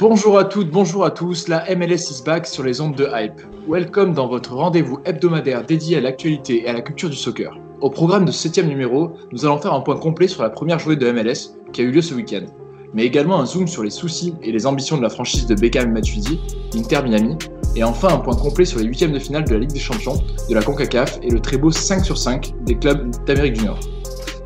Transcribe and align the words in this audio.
Bonjour 0.00 0.38
à 0.38 0.44
toutes, 0.44 0.70
bonjour 0.70 1.04
à 1.04 1.10
tous, 1.10 1.46
la 1.46 1.62
MLS 1.76 2.10
is 2.10 2.22
back 2.24 2.46
sur 2.46 2.62
les 2.62 2.80
ondes 2.80 2.96
de 2.96 3.06
Hype. 3.12 3.38
Welcome 3.68 4.14
dans 4.14 4.28
votre 4.28 4.54
rendez-vous 4.54 4.98
hebdomadaire 5.04 5.66
dédié 5.66 5.98
à 5.98 6.00
l'actualité 6.00 6.62
et 6.62 6.68
à 6.68 6.72
la 6.72 6.80
culture 6.80 7.10
du 7.10 7.16
soccer. 7.16 7.54
Au 7.82 7.90
programme 7.90 8.24
de 8.24 8.32
ce 8.32 8.44
septième 8.44 8.68
numéro, 8.68 9.10
nous 9.30 9.44
allons 9.44 9.58
faire 9.58 9.74
un 9.74 9.82
point 9.82 9.98
complet 9.98 10.26
sur 10.26 10.42
la 10.42 10.48
première 10.48 10.78
journée 10.78 10.96
de 10.96 11.12
MLS 11.12 11.54
qui 11.74 11.82
a 11.82 11.84
eu 11.84 11.90
lieu 11.90 12.00
ce 12.00 12.14
week-end, 12.14 12.46
mais 12.94 13.04
également 13.04 13.38
un 13.40 13.44
zoom 13.44 13.68
sur 13.68 13.82
les 13.82 13.90
soucis 13.90 14.34
et 14.42 14.52
les 14.52 14.64
ambitions 14.66 14.96
de 14.96 15.02
la 15.02 15.10
franchise 15.10 15.44
de 15.44 15.54
Beckham 15.54 15.94
et 15.94 16.78
Inter 16.78 17.02
Miami, 17.02 17.36
et 17.76 17.84
enfin 17.84 18.08
un 18.08 18.20
point 18.20 18.36
complet 18.36 18.64
sur 18.64 18.78
les 18.78 18.86
huitièmes 18.86 19.12
de 19.12 19.18
finale 19.18 19.44
de 19.44 19.52
la 19.52 19.58
Ligue 19.58 19.72
des 19.72 19.80
Champions, 19.80 20.16
de 20.48 20.54
la 20.54 20.62
CONCACAF 20.62 21.18
et 21.22 21.28
le 21.28 21.40
très 21.40 21.58
beau 21.58 21.70
5 21.70 22.06
sur 22.06 22.16
5 22.16 22.54
des 22.62 22.78
clubs 22.78 23.10
d'Amérique 23.26 23.58
du 23.58 23.66
Nord. 23.66 23.80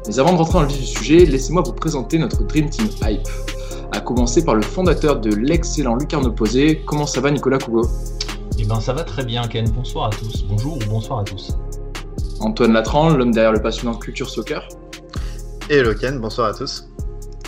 Mais 0.09 0.19
avant 0.19 0.33
de 0.33 0.39
rentrer 0.39 0.55
dans 0.55 0.63
le 0.63 0.69
vif 0.69 0.81
du 0.81 0.87
sujet, 0.87 1.25
laissez-moi 1.25 1.63
vous 1.65 1.75
présenter 1.75 2.19
notre 2.19 2.43
Dream 2.43 2.69
Team 2.69 2.89
Hype 3.05 3.29
commencer 4.05 4.45
par 4.45 4.55
le 4.55 4.63
fondateur 4.63 5.19
de 5.19 5.35
l'excellent 5.35 5.97
Lucarne 5.97 6.27
Opposé. 6.27 6.83
Comment 6.87 7.07
ça 7.07 7.21
va 7.21 7.31
Nicolas 7.31 7.59
Cougo? 7.59 7.89
Eh 8.59 8.65
ben 8.65 8.79
ça 8.81 8.93
va 8.93 9.03
très 9.03 9.25
bien 9.25 9.43
Ken, 9.49 9.69
bonsoir 9.71 10.07
à 10.07 10.11
tous, 10.11 10.45
bonjour 10.45 10.75
ou 10.77 10.79
bonsoir 10.89 11.21
à 11.21 11.25
tous. 11.25 11.57
Antoine 12.41 12.73
Latran, 12.73 13.11
l'homme 13.11 13.33
derrière 13.33 13.53
le 13.53 13.63
passionnant 13.63 13.95
Culture 13.95 14.29
Soccer. 14.29 14.69
Hello 15.71 15.95
Ken, 15.95 16.21
bonsoir 16.21 16.49
à 16.49 16.55
tous. 16.55 16.89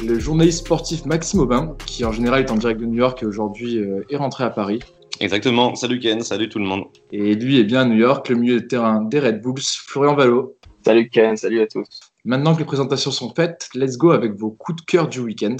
Le 0.05 0.19
journaliste 0.19 0.61
sportif 0.61 1.05
Maxime 1.05 1.41
Aubin, 1.41 1.77
qui 1.87 2.05
en 2.05 2.12
général 2.12 2.41
est 2.41 2.51
en 2.51 2.57
direct 2.57 2.81
de 2.81 2.87
New 2.87 2.99
York 2.99 3.23
et 3.23 3.27
aujourd'hui 3.27 3.79
euh, 3.79 4.05
est 4.11 4.17
rentré 4.17 4.45
à 4.45 4.51
Paris. 4.51 4.81
Exactement, 5.21 5.75
salut 5.75 6.01
Ken, 6.01 6.21
salut 6.23 6.49
tout 6.49 6.59
le 6.59 6.67
monde. 6.67 6.84
Et 7.12 7.34
lui 7.34 7.59
est 7.59 7.65
bien 7.65 7.83
à 7.83 7.84
New 7.84 7.97
York, 7.97 8.29
le 8.29 8.37
milieu 8.37 8.61
de 8.61 8.67
terrain 8.67 9.03
des 9.03 9.21
Red 9.21 9.43
Bulls, 9.43 9.62
Florian 9.62 10.15
Valo. 10.15 10.57
Salut 10.84 11.09
Ken, 11.11 11.37
salut 11.37 11.61
à 11.61 11.67
tous. 11.67 11.87
Maintenant 12.25 12.55
que 12.55 12.61
les 12.61 12.65
présentations 12.65 13.11
sont 13.11 13.33
faites, 13.34 13.69
let's 13.75 13.97
go 13.97 14.11
avec 14.11 14.34
vos 14.34 14.51
coups 14.51 14.83
de 14.83 14.87
cœur 14.87 15.09
du 15.09 15.21
week-end. 15.21 15.57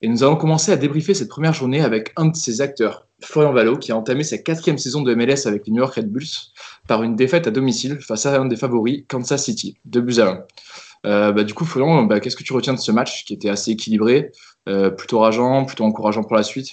Et 0.00 0.08
nous 0.08 0.22
allons 0.22 0.36
commencer 0.36 0.70
à 0.70 0.76
débriefer 0.76 1.12
cette 1.12 1.28
première 1.28 1.52
journée 1.52 1.80
avec 1.80 2.12
un 2.16 2.26
de 2.26 2.36
ses 2.36 2.60
acteurs, 2.60 3.06
Florian 3.20 3.52
Valo, 3.52 3.76
qui 3.76 3.90
a 3.90 3.96
entamé 3.96 4.22
sa 4.22 4.38
quatrième 4.38 4.78
saison 4.78 5.02
de 5.02 5.12
MLS 5.14 5.46
avec 5.46 5.66
les 5.66 5.72
New 5.72 5.80
York 5.80 5.94
Red 5.94 6.10
Bulls 6.10 6.52
par 6.86 7.02
une 7.02 7.16
défaite 7.16 7.48
à 7.48 7.50
domicile 7.50 7.98
face 8.00 8.24
à 8.26 8.40
un 8.40 8.46
des 8.46 8.56
favoris, 8.56 9.04
Kansas 9.08 9.44
City, 9.44 9.76
2 9.86 10.00
buts 10.00 10.20
à 10.20 10.28
1. 10.28 10.44
Euh, 11.06 11.32
bah, 11.32 11.42
du 11.42 11.52
coup, 11.52 11.64
Florian, 11.64 12.04
bah, 12.04 12.20
qu'est-ce 12.20 12.36
que 12.36 12.44
tu 12.44 12.52
retiens 12.52 12.74
de 12.74 12.78
ce 12.78 12.92
match 12.92 13.24
qui 13.24 13.34
était 13.34 13.48
assez 13.48 13.72
équilibré, 13.72 14.30
euh, 14.68 14.90
plutôt 14.90 15.18
rageant, 15.18 15.64
plutôt 15.64 15.84
encourageant 15.84 16.22
pour 16.22 16.36
la 16.36 16.44
suite? 16.44 16.70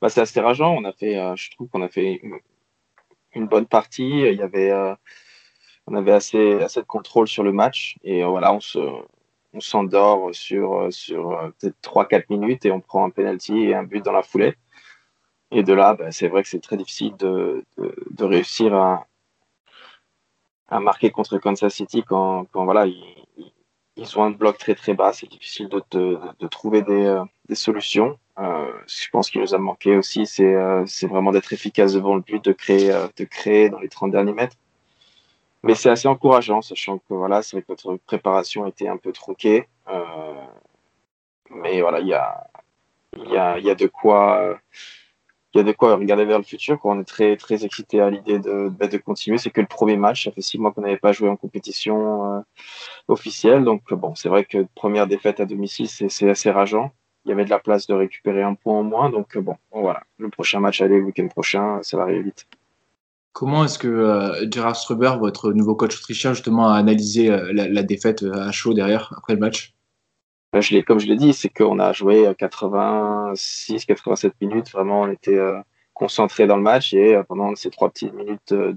Bah, 0.00 0.08
C'est 0.08 0.20
assez 0.22 0.40
rageant. 0.40 0.74
On 0.74 0.84
a 0.84 0.92
fait, 0.92 1.18
euh, 1.18 1.36
je 1.36 1.50
trouve 1.50 1.68
qu'on 1.68 1.82
a 1.82 1.88
fait 1.88 2.20
une, 3.36 3.46
bonne 3.46 3.66
partie. 3.66 4.08
Il 4.08 4.34
y 4.34 4.42
avait, 4.42 4.70
euh, 4.70 4.94
on 5.86 5.94
avait 5.94 6.12
assez, 6.12 6.62
assez 6.62 6.80
de 6.80 6.86
contrôle 6.86 7.28
sur 7.28 7.42
le 7.42 7.52
match 7.52 7.96
et 8.02 8.24
euh, 8.24 8.28
voilà, 8.28 8.52
on 8.52 8.60
se 8.60 8.78
on 9.54 9.60
s'endort 9.60 10.34
sur, 10.34 10.88
sur 10.90 11.52
peut-être 11.58 11.76
3-4 11.82 12.24
minutes 12.28 12.66
et 12.66 12.70
on 12.72 12.80
prend 12.80 13.06
un 13.06 13.10
penalty 13.10 13.56
et 13.64 13.74
un 13.74 13.84
but 13.84 14.04
dans 14.04 14.12
la 14.12 14.22
foulée. 14.22 14.54
Et 15.50 15.62
de 15.62 15.72
là, 15.72 15.94
bah, 15.94 16.12
c'est 16.12 16.28
vrai 16.28 16.42
que 16.42 16.48
c'est 16.48 16.60
très 16.60 16.76
difficile 16.76 17.16
de, 17.16 17.64
de, 17.78 17.94
de, 18.10 18.24
réussir 18.24 18.74
à, 18.74 19.06
à 20.68 20.80
marquer 20.80 21.10
contre 21.10 21.38
Kansas 21.38 21.72
City 21.72 22.02
quand, 22.06 22.46
quand 22.52 22.64
voilà, 22.66 22.86
ils, 22.86 23.16
ils 23.96 24.18
ont 24.18 24.24
un 24.24 24.30
bloc 24.30 24.58
très 24.58 24.74
très 24.74 24.94
bas. 24.94 25.12
C'est 25.12 25.30
difficile 25.30 25.68
de, 25.68 25.82
de, 25.90 26.18
de, 26.38 26.46
trouver 26.48 26.82
des, 26.82 27.22
des 27.48 27.54
solutions. 27.54 28.18
Euh, 28.38 28.70
je 28.86 29.08
pense 29.10 29.30
qu'il 29.30 29.40
nous 29.40 29.54
a 29.54 29.58
manqué 29.58 29.96
aussi, 29.96 30.26
c'est 30.26 30.54
euh, 30.54 30.84
vraiment 31.02 31.32
d'être 31.32 31.52
efficace 31.52 31.94
devant 31.94 32.14
le 32.14 32.20
but, 32.20 32.44
de 32.44 32.52
créer, 32.52 32.92
euh, 32.92 33.08
de 33.16 33.24
créer 33.24 33.70
dans 33.70 33.78
les 33.78 33.88
30 33.88 34.10
derniers 34.10 34.34
mètres. 34.34 34.56
Mais 35.62 35.74
c'est 35.74 35.90
assez 35.90 36.06
encourageant, 36.06 36.60
sachant 36.62 36.98
que 36.98 37.14
voilà, 37.14 37.42
c'est 37.42 37.56
vrai 37.56 37.62
que 37.62 37.72
notre 37.72 37.96
préparation 38.04 38.66
était 38.66 38.88
un 38.88 38.98
peu 38.98 39.12
tronquée. 39.12 39.68
Mais 41.50 41.80
voilà, 41.80 42.00
il 42.00 42.08
y 42.08 42.14
a, 42.14 43.74
de 43.74 43.86
quoi. 43.86 44.58
Y 45.54 45.60
a 45.60 45.62
de 45.62 45.72
quoi 45.72 45.96
regarder 45.96 46.24
vers 46.26 46.38
le 46.38 46.44
futur. 46.44 46.78
On 46.84 47.00
est 47.00 47.04
très, 47.04 47.36
très 47.36 47.64
excité 47.64 48.00
à 48.00 48.10
l'idée 48.10 48.38
de, 48.38 48.68
de, 48.68 48.86
de, 48.86 48.96
continuer. 48.98 49.38
C'est 49.38 49.50
que 49.50 49.60
le 49.60 49.66
premier 49.66 49.96
match. 49.96 50.24
Ça 50.24 50.30
fait 50.32 50.42
six 50.42 50.58
mois 50.58 50.72
qu'on 50.72 50.82
n'avait 50.82 50.98
pas 50.98 51.12
joué 51.12 51.28
en 51.28 51.36
compétition 51.36 52.44
officielle. 53.08 53.64
Donc, 53.64 53.92
bon, 53.92 54.14
c'est 54.14 54.28
vrai 54.28 54.44
que 54.44 54.66
première 54.74 55.06
défaite 55.06 55.40
à 55.40 55.46
domicile, 55.46 55.88
c'est 55.88 56.28
assez 56.28 56.50
rageant. 56.50 56.92
Il 57.26 57.30
y 57.30 57.32
avait 57.32 57.44
de 57.44 57.50
la 57.50 57.58
place 57.58 57.86
de 57.86 57.92
récupérer 57.92 58.42
un 58.42 58.54
point 58.54 58.78
en 58.78 58.82
moins. 58.82 59.10
Donc, 59.10 59.36
bon, 59.36 59.56
voilà. 59.72 60.02
Le 60.18 60.30
prochain 60.30 60.60
match, 60.60 60.80
allez, 60.80 60.98
le 60.98 61.04
week-end 61.04 61.28
prochain, 61.28 61.80
ça 61.82 61.96
va 61.96 62.04
arriver 62.04 62.22
vite. 62.22 62.46
Comment 63.32 63.64
est-ce 63.64 63.78
que 63.78 63.88
euh, 63.88 64.50
Gerard 64.50 64.76
Struber, 64.76 65.12
votre 65.18 65.52
nouveau 65.52 65.74
coach 65.74 65.98
autrichien, 65.98 66.32
justement, 66.32 66.70
a 66.70 66.76
analysé 66.76 67.30
euh, 67.30 67.52
la, 67.52 67.68
la, 67.68 67.82
défaite 67.82 68.22
à 68.22 68.50
chaud 68.52 68.72
derrière, 68.72 69.12
après 69.18 69.34
le 69.34 69.40
match? 69.40 69.74
Ben, 70.52 70.60
je 70.62 70.80
Comme 70.80 71.00
je 71.00 71.06
l'ai 71.06 71.16
dit, 71.16 71.34
c'est 71.34 71.50
qu'on 71.50 71.78
a 71.78 71.92
joué 71.92 72.26
86-87 72.30 74.32
minutes. 74.40 74.70
Vraiment, 74.70 75.02
on 75.02 75.10
était 75.10 75.36
euh, 75.36 75.60
concentré 75.92 76.46
dans 76.46 76.56
le 76.56 76.62
match 76.62 76.94
et 76.94 77.14
euh, 77.14 77.22
pendant 77.24 77.54
ces 77.56 77.68
trois 77.70 77.90
petites 77.90 78.14
minutes 78.14 78.52
euh, 78.52 78.74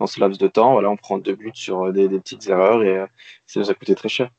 dans 0.00 0.06
ce 0.06 0.20
laps 0.20 0.38
de 0.38 0.48
temps, 0.48 0.72
voilà, 0.72 0.88
on 0.90 0.96
prend 0.96 1.18
deux 1.18 1.34
buts 1.34 1.50
sur 1.54 1.92
des, 1.92 2.08
des 2.08 2.20
petites 2.20 2.48
erreurs 2.48 2.82
et 2.84 3.04
ça 3.46 3.60
nous 3.60 3.68
a 3.68 3.74
coûté 3.74 3.96
très 3.96 4.08
cher. 4.08 4.30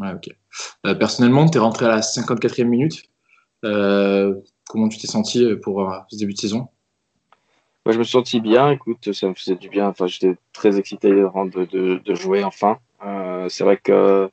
Ok. 0.00 0.28
personnellement, 0.98 1.48
tu 1.48 1.58
es 1.58 1.60
rentré 1.60 1.86
à 1.86 1.90
la 1.90 2.00
54e 2.00 2.64
minute. 2.64 3.04
comment 3.62 4.88
tu 4.88 4.98
t'es 4.98 5.06
senti 5.06 5.46
pour 5.62 5.92
ce 6.08 6.16
début 6.16 6.34
de 6.34 6.38
saison? 6.38 6.68
Je 7.86 7.98
me 7.98 8.02
suis 8.02 8.12
senti 8.12 8.40
bien. 8.40 8.70
Écoute, 8.70 9.12
ça 9.12 9.28
me 9.28 9.34
faisait 9.34 9.56
du 9.56 9.68
bien. 9.68 9.88
Enfin, 9.88 10.06
j'étais 10.06 10.36
très 10.54 10.78
excité 10.78 11.10
de, 11.10 12.14
jouer 12.14 12.42
enfin. 12.42 12.78
Euh, 13.04 13.46
c'est 13.50 13.62
vrai 13.62 13.76
que 13.76 14.30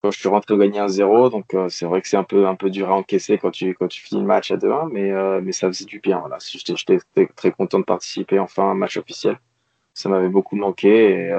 quand 0.00 0.12
je 0.12 0.18
suis 0.18 0.28
rentré, 0.28 0.54
on 0.54 0.58
gagnait 0.58 0.78
1-0. 0.80 1.30
Donc, 1.30 1.54
euh, 1.54 1.68
c'est 1.68 1.86
vrai 1.86 2.00
que 2.00 2.08
c'est 2.08 2.16
un 2.16 2.22
peu, 2.22 2.46
un 2.46 2.54
peu 2.54 2.70
dur 2.70 2.90
à 2.90 2.94
encaisser 2.94 3.36
quand 3.38 3.50
tu, 3.50 3.74
quand 3.74 3.88
tu 3.88 4.00
finis 4.00 4.20
le 4.20 4.26
match 4.28 4.52
à 4.52 4.56
2-1. 4.56 4.90
Mais, 4.92 5.10
euh, 5.10 5.40
mais 5.42 5.50
ça 5.50 5.66
faisait 5.66 5.86
du 5.86 5.98
bien. 5.98 6.20
Voilà. 6.20 6.38
J'étais 6.40 7.00
très 7.34 7.50
content 7.50 7.80
de 7.80 7.84
participer 7.84 8.38
enfin 8.38 8.62
à 8.62 8.66
un 8.66 8.74
match 8.74 8.96
officiel. 8.96 9.40
Ça 9.92 10.08
m'avait 10.08 10.28
beaucoup 10.28 10.54
manqué. 10.54 11.14
Et, 11.14 11.32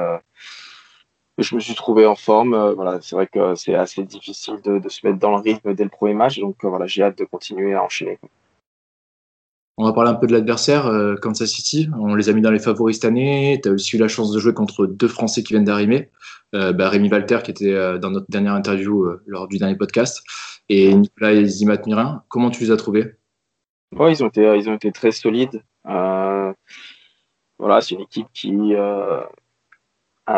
je 1.38 1.56
me 1.56 1.60
suis 1.60 1.76
trouvé 1.76 2.06
en 2.06 2.16
forme. 2.16 2.74
voilà. 2.76 3.00
C'est 3.02 3.16
vrai 3.16 3.28
que 3.28 3.56
c'est 3.56 3.76
assez 3.76 4.04
difficile 4.04 4.62
de, 4.64 4.80
de, 4.80 4.90
se 4.90 5.06
mettre 5.06 5.20
dans 5.20 5.32
le 5.32 5.42
rythme 5.42 5.74
dès 5.74 5.84
le 5.84 5.90
premier 5.90 6.14
match. 6.14 6.40
Donc, 6.40 6.58
voilà, 6.64 6.86
j'ai 6.88 7.04
hâte 7.04 7.18
de 7.18 7.26
continuer 7.26 7.74
à 7.74 7.84
enchaîner. 7.84 8.20
On 9.78 9.86
va 9.86 9.94
parler 9.94 10.12
un 10.12 10.16
peu 10.16 10.28
de 10.28 10.34
l'adversaire, 10.34 10.86
euh, 10.86 11.16
Kansas 11.16 11.50
City. 11.50 11.90
On 11.98 12.14
les 12.14 12.30
a 12.30 12.34
mis 12.34 12.42
dans 12.42 12.52
les 12.52 12.60
favoris 12.60 12.98
cette 12.98 13.06
année. 13.06 13.60
Tu 13.64 13.70
as 13.70 13.72
aussi 13.72 13.96
eu 13.96 14.00
la 14.00 14.08
chance 14.08 14.32
de 14.32 14.40
jouer 14.40 14.54
contre 14.54 14.86
deux 14.86 15.08
Français 15.08 15.42
qui 15.42 15.54
viennent 15.54 15.64
d'arriver. 15.64 16.12
Euh, 16.54 16.72
bah, 16.72 16.90
Rémi 16.90 17.10
Walter, 17.10 17.40
qui 17.44 17.52
était 17.52 17.74
euh, 17.74 17.98
dans 17.98 18.12
notre 18.12 18.30
dernière 18.30 18.54
interview 18.54 19.06
euh, 19.06 19.24
lors 19.26 19.48
du 19.48 19.58
dernier 19.58 19.76
podcast, 19.76 20.24
et 20.70 20.94
Nicolas 20.94 21.44
Zimat 21.46 21.82
Mirin. 21.88 22.24
Comment 22.30 22.52
tu 22.52 22.64
les 22.64 22.72
as 22.72 22.78
trouvés? 22.78 23.16
Ouais, 23.96 24.12
ils, 24.12 24.24
ont 24.24 24.28
été, 24.28 24.42
ils 24.58 24.70
ont 24.70 24.76
été 24.76 24.92
très 24.92 25.12
solides. 25.12 25.64
voilà, 25.84 26.54
c'est 27.82 27.96
une 27.96 28.02
équipe 28.02 28.28
qui, 28.34 28.76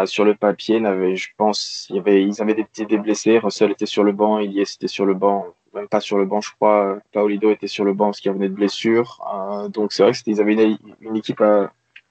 sur 0.05 0.25
le 0.25 0.35
papier, 0.35 0.79
n'avait, 0.79 1.15
je 1.15 1.29
pense, 1.37 1.87
il 1.89 1.99
avait, 1.99 2.23
ils 2.23 2.41
avaient 2.41 2.55
des 2.55 2.85
des 2.85 2.97
blessés. 2.97 3.39
Russell 3.39 3.71
était 3.71 3.85
sur 3.85 4.03
le 4.03 4.11
banc, 4.11 4.39
Iliès 4.39 4.75
était 4.75 4.87
sur 4.87 5.05
le 5.05 5.13
banc 5.13 5.45
même 5.75 5.87
pas 5.89 5.99
sur 5.99 6.17
le 6.17 6.25
banc, 6.25 6.41
je 6.41 6.51
crois. 6.53 6.99
Paolido 7.11 7.51
était 7.51 7.67
sur 7.67 7.83
le 7.83 7.93
banc 7.93 8.05
parce 8.05 8.21
qu'il 8.21 8.31
revenait 8.31 8.49
de 8.49 8.53
blessure. 8.53 9.19
Euh, 9.33 9.67
donc 9.67 9.91
c'est 9.91 10.03
vrai 10.03 10.13
qu'ils 10.13 10.39
avaient 10.41 10.77
une, 11.01 11.17
équipe 11.17 11.41
euh, 11.41 11.67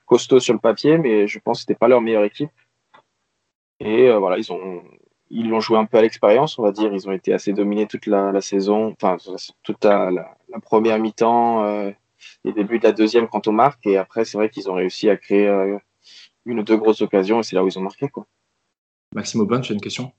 costaud 0.07 0.41
sur 0.41 0.53
le 0.53 0.61
papier, 0.61 0.99
mais 0.99 1.27
je 1.27 1.39
pense 1.39 1.59
que 1.59 1.61
c'était 1.63 1.79
pas 1.79 1.89
leur 1.89 2.01
meilleure 2.01 2.25
équipe. 2.25 2.51
Et 3.81 4.09
euh, 4.09 4.19
voilà, 4.19 4.39
ils 4.39 4.53
ont, 4.53 4.83
ils 5.31 5.49
l'ont 5.49 5.61
joué 5.61 5.79
un 5.79 5.87
peu 5.87 5.99
à 5.99 6.03
l'expérience, 6.03 6.59
on 6.59 6.63
va 6.63 6.73
dire. 6.73 6.93
Ils 6.93 7.09
ont 7.09 7.13
été 7.13 7.33
assez 7.33 7.53
dominés 7.53 7.87
toute 7.87 8.07
la, 8.07 8.41
saison, 8.41 8.95
enfin 9.01 9.17
toute 9.63 9.85
la, 9.85 10.37
première 10.63 10.99
mi-temps 10.99 11.65
euh, 11.65 11.91
et 12.45 12.53
début 12.53 12.79
de 12.79 12.85
la 12.85 12.93
deuxième 12.93 13.29
quand 13.29 13.49
on 13.49 13.53
marque. 13.53 13.87
Et 13.87 13.97
après, 13.97 14.25
c'est 14.25 14.39
vrai 14.39 14.49
qu'ils 14.49 14.71
ont 14.71 14.75
réussi 14.75 15.11
à 15.11 15.17
créer 15.17 15.49
euh, 15.49 15.79
une 16.47 16.61
ou 16.61 16.63
deux 16.63 16.77
grosses 16.77 17.03
occasions 17.03 17.41
et 17.41 17.43
c'est 17.43 17.57
là 17.57 17.65
où 17.65 17.69
ils 17.69 17.79
ont 17.79 17.83
marqué. 17.83 18.09
Quoi. 18.09 18.27
Maxime 19.15 19.41
Aubin, 19.41 19.61
tu 19.61 19.73
as 19.73 19.75
une 19.75 19.81
question? 19.81 20.13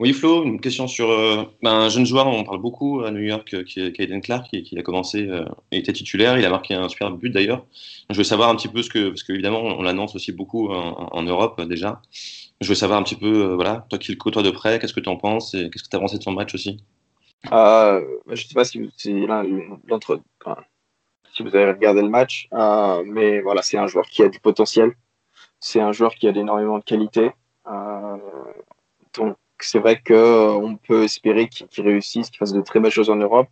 Oui, 0.00 0.12
Flo, 0.12 0.44
une 0.44 0.60
question 0.60 0.86
sur 0.86 1.10
euh, 1.10 1.42
ben, 1.60 1.72
un 1.72 1.88
jeune 1.88 2.06
joueur, 2.06 2.28
on 2.28 2.44
parle 2.44 2.60
beaucoup 2.60 3.00
à 3.00 3.10
New 3.10 3.20
York, 3.20 3.64
qui 3.64 3.80
est 3.80 3.92
Caden 3.92 4.20
Clark, 4.20 4.48
qui, 4.48 4.62
qui, 4.62 4.78
a 4.78 4.82
commencé, 4.82 5.26
euh, 5.26 5.44
il 5.72 5.78
était 5.80 5.92
titulaire, 5.92 6.38
il 6.38 6.44
a 6.44 6.50
marqué 6.50 6.74
un 6.74 6.88
super 6.88 7.10
but 7.10 7.30
d'ailleurs. 7.30 7.66
Je 8.08 8.16
veux 8.16 8.24
savoir 8.24 8.48
un 8.48 8.54
petit 8.54 8.68
peu 8.68 8.82
ce 8.82 8.90
que, 8.90 9.08
parce 9.08 9.24
qu'évidemment, 9.24 9.60
on, 9.60 9.82
l'annonce 9.82 10.14
aussi 10.14 10.30
beaucoup 10.30 10.68
en, 10.70 11.22
Europe 11.24 11.60
déjà. 11.62 12.00
Je 12.60 12.68
veux 12.68 12.76
savoir 12.76 13.00
un 13.00 13.02
petit 13.02 13.16
peu, 13.16 13.54
voilà, 13.54 13.86
toi 13.90 13.98
qui 13.98 14.12
le 14.12 14.18
côtoies 14.18 14.44
de 14.44 14.52
près, 14.52 14.78
qu'est-ce 14.78 14.94
que 14.94 15.00
tu 15.00 15.08
en 15.08 15.16
penses 15.16 15.54
et 15.54 15.68
qu'est-ce 15.68 15.82
que 15.82 15.88
tu 15.88 15.96
as 15.96 16.00
pensé 16.00 16.16
de 16.16 16.22
son 16.22 16.32
match 16.32 16.54
aussi? 16.54 16.80
Euh, 17.52 18.00
Je 18.26 18.32
ne 18.32 18.36
sais 18.36 18.54
pas 18.54 18.64
si, 18.64 18.78
si, 18.96 19.26
si 21.34 21.42
vous 21.42 21.56
avez 21.56 21.72
regardé 21.72 22.02
le 22.02 22.08
match, 22.08 22.48
euh, 22.52 23.02
mais 23.04 23.40
voilà, 23.40 23.62
c'est 23.62 23.78
un 23.78 23.86
joueur 23.86 24.06
qui 24.06 24.22
a 24.22 24.28
du 24.28 24.40
potentiel. 24.40 24.92
C'est 25.60 25.80
un 25.80 25.92
joueur 25.92 26.14
qui 26.14 26.28
a 26.28 26.30
énormément 26.30 26.78
de 26.78 26.84
qualité. 26.84 27.32
Euh, 27.66 28.16
donc, 29.14 29.36
c'est 29.60 29.78
vrai 29.78 30.00
qu'on 30.00 30.78
peut 30.86 31.04
espérer 31.04 31.48
qu'il 31.48 31.84
réussisse, 31.84 32.30
qu'il 32.30 32.38
fasse 32.38 32.52
de 32.52 32.60
très 32.60 32.80
belles 32.80 32.92
choses 32.92 33.10
en 33.10 33.16
Europe. 33.16 33.48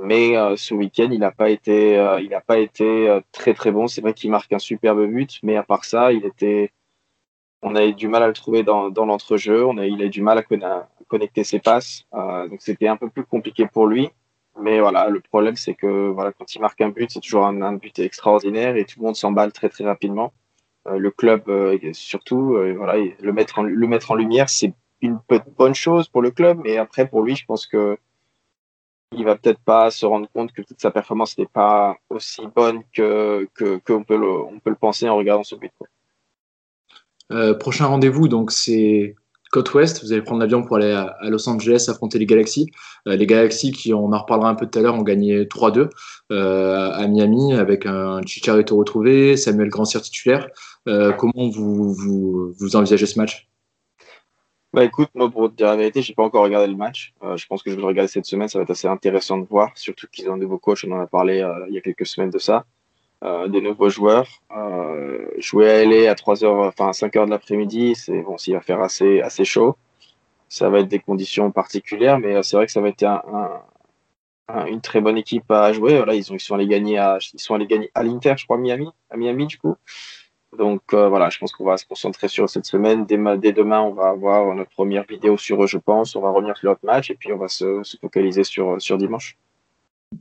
Mais 0.00 0.34
ce 0.56 0.74
week-end, 0.74 1.08
il 1.10 1.18
n'a 1.20 1.32
pas 1.32 1.50
été, 1.50 1.94
il 2.20 2.36
pas 2.46 2.58
été 2.58 3.20
très 3.32 3.54
très 3.54 3.72
bon. 3.72 3.88
C'est 3.88 4.00
vrai 4.00 4.14
qu'il 4.14 4.30
marque 4.30 4.52
un 4.52 4.58
superbe 4.58 5.04
but, 5.06 5.40
mais 5.42 5.56
à 5.56 5.62
part 5.64 5.84
ça, 5.84 6.12
il 6.12 6.24
était, 6.24 6.72
on 7.62 7.74
a 7.74 7.84
eu 7.84 7.94
du 7.94 8.08
mal 8.08 8.22
à 8.22 8.28
le 8.28 8.32
trouver 8.32 8.62
dans, 8.62 8.90
dans 8.90 9.04
l'entrejeu. 9.04 9.66
Il 9.78 10.02
a 10.02 10.06
eu 10.06 10.10
du 10.10 10.22
mal 10.22 10.38
à, 10.38 10.88
connecter 11.08 11.44
ses 11.44 11.58
passes. 11.58 12.06
donc 12.12 12.62
c'était 12.62 12.88
un 12.88 12.96
peu 12.96 13.10
plus 13.10 13.24
compliqué 13.24 13.66
pour 13.66 13.86
lui. 13.86 14.10
Mais 14.58 14.80
voilà, 14.80 15.08
le 15.08 15.20
problème, 15.20 15.56
c'est 15.56 15.74
que 15.74 16.08
voilà, 16.10 16.32
quand 16.32 16.54
il 16.54 16.60
marque 16.60 16.80
un 16.80 16.90
but, 16.90 17.10
c'est 17.10 17.20
toujours 17.20 17.46
un, 17.46 17.72
but 17.74 17.98
extraordinaire 17.98 18.76
et 18.76 18.84
tout 18.84 19.00
le 19.00 19.06
monde 19.06 19.16
s'emballe 19.16 19.52
très 19.52 19.68
très 19.68 19.84
rapidement. 19.84 20.32
Euh, 20.90 20.98
le 20.98 21.10
club, 21.10 21.42
euh, 21.48 21.78
surtout, 21.92 22.54
euh, 22.54 22.74
voilà, 22.76 22.94
le 23.20 23.32
mettre 23.32 23.58
en, 23.58 24.14
lumière, 24.14 24.48
c'est 24.48 24.72
une 25.00 25.18
bonne 25.58 25.74
chose 25.74 26.08
pour 26.08 26.22
le 26.22 26.30
club, 26.30 26.58
mais 26.62 26.76
après 26.76 27.08
pour 27.08 27.22
lui, 27.22 27.36
je 27.36 27.44
pense 27.46 27.66
que 27.66 27.96
il 29.16 29.24
va 29.24 29.34
peut-être 29.34 29.60
pas 29.60 29.90
se 29.90 30.06
rendre 30.06 30.28
compte 30.32 30.52
que 30.52 30.62
toute 30.62 30.80
sa 30.80 30.92
performance 30.92 31.36
n'est 31.36 31.46
pas 31.46 31.96
aussi 32.10 32.42
bonne 32.54 32.82
que 32.92 33.48
qu'on 33.56 34.04
peut 34.04 34.16
le, 34.16 34.30
on 34.30 34.60
peut 34.60 34.70
le 34.70 34.76
penser 34.76 35.08
en 35.08 35.16
regardant 35.16 35.42
ce 35.42 35.56
but. 35.56 35.72
prochain 37.58 37.86
rendez-vous, 37.86 38.28
donc 38.28 38.52
c'est 38.52 39.16
côte 39.50 39.74
ouest, 39.74 40.02
vous 40.02 40.12
allez 40.12 40.22
prendre 40.22 40.40
l'avion 40.40 40.62
pour 40.62 40.76
aller 40.76 40.92
à, 40.92 41.16
Los 41.22 41.48
Angeles 41.48 41.86
affronter 41.88 42.18
les 42.18 42.26
Galaxies. 42.26 42.70
Les 43.06 43.26
Galaxies 43.26 43.72
qui, 43.72 43.92
on 43.92 44.12
en 44.12 44.18
reparlera 44.18 44.50
un 44.50 44.54
peu 44.54 44.66
tout 44.66 44.78
à 44.78 44.82
l'heure, 44.82 44.94
ont 44.94 45.02
gagné 45.02 45.44
3-2 45.44 45.88
euh, 46.30 46.90
à 46.92 47.06
Miami 47.08 47.54
avec 47.54 47.86
un 47.86 48.22
Chicharito 48.22 48.76
retrouvé, 48.76 49.36
Samuel 49.36 49.68
Grandsir 49.68 50.00
titulaire. 50.02 50.48
Euh, 50.88 51.12
comment 51.12 51.48
vous, 51.48 52.54
envisagez 52.74 53.06
ce 53.06 53.18
match? 53.18 53.48
Bah 54.72 54.84
écoute, 54.84 55.08
moi 55.14 55.28
pour 55.28 55.50
te 55.50 55.56
dire 55.56 55.66
la 55.66 55.76
vérité, 55.76 56.00
j'ai 56.00 56.14
pas 56.14 56.22
encore 56.22 56.44
regardé 56.44 56.68
le 56.68 56.76
match. 56.76 57.12
je 57.22 57.44
pense 57.46 57.62
que 57.62 57.70
je 57.70 57.74
vais 57.74 57.82
le 57.82 57.88
regarder 57.88 58.08
cette 58.08 58.26
semaine, 58.26 58.48
ça 58.48 58.58
va 58.58 58.62
être 58.62 58.70
assez 58.70 58.86
intéressant 58.86 59.38
de 59.38 59.44
voir, 59.44 59.72
surtout 59.74 60.06
qu'ils 60.06 60.30
ont 60.30 60.34
un 60.34 60.38
nouveau 60.38 60.58
coach, 60.58 60.84
on 60.84 60.92
en 60.92 61.00
a 61.00 61.08
parlé 61.08 61.44
il 61.68 61.74
y 61.74 61.78
a 61.78 61.80
quelques 61.80 62.06
semaines 62.06 62.30
de 62.30 62.38
ça. 62.38 62.64
Euh, 63.22 63.48
des 63.48 63.60
nouveaux 63.60 63.90
joueurs. 63.90 64.26
Euh, 64.56 65.26
jouer 65.38 65.70
à 65.70 65.84
LA 65.84 66.10
à 66.10 66.14
3 66.14 66.42
heures, 66.42 66.60
enfin 66.60 66.88
à 66.88 66.92
5 66.94 67.16
heures 67.16 67.26
de 67.26 67.30
l'après-midi, 67.30 67.94
c'est 67.94 68.22
bon, 68.22 68.38
s'il 68.38 68.54
va 68.54 68.62
faire 68.62 68.80
assez, 68.80 69.20
assez 69.20 69.44
chaud. 69.44 69.76
Ça 70.48 70.70
va 70.70 70.80
être 70.80 70.88
des 70.88 71.00
conditions 71.00 71.50
particulières, 71.50 72.18
mais 72.18 72.36
euh, 72.36 72.42
c'est 72.42 72.56
vrai 72.56 72.64
que 72.64 72.72
ça 72.72 72.80
va 72.80 72.88
être 72.88 73.02
un, 73.02 73.62
une 74.68 74.80
très 74.80 75.02
bonne 75.02 75.18
équipe 75.18 75.50
à 75.50 75.72
jouer. 75.74 75.98
Voilà, 75.98 76.14
ils, 76.14 76.32
ont, 76.32 76.36
ils 76.36 76.40
sont 76.40 76.54
allés 76.54 76.66
gagner 76.66 76.96
à, 76.96 77.18
à 77.94 78.02
l'Inter, 78.02 78.34
je 78.38 78.44
crois, 78.44 78.56
Miami, 78.56 78.88
à 79.10 79.18
Miami 79.18 79.46
du 79.46 79.58
coup. 79.58 79.76
Donc 80.58 80.82
voilà, 80.92 81.30
je 81.30 81.38
pense 81.38 81.52
qu'on 81.52 81.64
va 81.64 81.76
se 81.76 81.86
concentrer 81.86 82.28
sur 82.28 82.48
cette 82.48 82.66
semaine. 82.66 83.06
Dès, 83.06 83.18
dès, 83.38 83.52
demain, 83.52 83.80
on 83.80 83.92
va 83.92 84.08
avoir 84.08 84.54
notre 84.54 84.70
première 84.70 85.04
vidéo 85.04 85.36
sur 85.36 85.62
eux, 85.62 85.66
je 85.66 85.78
pense. 85.78 86.16
On 86.16 86.20
va 86.20 86.30
revenir 86.30 86.56
sur 86.56 86.70
notre 86.70 86.84
match 86.84 87.10
et 87.10 87.14
puis 87.14 87.32
on 87.32 87.38
va 87.38 87.48
se, 87.48 87.82
se 87.82 87.96
focaliser 87.96 88.44
sur, 88.44 88.80
sur 88.80 88.98
dimanche. 88.98 89.36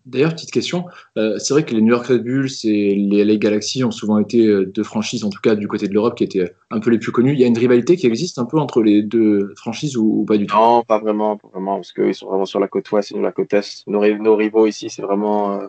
D'ailleurs, 0.05 0.33
petite 0.33 0.51
question, 0.51 0.85
euh, 1.17 1.39
c'est 1.39 1.51
vrai 1.51 1.65
que 1.65 1.73
les 1.73 1.81
New 1.81 1.89
York 1.89 2.05
Red 2.05 2.23
Bulls 2.23 2.47
et 2.63 2.93
les 2.93 3.25
LA 3.25 3.37
Galaxy 3.37 3.83
ont 3.83 3.89
souvent 3.89 4.19
été 4.19 4.45
euh, 4.45 4.67
deux 4.67 4.83
franchises, 4.83 5.23
en 5.23 5.31
tout 5.31 5.41
cas 5.41 5.55
du 5.55 5.67
côté 5.67 5.87
de 5.87 5.93
l'Europe, 5.93 6.15
qui 6.15 6.23
étaient 6.23 6.53
un 6.69 6.79
peu 6.79 6.91
les 6.91 6.99
plus 6.99 7.11
connues. 7.11 7.33
Il 7.33 7.39
y 7.39 7.43
a 7.43 7.47
une 7.47 7.57
rivalité 7.57 7.95
qui 7.95 8.05
existe 8.05 8.37
un 8.37 8.45
peu 8.45 8.59
entre 8.59 8.83
les 8.83 9.01
deux 9.01 9.51
franchises 9.55 9.97
ou, 9.97 10.25
pas 10.27 10.37
du 10.37 10.45
tout? 10.45 10.55
Non, 10.55 10.83
pas 10.83 10.99
vraiment, 10.99 11.37
pas 11.37 11.47
vraiment, 11.47 11.77
parce 11.77 11.91
qu'ils 11.91 12.13
sont 12.13 12.27
vraiment 12.27 12.45
sur 12.45 12.59
la 12.59 12.67
côte 12.67 12.91
ouest 12.91 13.11
et 13.11 13.15
nous 13.15 13.23
la 13.23 13.31
côte 13.31 13.51
est. 13.53 13.83
Nos, 13.87 14.35
rivaux 14.35 14.67
ici, 14.67 14.91
c'est 14.91 15.01
vraiment 15.01 15.53
euh, 15.53 15.67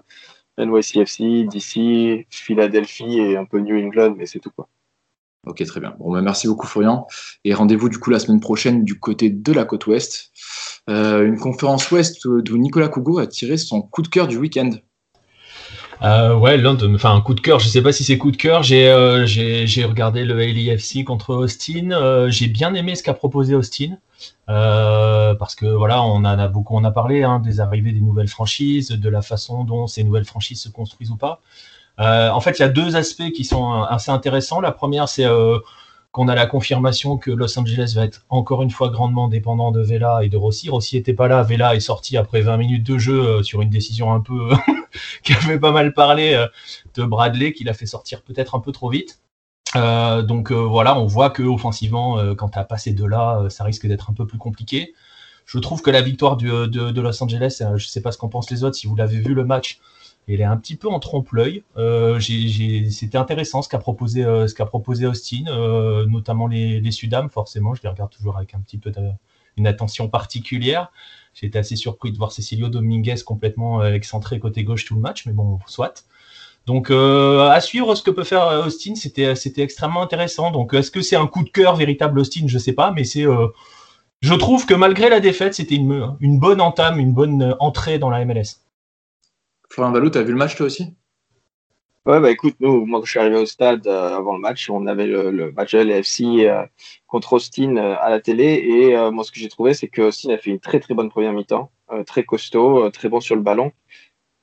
NYCFC, 0.65 1.47
DC, 1.47 2.27
Philadelphie 2.31 3.19
et 3.19 3.37
un 3.37 3.45
peu 3.45 3.61
New 3.61 3.77
England, 3.77 4.15
mais 4.17 4.27
c'est 4.27 4.41
tout 4.41 4.51
quoi. 4.55 4.69
Ok, 5.47 5.65
très 5.65 5.81
bien. 5.81 5.95
Bon, 5.99 6.13
bah, 6.13 6.21
merci 6.21 6.47
beaucoup, 6.49 6.67
Florian. 6.67 7.07
Et 7.45 7.55
rendez-vous 7.55 7.89
du 7.89 7.99
coup 7.99 8.11
la 8.11 8.19
semaine 8.19 8.41
prochaine 8.41 8.85
du 8.85 8.99
côté 8.99 9.31
de 9.31 9.53
la 9.53 9.65
côte 9.65 9.87
ouest. 9.87 10.33
Euh, 10.91 11.27
une 11.27 11.39
conférence 11.39 11.91
ouest 11.91 12.25
où 12.27 12.43
Nicolas 12.59 12.89
Cougo 12.89 13.19
a 13.19 13.27
tiré 13.27 13.57
son 13.57 13.81
coup 13.81 14.03
de 14.03 14.09
cœur 14.09 14.29
du 14.29 14.37
week-end. 14.37 14.71
Euh, 16.03 16.35
ouais, 16.35 16.59
enfin 16.67 17.15
un 17.15 17.21
coup 17.21 17.35
de 17.35 17.41
cœur, 17.41 17.59
je 17.59 17.69
sais 17.69 17.83
pas 17.83 17.93
si 17.93 18.05
c'est 18.05 18.17
coup 18.17 18.31
de 18.31 18.37
cœur. 18.37 18.63
J'ai 18.63 18.89
euh, 18.89 19.27
regardé 19.87 20.25
le 20.25 20.41
LIFC 20.41 21.05
contre 21.05 21.35
Austin. 21.35 21.91
Euh, 21.91 22.31
j'ai 22.31 22.49
bien 22.49 22.75
aimé 22.75 22.95
ce 22.95 23.03
qu'a 23.03 23.15
proposé 23.15 23.55
Austin 23.55 23.99
parce 24.47 25.55
que 25.55 25.67
voilà, 25.67 26.03
on 26.03 26.17
en 26.17 26.25
a 26.25 26.49
beaucoup 26.49 26.77
on 26.77 26.85
a 26.85 26.91
parlé 26.91 27.23
hein, 27.23 27.39
des 27.39 27.61
arrivées 27.61 27.93
des 27.93 28.01
nouvelles 28.01 28.29
franchises, 28.29 28.89
de 28.89 29.09
la 29.09 29.23
façon 29.23 29.65
dont 29.65 29.87
ces 29.87 30.03
nouvelles 30.03 30.25
franchises 30.25 30.63
se 30.63 30.69
construisent 30.69 31.11
ou 31.11 31.17
pas. 31.17 31.41
en 31.99 32.41
fait, 32.41 32.59
il 32.59 32.63
y 32.63 32.65
a 32.65 32.69
deux 32.69 32.97
aspects 32.97 33.31
qui 33.33 33.45
sont 33.45 33.83
assez 33.83 34.11
intéressants. 34.11 34.61
La 34.61 34.73
première, 34.73 35.09
c'est 35.09 35.27
qu'on 36.13 36.27
a 36.27 36.35
la 36.35 36.47
confirmation 36.47 37.19
que 37.19 37.31
Los 37.31 37.59
Angeles 37.59 37.93
va 37.95 38.05
être 38.05 38.25
encore 38.31 38.63
une 38.63 38.71
fois 38.71 38.89
grandement 38.89 39.29
dépendant 39.29 39.71
de 39.71 39.81
Vela 39.81 40.21
et 40.25 40.29
de 40.29 40.37
Rossi. 40.37 40.69
Rossi 40.69 40.97
était 40.97 41.15
pas 41.15 41.29
là, 41.29 41.43
Vela 41.43 41.77
est 41.77 41.81
sorti 41.81 42.17
après 42.17 42.41
20 42.41 42.57
minutes 42.57 42.87
de 42.87 42.99
jeu 42.99 43.21
euh, 43.21 43.43
sur 43.43 43.63
une 43.63 43.71
décision 43.71 44.13
un 44.13 44.21
peu 44.21 44.51
qui 45.23 45.33
avait 45.33 45.59
pas 45.59 45.73
mal 45.73 45.95
parlé 45.95 46.35
euh, 46.35 46.47
de 46.95 47.05
Bradley, 47.05 47.53
qu'il 47.53 47.69
a 47.69 47.75
fait 47.75 47.87
sortir 47.87 48.23
peut-être 48.23 48.55
un 48.55 48.61
peu 48.61 48.73
trop 48.73 48.91
vite. 48.91 49.21
Euh, 49.77 50.23
donc 50.23 50.51
voilà, 50.51 50.99
on 50.99 51.07
voit 51.07 51.31
que 51.31 51.43
offensivement, 51.43 52.35
quand 52.35 52.51
tu 52.51 52.59
as 52.59 52.65
passé 52.65 52.93
de 52.93 53.05
là, 53.05 53.47
ça 53.51 53.63
risque 53.65 53.87
d'être 53.87 54.11
un 54.11 54.15
peu 54.15 54.27
plus 54.27 54.39
compliqué. 54.39 54.95
Je 55.47 55.59
trouve 55.59 55.83
que 55.83 55.91
la 55.91 56.01
victoire 56.01 56.37
de, 56.37 57.01
Los 57.01 57.23
Angeles, 57.23 57.63
je 57.77 57.87
sais 57.87 58.01
pas 58.01 58.13
ce 58.13 58.19
qu'en 58.19 58.29
pensent 58.29 58.51
les 58.51 58.65
autres, 58.65 58.77
si 58.77 58.87
vous 58.87 58.97
l'avez 58.97 59.21
vu 59.21 59.35
le 59.35 59.45
match, 59.45 59.81
il 60.29 60.41
est 60.41 60.45
un 60.45 60.57
petit 60.57 60.77
peu 60.77 60.89
en 60.89 61.01
trompe-l'œil. 61.01 61.65
Euh, 61.77 62.21
c'était 62.21 63.19
intéressant 63.19 63.63
ce 63.63 63.69
qu'a 63.69 63.79
proposé, 63.79 64.25
euh, 64.25 64.47
Austin, 65.09 65.45
euh, 65.49 66.07
notamment 66.07 66.47
les, 66.47 66.81
les 66.81 66.91
Sudam, 66.93 67.31
forcément. 67.31 67.75
Je 67.75 67.83
les 67.83 67.89
regarde 67.89 68.11
toujours 68.11 68.37
avec 68.37 68.55
un 68.55 68.61
petit 68.61 68.79
peu 68.79 68.93
une 69.57 69.67
attention 69.67 70.09
particulière. 70.09 70.93
Été 71.43 71.59
assez 71.59 71.77
surpris 71.77 72.13
de 72.13 72.19
voir 72.19 72.33
Cecilio 72.33 72.69
Dominguez 72.69 73.17
complètement 73.25 73.83
excentré 73.83 74.39
côté 74.39 74.63
gauche 74.63 74.85
tout 74.85 74.95
le 74.95 75.01
match, 75.01 75.25
mais 75.25 75.33
bon, 75.33 75.59
soit. 75.67 76.05
Donc 76.67 76.91
à 76.91 77.61
suivre 77.63 77.95
ce 77.95 78.03
que 78.03 78.11
peut 78.11 78.25
faire 78.25 78.47
Austin, 78.67 78.95
c'était 78.95 79.63
extrêmement 79.63 80.03
intéressant. 80.03 80.51
Donc 80.51 80.75
est-ce 80.75 80.91
que 80.91 81.01
c'est 81.01 81.17
un 81.17 81.27
coup 81.27 81.43
de 81.43 81.49
cœur 81.49 81.77
véritable 81.77 82.19
Austin? 82.19 82.43
Je 82.47 82.59
sais 82.59 82.75
pas, 82.75 82.91
mais 82.91 83.05
c'est 83.05 83.25
je 84.21 84.35
trouve 84.35 84.67
que 84.67 84.75
malgré 84.75 85.09
la 85.09 85.21
défaite, 85.21 85.55
c'était 85.55 85.77
une, 85.77 86.39
bonne 86.39 86.61
entame, 86.61 86.99
une 86.99 87.15
bonne 87.15 87.57
entrée 87.59 87.99
dans 87.99 88.11
la 88.11 88.25
MLS. 88.25 88.61
Florian 89.71 89.93
Valou, 89.93 90.11
as 90.15 90.23
vu 90.23 90.33
le 90.33 90.39
match 90.39 90.57
toi 90.57 90.67
aussi? 90.67 90.95
Ouais, 92.07 92.19
bah 92.19 92.31
écoute, 92.31 92.57
nous, 92.61 92.87
moi, 92.87 93.03
je 93.05 93.11
suis 93.11 93.19
arrivé 93.21 93.37
au 93.37 93.45
stade 93.45 93.87
euh, 93.87 94.17
avant 94.17 94.33
le 94.33 94.41
match, 94.41 94.71
on 94.71 94.87
avait 94.87 95.07
le, 95.07 95.53
match 95.53 95.75
de 95.75 95.81
l'AFC 95.81 96.47
euh, 96.47 96.65
contre 97.07 97.35
Austin 97.35 97.77
euh, 97.77 97.95
à 98.01 98.09
la 98.09 98.21
télé. 98.21 98.45
Et 98.45 99.11
moi, 99.11 99.23
ce 99.23 99.31
que 99.31 99.39
j'ai 99.39 99.51
trouvé, 99.51 99.75
c'est 99.75 99.89
que 99.89 100.03
Austin 100.03 100.31
a 100.31 100.39
fait 100.39 100.51
une 100.51 100.61
très 100.61 100.81
très 100.81 100.95
bonne 100.95 101.11
première 101.11 101.35
mi-temps, 101.35 101.71
très 102.07 102.25
costaud, 102.25 102.91
très 102.91 103.09
bon 103.11 103.21
sur 103.21 103.37
le 103.37 103.43
ballon. 103.43 103.73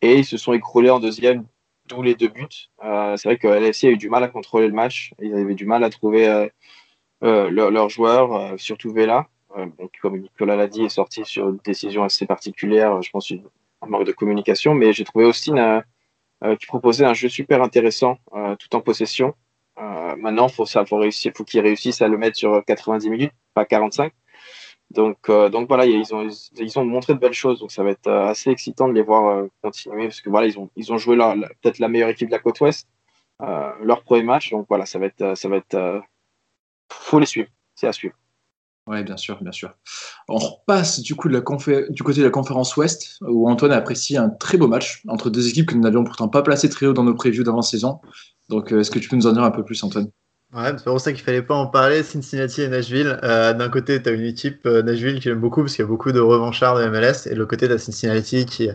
Et 0.01 0.19
ils 0.19 0.25
se 0.25 0.37
sont 0.37 0.53
écroulés 0.53 0.91
en 0.91 0.99
deuxième, 0.99 1.45
d'où 1.87 2.03
les 2.03 2.15
deux 2.15 2.27
buts. 2.27 2.69
c'est 2.81 3.23
vrai 3.25 3.37
que 3.37 3.47
l'AFC 3.47 3.85
a 3.85 3.89
eu 3.89 3.97
du 3.97 4.09
mal 4.09 4.23
à 4.23 4.27
contrôler 4.27 4.67
le 4.67 4.73
match. 4.73 5.13
Ils 5.19 5.33
avaient 5.33 5.55
du 5.55 5.65
mal 5.65 5.83
à 5.83 5.89
trouver 5.89 6.49
leurs 7.21 7.89
joueurs, 7.89 8.59
surtout 8.59 8.93
Vela. 8.93 9.27
donc, 9.79 9.91
comme 10.01 10.19
Nicolas 10.19 10.55
l'a 10.55 10.67
dit, 10.67 10.83
est 10.83 10.89
sorti 10.89 11.25
sur 11.25 11.49
une 11.49 11.59
décision 11.63 12.03
assez 12.03 12.27
particulière. 12.27 13.01
Je 13.01 13.09
pense 13.09 13.29
une 13.31 13.43
un 13.81 13.87
manque 13.87 14.05
de 14.05 14.11
communication, 14.11 14.73
mais 14.73 14.93
j'ai 14.93 15.03
trouvé 15.03 15.25
Austin 15.25 15.83
qui 16.59 16.67
proposait 16.67 17.05
un 17.05 17.13
jeu 17.13 17.29
super 17.29 17.61
intéressant 17.61 18.17
euh, 18.33 18.55
tout 18.55 18.75
en 18.75 18.81
possession. 18.81 19.33
maintenant, 20.17 20.47
faut 20.49 20.65
ça, 20.65 20.85
faut 20.85 20.97
réussir, 20.97 21.31
faut 21.35 21.43
qu'ils 21.43 21.61
réussissent 21.61 22.01
à 22.01 22.07
le 22.07 22.17
mettre 22.17 22.37
sur 22.37 22.63
90 22.65 23.09
minutes, 23.09 23.33
pas 23.53 23.65
45. 23.65 24.13
Donc, 24.91 25.29
donc 25.29 25.67
voilà, 25.67 25.85
ils 25.85 26.15
ont, 26.15 26.27
ils 26.57 26.79
ont 26.79 26.85
montré 26.85 27.13
de 27.13 27.19
belles 27.19 27.33
choses. 27.33 27.59
Donc 27.59 27.71
ça 27.71 27.83
va 27.83 27.91
être 27.91 28.09
assez 28.09 28.49
excitant 28.49 28.87
de 28.87 28.93
les 28.93 29.03
voir 29.03 29.45
continuer 29.61 30.03
parce 30.03 30.21
que 30.21 30.29
voilà, 30.29 30.47
ils 30.47 30.57
ont, 30.57 30.69
ils 30.75 30.93
ont 30.93 30.97
joué 30.97 31.17
peut-être 31.61 31.79
la 31.79 31.89
meilleure 31.89 32.09
équipe 32.09 32.29
de 32.29 32.33
la 32.33 32.39
côte 32.39 32.59
ouest, 32.61 32.87
leur 33.39 34.03
premier 34.03 34.23
match. 34.23 34.51
Donc 34.51 34.65
voilà, 34.69 34.85
ça 34.85 34.99
va 34.99 35.07
être, 35.07 35.35
ça 35.35 35.49
va 35.49 35.57
être, 35.57 36.01
faut 36.91 37.19
les 37.19 37.25
suivre, 37.25 37.49
c'est 37.75 37.87
à 37.87 37.93
suivre. 37.93 38.15
Oui, 38.87 39.03
bien 39.03 39.17
sûr, 39.17 39.37
bien 39.41 39.51
sûr. 39.51 39.75
On 40.29 40.37
repasse 40.37 41.01
du 41.01 41.13
coup 41.13 41.27
du 41.27 42.03
côté 42.03 42.19
de 42.21 42.25
la 42.25 42.31
conférence 42.31 42.77
Ouest, 42.77 43.17
où 43.21 43.49
Antoine 43.49 43.73
a 43.73 43.75
apprécié 43.75 44.17
un 44.17 44.29
très 44.29 44.57
beau 44.57 44.69
match 44.69 45.03
entre 45.09 45.29
deux 45.29 45.49
équipes 45.49 45.67
que 45.67 45.75
nous 45.75 45.81
n'avions 45.81 46.05
pourtant 46.05 46.29
pas 46.29 46.41
placées 46.41 46.69
très 46.69 46.85
haut 46.85 46.93
dans 46.93 47.03
nos 47.03 47.13
previews 47.13 47.43
d'avant-saison. 47.43 47.99
Donc, 48.49 48.71
euh, 48.71 48.79
est-ce 48.79 48.91
que 48.91 48.99
tu 48.99 49.09
peux 49.09 49.17
nous 49.17 49.27
en 49.27 49.33
dire 49.33 49.43
un 49.43 49.51
peu 49.51 49.65
plus, 49.65 49.83
Antoine? 49.83 50.09
Ouais, 50.53 50.71
c'est 50.77 50.85
pour 50.85 51.01
ça 51.01 51.11
qu'il 51.11 51.23
fallait 51.23 51.41
pas 51.41 51.55
en 51.55 51.67
parler. 51.67 52.03
Cincinnati 52.03 52.61
et 52.61 52.69
Nashville. 52.69 53.19
Euh, 53.23 53.53
d'un 53.53 53.67
côté, 53.67 54.01
tu 54.01 54.07
as 54.07 54.13
une 54.13 54.23
équipe 54.23 54.65
euh, 54.65 54.81
Nashville 54.81 55.15
que 55.15 55.21
j'aime 55.21 55.41
beaucoup 55.41 55.61
parce 55.61 55.75
qu'il 55.75 55.83
y 55.83 55.85
a 55.85 55.89
beaucoup 55.89 56.13
de 56.13 56.21
revanchards 56.21 56.77
de 56.77 56.87
MLS, 56.87 57.27
et 57.27 57.31
de 57.31 57.35
l'autre 57.35 57.49
côté, 57.49 57.67
tu 57.67 57.73
as 57.73 57.77
Cincinnati 57.77 58.45
qui 58.45 58.69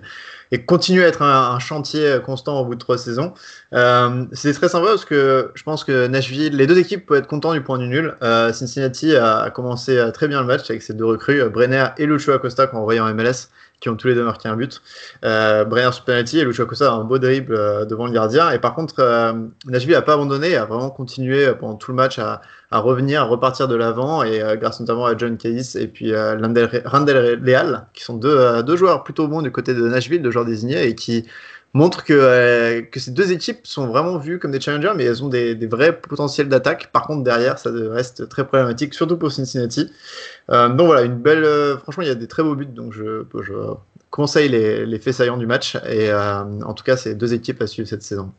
et 0.55 0.67
continue 0.67 1.03
à 1.03 1.07
être 1.07 1.23
un, 1.23 1.59
chantier 1.61 2.19
constant 2.23 2.61
au 2.61 2.67
bout 2.67 2.75
de 2.75 2.79
trois 2.79 2.99
saisons. 2.99 3.33
Euh, 3.73 4.27
C'était 4.33 4.53
très 4.53 4.69
sympa 4.69 4.89
parce 4.89 5.07
que 5.07 5.51
je 5.55 5.63
pense 5.63 5.83
que 5.83 6.07
Nashville, 6.09 6.55
les 6.55 6.67
deux 6.67 6.79
équipes 6.79 7.07
peuvent 7.07 7.21
être 7.21 7.27
contents 7.27 7.55
du 7.55 7.63
point 7.63 7.79
du 7.79 7.89
nul. 7.89 8.17
Euh, 8.23 8.53
Cincinnati 8.53 9.17
a, 9.17 9.49
commencé 9.49 9.99
très 10.13 10.29
bien 10.29 10.43
le 10.43 10.47
match 10.47 10.69
avec 10.69 10.83
ses 10.83 10.93
deux 10.93 11.07
recrues, 11.07 11.49
Brenner 11.49 11.87
et 11.97 12.05
Lucho 12.05 12.33
Acosta, 12.33 12.71
ont 12.75 12.79
envoyé 12.79 13.01
en 13.01 13.15
MLS 13.15 13.49
qui 13.83 13.89
ont 13.89 13.97
tous 13.97 14.07
les 14.07 14.15
deux 14.15 14.25
marqué 14.25 14.49
un 14.49 14.57
but. 14.57 14.81
Euh, 15.25 15.65
Brenner 15.65 15.91
sur 15.91 16.09
et 16.09 16.45
Lucho 16.45 16.63
Acosta 16.63 16.91
a 16.91 16.95
un 16.95 17.03
beau 17.03 17.19
dribble 17.19 17.53
euh, 17.55 17.85
devant 17.85 18.07
le 18.07 18.13
gardien. 18.13 18.51
Et 18.53 18.61
par 18.61 18.75
contre, 18.75 19.01
euh, 19.01 19.33
Nashville 19.67 19.95
n'a 19.95 20.03
pas 20.03 20.15
abandonné, 20.15 20.55
a 20.55 20.65
vraiment 20.65 20.89
continué 20.89 21.53
pendant 21.59 21.75
tout 21.75 21.91
le 21.91 21.97
match 21.97 22.21
à, 22.21 22.41
revenir, 22.71 23.23
à 23.23 23.25
repartir 23.25 23.67
de 23.67 23.75
l'avant. 23.75 24.23
Et 24.23 24.41
grâce 24.61 24.79
notamment 24.79 25.07
à 25.07 25.17
John 25.17 25.37
Case 25.37 25.75
et 25.75 25.89
puis 25.89 26.15
Randall 26.15 27.41
Leal, 27.43 27.87
qui 27.93 28.05
sont 28.05 28.15
deux, 28.15 28.63
deux 28.63 28.77
joueurs 28.77 29.03
plutôt 29.03 29.27
bons 29.27 29.43
du 29.43 29.51
côté 29.51 29.75
de 29.75 29.83
Nashville, 29.83 30.23
de 30.23 30.31
joueurs 30.31 30.45
désignés, 30.45 30.87
et 30.87 30.95
qui 30.95 31.27
montre 31.75 32.05
que, 32.05 32.13
euh, 32.13 32.83
que 32.83 33.01
ces 33.01 33.11
deux 33.11 33.33
équipes 33.33 33.67
sont 33.67 33.87
vraiment 33.87 34.19
vues 34.19 34.39
comme 34.39 34.51
des 34.51 34.61
challengers, 34.61 34.93
mais 34.97 35.05
elles 35.05 35.25
ont 35.25 35.29
des, 35.29 35.55
des 35.55 35.67
vrais 35.67 35.99
potentiels 35.99 36.49
d'attaque. 36.49 36.93
Par 36.93 37.07
contre, 37.07 37.23
derrière, 37.23 37.59
ça 37.59 37.71
reste 37.73 38.29
très 38.29 38.47
problématique, 38.47 38.95
surtout 38.95 39.17
pour 39.17 39.33
Cincinnati. 39.33 39.91
Euh, 40.51 40.69
donc 40.69 40.87
voilà, 40.87 41.03
une 41.03 41.19
belle. 41.19 41.45
Euh, 41.45 41.79
franchement, 41.79 42.03
il 42.03 42.09
y 42.09 42.13
a 42.13 42.15
des 42.15 42.29
très 42.29 42.43
beaux 42.43 42.55
buts, 42.55 42.67
donc 42.67 42.93
je, 42.93 43.25
je 43.43 43.55
conseille 44.11 44.49
les, 44.49 44.85
les, 44.85 44.99
faits 44.99 45.15
saillants 45.15 45.39
du 45.39 45.47
match. 45.47 45.77
Et 45.89 46.13
en 46.13 46.75
tout 46.75 46.85
cas, 46.85 46.97
c'est 46.97 47.15
deux 47.15 47.33
équipes 47.33 47.63
à 47.63 47.67
suivre 47.67 47.89
cette 47.89 48.03
saison. 48.03 48.33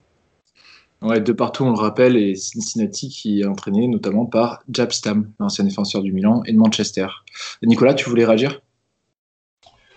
Ouais, 1.02 1.20
de 1.20 1.34
partout, 1.34 1.66
on 1.66 1.72
le 1.72 1.80
rappelle, 1.80 2.16
et 2.16 2.36
Cincinnati 2.36 3.10
qui 3.10 3.42
est 3.42 3.46
entraîné 3.46 3.88
notamment 3.88 4.26
par 4.26 4.64
Jab 4.72 4.92
Stam, 4.92 5.30
l'ancien 5.38 5.66
défenseur 5.66 6.02
du 6.02 6.14
Milan, 6.14 6.44
et 6.46 6.54
de 6.54 6.58
Manchester. 6.58 7.08
Nicolas, 7.62 7.94
tu 7.94 8.10
voulais 8.10 8.24
réagir? 8.24 8.62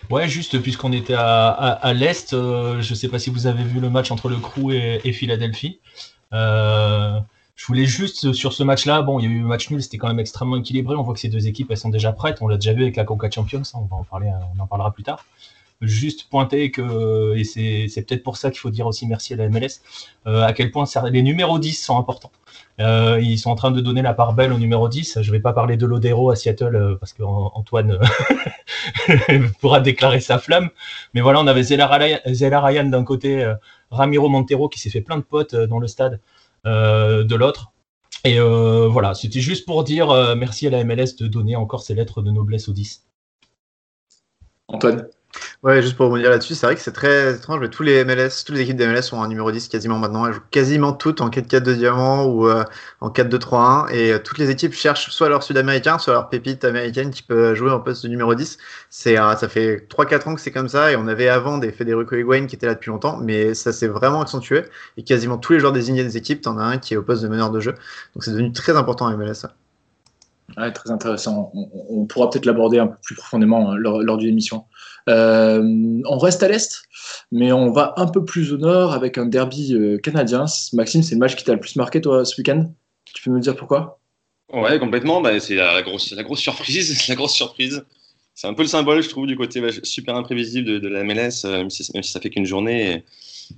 Ouais, 0.09 0.29
juste 0.29 0.61
puisqu'on 0.61 0.93
était 0.93 1.15
à, 1.15 1.49
à, 1.49 1.93
l'Est, 1.93 2.33
euh, 2.33 2.81
je 2.81 2.91
ne 2.91 2.95
sais 2.95 3.09
pas 3.09 3.19
si 3.19 3.29
vous 3.29 3.45
avez 3.45 3.63
vu 3.63 3.81
le 3.81 3.89
match 3.89 4.09
entre 4.09 4.29
le 4.29 4.37
Crew 4.37 4.71
et, 4.71 5.11
Philadelphie. 5.11 5.79
Euh, 6.31 7.19
je 7.55 7.65
voulais 7.65 7.85
juste 7.85 8.31
sur 8.31 8.53
ce 8.53 8.63
match-là, 8.63 9.01
bon, 9.01 9.19
il 9.19 9.23
y 9.23 9.27
a 9.27 9.31
eu 9.31 9.41
un 9.41 9.47
match 9.47 9.69
nul, 9.69 9.83
c'était 9.83 9.97
quand 9.97 10.07
même 10.07 10.19
extrêmement 10.19 10.55
équilibré. 10.55 10.95
On 10.95 11.03
voit 11.03 11.13
que 11.13 11.19
ces 11.19 11.27
deux 11.27 11.47
équipes, 11.47 11.71
elles 11.71 11.77
sont 11.77 11.89
déjà 11.89 12.13
prêtes. 12.13 12.37
On 12.41 12.47
l'a 12.47 12.55
déjà 12.55 12.71
vu 12.71 12.83
avec 12.83 12.95
la 12.95 13.03
Conca 13.03 13.29
Champions, 13.29 13.63
on 13.73 13.81
va 13.81 13.97
en 13.97 14.03
parler, 14.05 14.31
on 14.55 14.59
en 14.61 14.67
parlera 14.67 14.93
plus 14.93 15.03
tard. 15.03 15.25
Juste 15.81 16.29
pointer 16.29 16.71
que, 16.71 17.35
et 17.35 17.43
c'est 17.43 18.01
peut-être 18.03 18.23
pour 18.23 18.37
ça 18.37 18.49
qu'il 18.49 18.59
faut 18.59 18.69
dire 18.69 18.87
aussi 18.87 19.07
merci 19.07 19.33
à 19.33 19.35
la 19.35 19.49
MLS, 19.49 19.81
euh, 20.25 20.43
à 20.43 20.53
quel 20.53 20.71
point 20.71 20.85
les 21.11 21.21
numéros 21.21 21.59
10 21.59 21.73
sont 21.73 21.97
importants. 21.97 22.31
Euh, 22.79 23.19
ils 23.21 23.39
sont 23.39 23.49
en 23.49 23.55
train 23.55 23.71
de 23.71 23.81
donner 23.81 24.01
la 24.01 24.13
part 24.13 24.33
belle 24.33 24.53
au 24.53 24.59
numéro 24.59 24.87
10. 24.87 25.21
Je 25.21 25.27
ne 25.27 25.35
vais 25.35 25.41
pas 25.41 25.53
parler 25.53 25.77
de 25.77 25.85
Lodero 25.85 26.29
à 26.29 26.35
Seattle 26.35 26.75
euh, 26.75 26.95
parce 26.95 27.13
qu'Antoine 27.13 27.99
pourra 29.61 29.79
déclarer 29.79 30.19
sa 30.19 30.37
flamme. 30.37 30.69
Mais 31.13 31.21
voilà, 31.21 31.39
on 31.39 31.47
avait 31.47 31.63
Zella 31.63 31.87
Ryan, 31.87 32.85
d'un 32.85 33.03
côté, 33.03 33.53
Ramiro 33.91 34.29
Montero 34.29 34.69
qui 34.69 34.79
s'est 34.79 34.89
fait 34.89 35.01
plein 35.01 35.17
de 35.17 35.23
potes 35.23 35.55
dans 35.55 35.79
le 35.79 35.87
stade 35.87 36.19
de 36.65 37.35
l'autre. 37.35 37.71
Et 38.23 38.39
voilà, 38.39 39.13
c'était 39.13 39.39
juste 39.39 39.65
pour 39.65 39.83
dire 39.83 40.35
merci 40.35 40.67
à 40.67 40.69
la 40.69 40.83
MLS 40.83 41.15
de 41.19 41.27
donner 41.27 41.55
encore 41.55 41.81
ces 41.81 41.95
lettres 41.95 42.21
de 42.21 42.31
noblesse 42.31 42.67
au 42.67 42.73
10. 42.73 43.05
Antoine 44.67 45.07
Ouais, 45.63 45.81
juste 45.81 45.97
pour 45.97 46.15
dire 46.17 46.29
là-dessus, 46.29 46.55
c'est 46.55 46.65
vrai 46.65 46.75
que 46.75 46.81
c'est 46.81 46.91
très 46.91 47.35
étrange, 47.35 47.59
mais 47.59 47.69
tous 47.69 47.83
les 47.83 48.05
MLS, 48.05 48.43
toutes 48.45 48.55
les 48.55 48.61
équipes 48.61 48.77
de 48.77 48.85
MLS 48.85 49.11
ont 49.11 49.21
un 49.23 49.27
numéro 49.27 49.51
10 49.51 49.67
quasiment 49.67 49.97
maintenant. 49.97 50.25
Elles 50.27 50.33
jouent 50.33 50.39
quasiment 50.51 50.93
toutes 50.93 51.19
en 51.19 51.29
4-4 51.29 51.59
de 51.61 51.73
diamant 51.73 52.25
ou 52.25 52.47
euh, 52.47 52.63
en 53.01 53.09
4-2-3-1. 53.09 53.91
Et 53.91 54.13
euh, 54.13 54.19
toutes 54.19 54.37
les 54.37 54.49
équipes 54.49 54.73
cherchent 54.73 55.09
soit 55.09 55.29
leur 55.29 55.43
sud-américain, 55.43 55.97
soit 55.97 56.13
leur 56.13 56.29
pépite 56.29 56.63
américaine 56.63 57.09
qui 57.09 57.23
peut 57.23 57.55
jouer 57.55 57.71
en 57.71 57.79
poste 57.79 58.03
de 58.03 58.09
numéro 58.09 58.35
10. 58.35 58.57
C'est, 58.89 59.19
euh, 59.19 59.35
ça 59.35 59.49
fait 59.49 59.87
3-4 59.89 60.29
ans 60.29 60.35
que 60.35 60.41
c'est 60.41 60.51
comme 60.51 60.69
ça. 60.69 60.91
Et 60.91 60.95
on 60.95 61.07
avait 61.07 61.27
avant 61.27 61.57
des 61.57 61.71
Federico 61.71 62.15
Higuain 62.15 62.45
qui 62.45 62.55
étaient 62.55 62.67
là 62.67 62.75
depuis 62.75 62.91
longtemps, 62.91 63.17
mais 63.17 63.53
ça 63.53 63.73
s'est 63.73 63.87
vraiment 63.87 64.21
accentué. 64.21 64.63
Et 64.97 65.03
quasiment 65.03 65.37
tous 65.37 65.53
les 65.53 65.59
joueurs 65.59 65.73
désignés 65.73 66.03
des 66.03 66.17
équipes, 66.17 66.41
t'en 66.41 66.57
as 66.57 66.63
un 66.63 66.77
qui 66.77 66.93
est 66.93 66.97
au 66.97 67.03
poste 67.03 67.23
de 67.23 67.27
meneur 67.27 67.49
de 67.51 67.59
jeu. 67.59 67.73
Donc 68.15 68.23
c'est 68.23 68.31
devenu 68.31 68.51
très 68.51 68.77
important 68.77 69.05
en 69.05 69.17
MLS. 69.17 69.47
Ouais, 70.55 70.71
très 70.71 70.91
intéressant. 70.91 71.51
On, 71.53 72.05
pourra 72.05 72.29
peut-être 72.29 72.45
l'aborder 72.45 72.79
un 72.79 72.87
peu 72.87 72.95
plus 73.03 73.15
profondément 73.15 73.75
lors, 73.75 74.01
lors 74.01 74.17
d'une 74.17 74.29
émission. 74.29 74.65
Euh, 75.07 76.01
on 76.05 76.17
reste 76.17 76.43
à 76.43 76.47
l'est, 76.47 76.81
mais 77.31 77.51
on 77.51 77.71
va 77.71 77.93
un 77.97 78.07
peu 78.07 78.25
plus 78.25 78.51
au 78.51 78.57
nord 78.57 78.93
avec 78.93 79.17
un 79.17 79.25
derby 79.25 79.73
euh, 79.73 79.97
canadien. 79.97 80.45
Maxime, 80.73 81.03
c'est 81.03 81.15
le 81.15 81.19
match 81.19 81.35
qui 81.35 81.43
t'a 81.43 81.53
le 81.53 81.59
plus 81.59 81.75
marqué, 81.75 82.01
toi, 82.01 82.25
ce 82.25 82.39
week-end? 82.39 82.65
Tu 83.05 83.23
peux 83.23 83.31
me 83.31 83.39
dire 83.39 83.55
pourquoi? 83.55 83.99
Ouais, 84.51 84.79
complètement. 84.79 85.21
Bah, 85.21 85.39
c'est 85.39 85.55
la 85.55 85.81
grosse, 85.81 86.03
surprise. 86.35 87.07
la 87.09 87.15
grosse 87.15 87.33
surprise. 87.33 87.83
C'est 88.33 88.47
un 88.47 88.53
peu 88.53 88.61
le 88.61 88.67
symbole, 88.67 89.01
je 89.01 89.09
trouve, 89.09 89.25
du 89.25 89.35
côté 89.35 89.61
super 89.83 90.15
imprévisible 90.15 90.79
de, 90.79 90.87
la 90.87 91.03
MLS, 91.03 91.45
euh, 91.45 91.57
même 91.57 91.69
si, 91.69 91.83
ça 91.83 92.19
fait 92.19 92.29
qu'une 92.29 92.45
journée. 92.45 93.03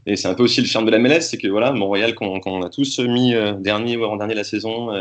Et, 0.05 0.15
c'est 0.15 0.27
un 0.27 0.35
peu 0.35 0.43
aussi 0.43 0.61
le 0.61 0.67
charme 0.67 0.85
de 0.85 0.91
la 0.91 0.99
MLS, 0.99 1.21
c'est 1.21 1.37
que 1.37 1.47
voilà, 1.47 1.71
Montréal, 1.71 2.13
qu'on 2.13 2.61
a 2.61 2.69
tous 2.69 2.99
mis 2.99 3.33
dernier 3.57 3.97
ou 3.97 4.03
avant-dernier 4.03 4.35
la 4.35 4.43
saison, 4.43 4.91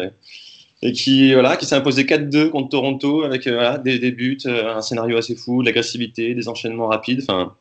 et 0.83 0.93
qui 0.93 1.33
voilà 1.33 1.57
qui 1.57 1.67
s'est 1.67 1.75
imposé 1.75 2.05
4-2 2.05 2.51
contre 2.51 2.71
Toronto 2.71 3.23
avec 3.23 3.47
euh, 3.47 3.79
des, 3.79 4.11
buts, 4.13 4.39
euh, 4.47 4.77
un 4.77 4.83
scénario 4.83 5.17
assez 5.17 5.35
fou, 5.35 5.63
de 5.63 5.67
l'agressivité, 5.67 6.35
des 6.35 6.49
enchaînements 6.49 6.87
rapides, 6.87 7.23
enfin 7.23 7.55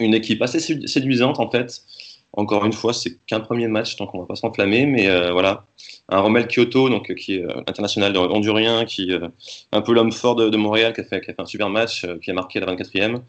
une 0.00 0.14
équipe 0.14 0.42
assez 0.42 0.60
séduisante 0.86 1.38
en 1.40 1.50
fait. 1.50 1.82
Encore 2.36 2.64
une 2.64 2.72
fois, 2.72 2.92
c'est 2.92 3.16
qu'un 3.26 3.38
premier 3.38 3.68
match, 3.68 3.94
donc 3.94 4.12
on 4.12 4.18
va 4.18 4.26
pas 4.26 4.34
s'enflammer, 4.34 4.86
mais 4.86 5.08
euh, 5.08 5.30
voilà, 5.30 5.66
un 6.08 6.18
Romel 6.18 6.48
Kyoto, 6.48 6.88
donc 6.88 7.14
qui 7.14 7.36
est 7.36 7.44
international 7.68 8.16
hondurien, 8.16 8.84
qui 8.86 9.12
est 9.12 9.20
un 9.70 9.80
peu 9.82 9.92
l'homme 9.92 10.10
fort 10.10 10.34
de, 10.34 10.56
Montréal, 10.56 10.94
qui 10.94 11.00
a, 11.02 11.04
fait, 11.04 11.32
un 11.38 11.46
super 11.46 11.70
match, 11.70 12.04
qui 12.22 12.32
a 12.32 12.34
marqué 12.34 12.58
la 12.58 12.74
24e. 12.74 13.20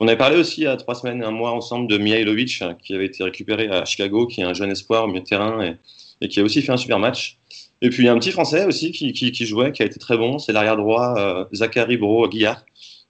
On 0.00 0.08
avait 0.08 0.16
parlé 0.16 0.38
aussi 0.38 0.62
il 0.62 0.64
y 0.64 0.68
a 0.68 0.76
trois 0.76 0.94
semaines, 0.94 1.22
un 1.22 1.32
mois 1.32 1.52
ensemble 1.52 1.86
de 1.86 1.98
Mihailovic, 1.98 2.62
qui 2.82 2.94
avait 2.94 3.04
été 3.04 3.22
récupéré 3.22 3.68
à 3.68 3.84
Chicago, 3.84 4.26
qui 4.26 4.40
est 4.40 4.44
un 4.44 4.54
jeune 4.54 4.70
espoir 4.70 5.04
au 5.04 5.08
milieu 5.08 5.20
de 5.20 5.26
terrain 5.26 5.76
et 6.22 6.28
qui 6.28 6.40
a 6.40 6.42
aussi 6.42 6.62
fait 6.62 6.72
un 6.72 6.78
super 6.78 6.98
match. 6.98 7.38
Et 7.82 7.90
puis 7.90 8.04
il 8.04 8.06
y 8.06 8.08
a 8.08 8.12
un 8.12 8.18
petit 8.18 8.30
Français 8.30 8.64
aussi 8.64 8.92
qui, 8.92 9.44
jouait, 9.44 9.72
qui 9.72 9.82
a 9.82 9.86
été 9.86 9.98
très 9.98 10.16
bon, 10.16 10.38
c'est 10.38 10.52
l'arrière 10.52 10.76
droit 10.76 11.14
euh, 11.18 11.44
Zachary 11.52 11.96
Bro 11.96 12.28
Guillard, 12.28 12.64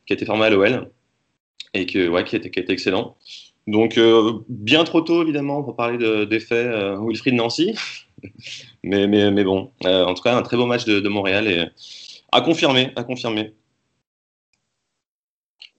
qui 0.07 0.13
a 0.13 0.15
été 0.15 0.27
formé 0.27 0.47
à 0.47 0.51
l'OL 0.51 0.91
et 1.75 1.87
qui, 1.87 1.99
a 1.99 2.21
été 2.21 2.73
excellent. 2.73 3.17
Donc 3.67 3.99
euh, 3.99 4.41
bien 4.49 4.85
trop 4.85 5.01
tôt 5.01 5.23
évidemment 5.23 5.63
pour 5.63 5.77
parler 5.77 6.27
d'effet 6.27 6.55
euh, 6.55 6.99
Wilfried 7.01 7.35
Nancy, 7.35 7.75
mais, 8.83 9.45
bon, 9.45 9.71
en 9.85 10.15
tout 10.15 10.23
cas 10.23 10.37
un 10.37 10.43
très 10.43 10.57
beau 10.57 10.67
match 10.67 10.85
de, 10.85 11.01
de 11.01 11.09
Montréal 11.09 11.47
et 11.47 11.65
à 12.33 12.41
confirmer, 12.41 12.93
à 12.97 13.05
confirmer. 13.05 13.55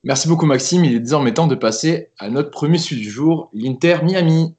Merci 0.04 0.30
beaucoup 0.30 0.46
Maxime, 0.46 0.86
il 0.86 0.96
est 0.96 1.00
désormais 1.00 1.34
temps 1.34 1.48
de 1.48 1.56
passer 1.56 2.12
à 2.20 2.30
notre 2.30 2.52
premier 2.52 2.78
sujet 2.78 3.02
du 3.02 3.10
jour, 3.10 3.50
l'Inter 3.54 3.98
Miami. 4.04 4.56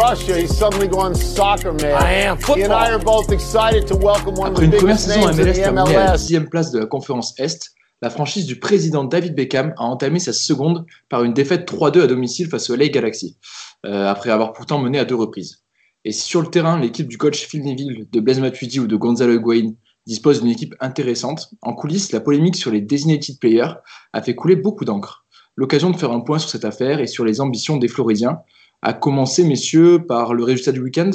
Russia, 0.00 0.38
he's 0.38 0.56
suddenly 0.56 0.88
gone 0.88 1.14
soccer 1.14 1.74
man. 1.74 1.94
I 2.02 2.24
am 2.24 2.38
football. 2.38 2.56
He 2.56 2.62
and 2.62 2.72
I 2.72 2.90
are 2.90 2.98
both 2.98 3.30
excited 3.30 3.86
to 3.88 3.96
welcome 3.96 4.34
one 4.34 4.52
Après 4.52 4.64
of 4.64 4.70
the 4.70 4.74
une 4.74 4.78
première 4.78 4.98
saison 4.98 5.28
MLS 5.28 5.52
terminée 5.52 5.96
à 5.96 6.12
la 6.12 6.18
sixième 6.18 6.48
place 6.48 6.70
de 6.70 6.78
la 6.78 6.86
conférence 6.86 7.38
Est, 7.38 7.74
la 8.00 8.08
franchise 8.08 8.46
du 8.46 8.58
président 8.58 9.04
David 9.04 9.34
Beckham 9.34 9.74
a 9.76 9.84
entamé 9.84 10.18
sa 10.18 10.32
seconde 10.32 10.86
par 11.10 11.22
une 11.22 11.34
défaite 11.34 11.70
3-2 11.70 12.00
à 12.00 12.06
domicile 12.06 12.48
face 12.48 12.70
au 12.70 12.76
LA 12.76 12.88
Galaxy, 12.88 13.36
euh, 13.84 14.08
après 14.08 14.30
avoir 14.30 14.54
pourtant 14.54 14.78
mené 14.78 14.98
à 14.98 15.04
deux 15.04 15.16
reprises. 15.16 15.64
Et 16.06 16.12
si 16.12 16.22
sur 16.22 16.40
le 16.40 16.48
terrain, 16.48 16.80
l'équipe 16.80 17.06
du 17.06 17.18
coach 17.18 17.46
Phil 17.46 17.62
Neville, 17.62 18.06
de 18.10 18.20
Blaise 18.20 18.40
Matuidi 18.40 18.80
ou 18.80 18.86
de 18.86 18.96
Gonzalo 18.96 19.34
Higuain 19.34 19.74
dispose 20.06 20.40
d'une 20.40 20.50
équipe 20.50 20.74
intéressante, 20.80 21.50
en 21.60 21.74
coulisses, 21.74 22.12
la 22.12 22.20
polémique 22.20 22.56
sur 22.56 22.70
les 22.70 22.80
designated 22.80 23.38
players 23.38 23.74
a 24.14 24.22
fait 24.22 24.34
couler 24.34 24.56
beaucoup 24.56 24.86
d'encre. 24.86 25.26
L'occasion 25.56 25.90
de 25.90 25.96
faire 25.98 26.12
un 26.12 26.20
point 26.20 26.38
sur 26.38 26.48
cette 26.48 26.64
affaire 26.64 27.00
et 27.00 27.06
sur 27.06 27.26
les 27.26 27.42
ambitions 27.42 27.76
des 27.76 27.88
Floridiens, 27.88 28.40
à 28.82 28.92
commencer, 28.92 29.44
messieurs, 29.44 30.04
par 30.06 30.34
le 30.34 30.44
résultat 30.44 30.72
du 30.72 30.80
week-end. 30.80 31.10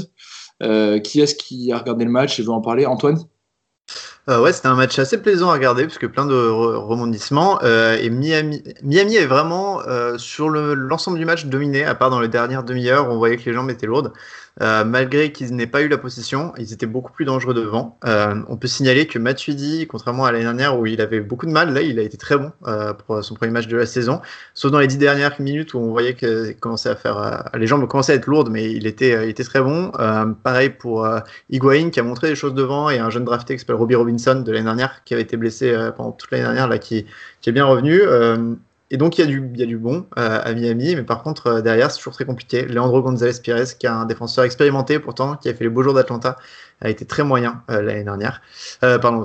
Euh, 0.63 0.99
qui 0.99 1.19
est-ce 1.19 1.35
qui 1.35 1.71
a 1.73 1.77
regardé 1.77 2.05
le 2.05 2.11
match 2.11 2.39
et 2.39 2.43
veut 2.43 2.51
en 2.51 2.61
parler? 2.61 2.85
Antoine? 2.85 3.19
Euh, 4.29 4.41
ouais, 4.41 4.53
c'était 4.53 4.67
un 4.67 4.75
match 4.75 4.97
assez 4.97 5.21
plaisant 5.21 5.49
à 5.49 5.53
regarder 5.53 5.83
parce 5.83 5.97
que 5.97 6.07
plein 6.07 6.25
de 6.25 6.33
rebondissements. 6.33 7.61
Euh, 7.63 7.97
et 7.97 8.09
Miami, 8.09 9.15
est 9.15 9.25
vraiment 9.25 9.81
sur 10.17 10.49
l'ensemble 10.49 11.19
du 11.19 11.25
match 11.25 11.45
dominé, 11.45 11.83
à 11.83 11.93
part 11.93 12.09
dans 12.09 12.19
les 12.19 12.29
dernières 12.29 12.63
demi-heures, 12.63 13.09
on 13.09 13.17
voyait 13.17 13.37
que 13.37 13.47
les 13.49 13.53
jambes 13.53 13.69
étaient 13.69 13.85
lourdes. 13.85 14.13
Euh, 14.61 14.85
malgré 14.85 15.31
qu'ils 15.33 15.53
n'aient 15.53 15.67
pas 15.67 15.81
eu 15.81 15.89
la 15.89 15.97
possession, 15.97 16.53
ils 16.57 16.71
étaient 16.71 16.85
beaucoup 16.85 17.11
plus 17.11 17.25
dangereux 17.25 17.53
devant. 17.53 17.97
Euh, 18.05 18.35
on 18.47 18.55
peut 18.55 18.67
signaler 18.67 19.05
que 19.05 19.19
Matuidi, 19.19 19.85
contrairement 19.87 20.25
à 20.25 20.31
l'année 20.31 20.45
dernière 20.45 20.79
où 20.79 20.85
il 20.85 21.01
avait 21.01 21.19
beaucoup 21.19 21.45
de 21.45 21.51
mal, 21.51 21.73
là 21.73 21.81
il 21.81 21.99
a 21.99 22.01
été 22.01 22.17
très 22.17 22.37
bon 22.37 22.51
euh, 22.67 22.93
pour 22.93 23.21
son 23.23 23.35
premier 23.35 23.51
match 23.51 23.67
de 23.67 23.75
la 23.75 23.85
saison. 23.85 24.21
Sauf 24.53 24.71
dans 24.71 24.79
les 24.79 24.87
dix 24.87 24.97
dernières 24.97 25.39
minutes 25.41 25.73
où 25.73 25.79
on 25.79 25.91
voyait 25.91 26.13
que 26.13 26.53
commençait 26.53 26.89
à 26.89 26.95
faire, 26.95 27.49
les 27.53 27.67
jambes 27.67 27.85
commençaient 27.87 28.13
à 28.13 28.15
être 28.15 28.27
lourdes, 28.27 28.49
mais 28.49 28.71
il 28.71 28.87
était, 28.87 29.33
très 29.43 29.61
bon. 29.61 29.91
pareil 30.43 30.69
pour 30.69 31.07
Higuain 31.49 31.89
qui 31.89 31.99
a 31.99 32.03
montré 32.03 32.29
des 32.29 32.35
choses 32.35 32.53
devant 32.53 32.89
et 32.89 32.99
un 32.99 33.09
jeune 33.09 33.25
drafté 33.25 33.55
qui 33.55 33.59
s'appelle 33.59 33.75
Robbie 33.75 33.95
Robinson 33.95 34.35
de 34.35 34.51
l'année 34.51 34.65
dernière 34.65 35.03
qui 35.03 35.13
avait 35.13 35.23
été 35.23 35.37
blessé 35.37 35.75
pendant 35.97 36.11
toute 36.13 36.31
l'année 36.31 36.45
dernière 36.45 36.67
là 36.67 36.77
qui 36.77 37.05
est 37.45 37.51
bien 37.51 37.65
revenu. 37.65 38.01
Et 38.91 38.97
donc, 38.97 39.17
il 39.17 39.21
y 39.21 39.23
a 39.23 39.27
du, 39.27 39.49
y 39.55 39.63
a 39.63 39.65
du 39.65 39.77
bon 39.77 40.05
euh, 40.19 40.39
à 40.43 40.53
Miami, 40.53 40.95
mais 40.95 41.01
par 41.01 41.23
contre, 41.23 41.47
euh, 41.47 41.61
derrière, 41.61 41.89
c'est 41.89 41.97
toujours 41.97 42.13
très 42.13 42.25
compliqué. 42.25 42.65
Leandro 42.67 43.01
González 43.01 43.33
Pires, 43.41 43.77
qui 43.79 43.87
est 43.87 43.89
un 43.89 44.05
défenseur 44.05 44.45
expérimenté 44.45 44.99
pourtant, 44.99 45.37
qui 45.37 45.49
a 45.49 45.55
fait 45.55 45.63
les 45.63 45.71
beaux 45.71 45.81
jours 45.81 45.95
d'Atlanta, 45.95 46.37
a 46.81 46.89
été 46.89 47.03
très 47.05 47.23
moyen 47.23 47.63
euh, 47.71 47.81
l'année 47.81 48.03
dernière, 48.03 48.41
pardon, 48.81 49.23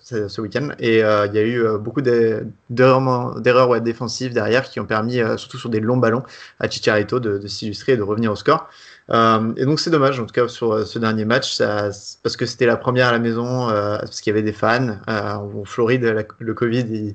ce 0.00 0.40
week-end. 0.40 0.70
Et 0.78 0.98
il 1.00 1.34
y 1.34 1.38
a 1.38 1.42
eu 1.42 1.62
beaucoup 1.78 2.00
d'erreurs 2.00 3.68
ouais, 3.68 3.80
défensives 3.82 4.32
derrière 4.32 4.70
qui 4.70 4.80
ont 4.80 4.86
permis, 4.86 5.20
surtout 5.36 5.58
sur 5.58 5.68
des 5.68 5.80
longs 5.80 5.98
ballons, 5.98 6.22
à 6.58 6.70
Chicharito 6.70 7.20
de, 7.20 7.36
de 7.36 7.46
s'illustrer 7.48 7.92
et 7.92 7.96
de 7.96 8.02
revenir 8.02 8.32
au 8.32 8.36
score. 8.36 8.70
et 9.10 9.64
donc 9.66 9.80
c'est 9.80 9.90
dommage, 9.90 10.20
en 10.20 10.26
tout 10.26 10.32
cas 10.32 10.48
sur 10.48 10.86
ce 10.86 10.98
dernier 10.98 11.24
match, 11.24 11.52
ça, 11.54 11.90
parce 12.22 12.36
que 12.36 12.46
c'était 12.46 12.66
la 12.66 12.76
première 12.76 13.08
à 13.08 13.12
la 13.12 13.18
maison, 13.18 13.66
parce 13.66 14.20
qu'il 14.20 14.30
y 14.30 14.34
avait 14.34 14.44
des 14.44 14.52
fans. 14.52 14.96
en 15.08 15.64
Floride, 15.64 16.24
le 16.38 16.54
Covid, 16.54 16.86
il, 16.88 17.14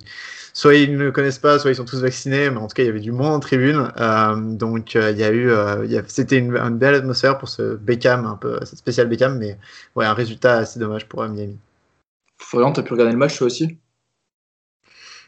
soit 0.58 0.74
ils 0.74 0.98
ne 0.98 1.12
connaissent 1.12 1.38
pas, 1.38 1.60
soit 1.60 1.70
ils 1.70 1.76
sont 1.76 1.86
tous 1.86 2.02
vaccinés, 2.02 2.50
mais 2.50 2.58
en 2.58 2.68
tout 2.68 2.74
cas, 2.74 2.82
il 2.82 2.88
y 2.88 2.90
avait 2.90 3.00
du 3.00 3.12
monde 3.12 3.32
en 3.32 3.40
tribune. 3.40 3.92
Euh, 4.00 4.36
donc, 4.36 4.96
euh, 4.96 5.12
il 5.12 5.20
y 5.20 5.24
a 5.24 5.30
eu, 5.30 5.52
euh, 5.52 6.02
c'était 6.08 6.40
une, 6.40 6.78
belle 6.78 6.96
atmosphère 6.96 7.38
pour 7.38 7.48
ce 7.48 7.76
Beckham, 7.76 8.26
un 8.26 8.38
peu, 8.38 8.58
cette 8.66 8.80
spéciale 8.80 9.08
Beckham, 9.08 9.38
mais 9.38 9.56
ouais, 9.96 10.08
un 10.08 10.16
résultat 10.16 10.56
assez 10.56 10.80
dommage 10.80 11.08
pour 11.08 11.22
Miami. 11.28 11.60
Florian, 12.40 12.74
tu 12.74 12.80
as 12.80 12.84
pu 12.84 12.94
regarder 12.94 13.12
le 13.12 13.20
match 13.20 13.38
toi 13.38 13.46
aussi? 13.46 13.78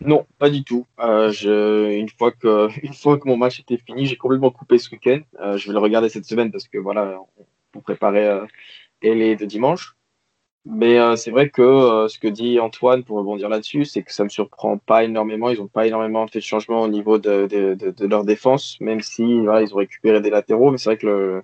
Non, 0.02 0.26
pas 0.40 0.50
du 0.50 0.64
tout. 0.64 0.88
Je, 0.98 1.92
une, 1.92 2.10
fois 2.10 2.32
que, 2.32 2.68
une 2.84 2.96
fois 2.96 3.20
que 3.20 3.28
mon 3.28 3.38
match 3.38 3.60
était 3.60 3.78
fini, 3.78 4.08
j'ai 4.08 4.16
complètement 4.16 4.50
coupé 4.50 4.80
ce 4.80 4.90
week-end. 4.90 5.20
je 5.58 5.68
vais 5.68 5.74
le 5.74 5.80
regarder 5.80 6.10
cette 6.10 6.26
semaine 6.26 6.52
parce 6.52 6.68
que 6.68 6.80
voilà, 6.80 7.20
pour 7.72 7.84
préparer 7.84 8.48
les 9.04 9.36
de 9.36 9.46
dimanche. 9.46 9.96
Mais 10.66 11.00
euh, 11.00 11.16
c'est 11.16 11.32
vrai 11.32 11.50
que 11.50 11.62
euh, 11.62 12.08
ce 12.08 12.20
que 12.20 12.28
dit 12.28 12.60
Antoine, 12.60 13.04
pour 13.04 13.18
rebondir 13.18 13.50
là-dessus, 13.50 13.86
c'est 13.86 14.04
que 14.04 14.14
ça 14.14 14.24
me 14.24 14.30
surprend 14.30 14.78
pas 14.78 15.04
énormément. 15.04 15.50
Ils 15.50 15.60
n'ont 15.60 15.68
pas 15.68 15.88
énormément 15.88 16.28
fait 16.28 16.40
de 16.40 16.44
changements 16.44 16.82
au 16.82 16.88
niveau 16.88 17.18
de, 17.18 17.48
de, 17.48 17.76
de, 17.76 18.06
leur 18.06 18.26
défense, 18.26 18.80
même 18.82 19.02
si 19.02 19.40
voilà, 19.42 19.62
ils 19.62 19.74
ont 19.74 19.78
récupéré 19.78 20.22
des 20.22 20.30
latéraux. 20.30 20.72
Mais 20.72 20.78
c'est 20.78 20.90
vrai 20.90 20.98
que 20.98 21.08
le, 21.08 21.44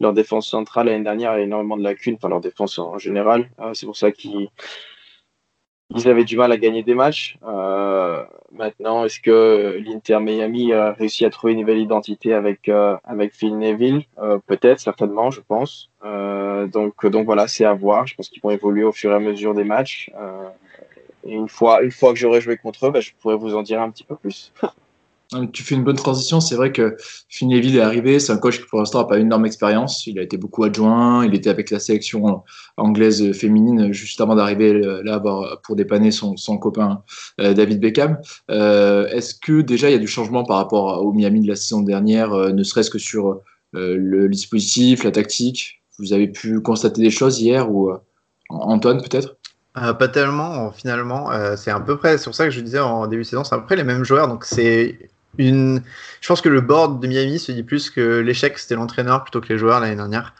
leur 0.00 0.12
défense 0.12 0.48
centrale 0.48 0.86
l'année 0.86 1.04
dernière 1.04 1.32
a 1.32 1.40
énormément 1.40 1.76
de 1.76 1.82
lacunes, 1.82 2.16
enfin 2.16 2.28
leur 2.28 2.40
défense 2.40 2.78
en 2.78 2.98
général. 2.98 3.50
Euh, 3.60 3.72
c'est 3.74 3.86
pour 3.86 3.96
ça 3.96 4.10
qu'ils 4.12 4.48
ils 5.94 6.08
avaient 6.08 6.24
du 6.24 6.36
mal 6.36 6.52
à 6.52 6.56
gagner 6.56 6.82
des 6.82 6.94
matchs. 6.94 7.38
Euh, 7.46 8.24
maintenant, 8.52 9.04
est-ce 9.04 9.20
que 9.20 9.80
l'Inter 9.84 10.18
Miami 10.20 10.72
a 10.72 10.92
réussi 10.92 11.24
à 11.24 11.30
trouver 11.30 11.52
une 11.52 11.60
nouvelle 11.60 11.78
identité 11.78 12.34
avec 12.34 12.68
euh, 12.68 12.96
avec 13.04 13.32
Phil 13.32 13.56
Neville? 13.56 14.02
Euh, 14.18 14.38
Peut-être, 14.46 14.80
certainement, 14.80 15.30
je 15.30 15.40
pense. 15.40 15.90
Euh, 16.04 16.66
donc 16.66 17.06
donc 17.06 17.26
voilà, 17.26 17.46
c'est 17.46 17.64
à 17.64 17.72
voir. 17.74 18.06
Je 18.06 18.14
pense 18.14 18.28
qu'ils 18.28 18.42
vont 18.42 18.50
évoluer 18.50 18.84
au 18.84 18.92
fur 18.92 19.12
et 19.12 19.14
à 19.14 19.20
mesure 19.20 19.54
des 19.54 19.64
matchs. 19.64 20.10
Euh, 20.16 20.48
et 21.24 21.32
une 21.32 21.48
fois 21.48 21.82
une 21.82 21.92
fois 21.92 22.12
que 22.12 22.18
j'aurai 22.18 22.40
joué 22.40 22.56
contre 22.56 22.86
eux, 22.86 22.90
bah, 22.90 23.00
je 23.00 23.12
pourrais 23.20 23.36
vous 23.36 23.54
en 23.54 23.62
dire 23.62 23.80
un 23.80 23.90
petit 23.90 24.04
peu 24.04 24.16
plus. 24.16 24.52
Tu 25.52 25.64
fais 25.64 25.74
une 25.74 25.82
bonne 25.82 25.96
transition. 25.96 26.40
C'est 26.40 26.54
vrai 26.54 26.72
que 26.72 26.96
Finneville 27.28 27.76
est 27.76 27.80
arrivé. 27.80 28.20
C'est 28.20 28.32
un 28.32 28.38
coach 28.38 28.60
qui, 28.60 28.66
pour 28.66 28.78
l'instant, 28.78 29.00
n'a 29.00 29.04
pas 29.06 29.16
une 29.18 29.26
énorme 29.26 29.44
expérience. 29.44 30.06
Il 30.06 30.18
a 30.18 30.22
été 30.22 30.36
beaucoup 30.36 30.62
adjoint. 30.62 31.26
Il 31.26 31.34
était 31.34 31.50
avec 31.50 31.70
la 31.70 31.80
sélection 31.80 32.44
anglaise 32.76 33.32
féminine 33.32 33.92
juste 33.92 34.20
avant 34.20 34.36
d'arriver 34.36 34.72
euh, 34.72 35.02
là 35.02 35.20
pour 35.62 35.76
dépanner 35.76 36.10
son, 36.10 36.36
copain 36.58 37.02
euh, 37.40 37.54
David 37.54 37.80
Beckham. 37.80 38.18
Euh, 38.50 39.08
Est-ce 39.08 39.34
que 39.34 39.62
déjà 39.62 39.88
il 39.88 39.92
y 39.92 39.96
a 39.96 39.98
du 39.98 40.06
changement 40.06 40.44
par 40.44 40.58
rapport 40.58 41.04
au 41.04 41.12
Miami 41.12 41.40
de 41.40 41.48
la 41.48 41.56
saison 41.56 41.82
dernière, 41.82 42.30
ne 42.30 42.62
serait-ce 42.62 42.90
que 42.90 42.98
sur 42.98 43.40
le 43.72 44.28
dispositif, 44.28 45.02
la 45.04 45.10
tactique? 45.10 45.82
Vous 45.98 46.12
avez 46.12 46.28
pu 46.28 46.60
constater 46.60 47.02
des 47.02 47.10
choses 47.10 47.40
hier 47.40 47.70
ou 47.70 47.90
Antoine 48.48 49.02
peut-être? 49.02 49.36
Pas 49.74 50.08
tellement, 50.08 50.70
finalement. 50.70 51.30
C'est 51.56 51.70
à 51.70 51.80
peu 51.80 51.96
près, 51.96 52.16
c'est 52.16 52.24
pour 52.24 52.34
ça 52.34 52.44
que 52.44 52.50
je 52.50 52.60
disais 52.60 52.78
en 52.78 53.06
début 53.06 53.22
de 53.22 53.26
saison, 53.26 53.44
c'est 53.44 53.54
à 53.54 53.58
peu 53.58 53.66
près 53.66 53.76
les 53.76 53.84
mêmes 53.84 54.04
joueurs. 54.04 54.28
Donc 54.28 54.44
c'est 54.44 55.10
une. 55.38 55.82
Je 56.20 56.28
pense 56.28 56.40
que 56.40 56.48
le 56.48 56.60
board 56.60 57.00
de 57.00 57.06
Miami 57.06 57.38
se 57.38 57.52
dit 57.52 57.62
plus 57.62 57.90
que 57.90 58.18
l'échec 58.20 58.58
c'était 58.58 58.74
l'entraîneur 58.74 59.22
plutôt 59.22 59.40
que 59.40 59.52
les 59.52 59.58
joueurs 59.58 59.80
l'année 59.80 59.96
dernière. 59.96 60.34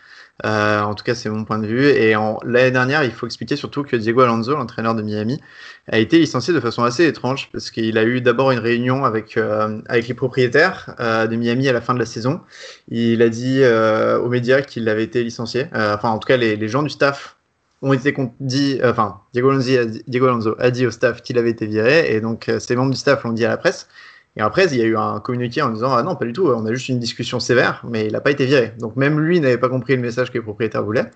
Euh, 0.44 0.82
en 0.82 0.94
tout 0.94 1.04
cas, 1.04 1.14
c'est 1.14 1.30
mon 1.30 1.44
point 1.44 1.58
de 1.58 1.66
vue. 1.66 1.86
Et 1.86 2.14
l'année 2.44 2.70
dernière, 2.70 3.04
il 3.04 3.10
faut 3.10 3.26
expliquer 3.26 3.56
surtout 3.56 3.84
que 3.84 3.96
Diego 3.96 4.20
Alonso, 4.20 4.54
l'entraîneur 4.54 4.94
de 4.94 5.02
Miami, 5.02 5.40
a 5.88 5.98
été 5.98 6.18
licencié 6.18 6.52
de 6.52 6.60
façon 6.60 6.82
assez 6.82 7.06
étrange 7.06 7.48
parce 7.52 7.70
qu'il 7.70 7.96
a 7.96 8.04
eu 8.04 8.20
d'abord 8.20 8.50
une 8.50 8.58
réunion 8.58 9.04
avec 9.04 9.36
euh, 9.36 9.80
avec 9.88 10.08
les 10.08 10.14
propriétaires 10.14 10.94
euh, 11.00 11.26
de 11.26 11.36
Miami 11.36 11.68
à 11.68 11.72
la 11.72 11.80
fin 11.80 11.94
de 11.94 11.98
la 11.98 12.06
saison. 12.06 12.40
Il 12.88 13.22
a 13.22 13.28
dit 13.28 13.60
euh, 13.62 14.18
aux 14.18 14.28
médias 14.28 14.60
qu'il 14.62 14.88
avait 14.88 15.04
été 15.04 15.24
licencié. 15.24 15.66
Euh, 15.74 15.94
enfin, 15.94 16.10
en 16.10 16.18
tout 16.18 16.26
cas, 16.26 16.36
les, 16.36 16.68
gens 16.68 16.82
du 16.82 16.90
staff 16.90 17.36
ont 17.82 17.92
été 17.92 18.14
dit, 18.40 18.80
enfin, 18.84 19.20
Diego 19.32 19.50
Alonso, 19.50 19.78
a 19.78 19.84
dit, 19.84 20.02
Diego 20.06 20.26
Alonso 20.26 20.56
a 20.58 20.70
dit 20.70 20.86
au 20.86 20.90
staff 20.90 21.22
qu'il 21.22 21.38
avait 21.38 21.50
été 21.50 21.66
viré, 21.66 22.14
et 22.14 22.20
donc 22.20 22.50
ces 22.58 22.74
membres 22.74 22.90
du 22.90 22.98
staff 22.98 23.22
l'ont 23.24 23.32
dit 23.32 23.44
à 23.44 23.48
la 23.48 23.56
presse. 23.56 23.88
Et 24.36 24.40
après, 24.42 24.66
il 24.66 24.76
y 24.76 24.82
a 24.82 24.84
eu 24.84 24.96
un 24.96 25.18
communiqué 25.20 25.62
en 25.62 25.70
disant 25.70 25.94
Ah 25.94 26.02
non, 26.02 26.14
pas 26.14 26.26
du 26.26 26.32
tout, 26.32 26.48
on 26.48 26.66
a 26.66 26.72
juste 26.72 26.88
une 26.88 26.98
discussion 26.98 27.40
sévère, 27.40 27.82
mais 27.88 28.06
il 28.06 28.12
n'a 28.12 28.20
pas 28.20 28.30
été 28.30 28.44
viré. 28.44 28.72
Donc 28.78 28.96
même 28.96 29.18
lui 29.18 29.40
n'avait 29.40 29.58
pas 29.58 29.68
compris 29.68 29.96
le 29.96 30.02
message 30.02 30.30
que 30.30 30.34
les 30.34 30.44
propriétaires 30.44 30.84
voulaient. 30.84 31.10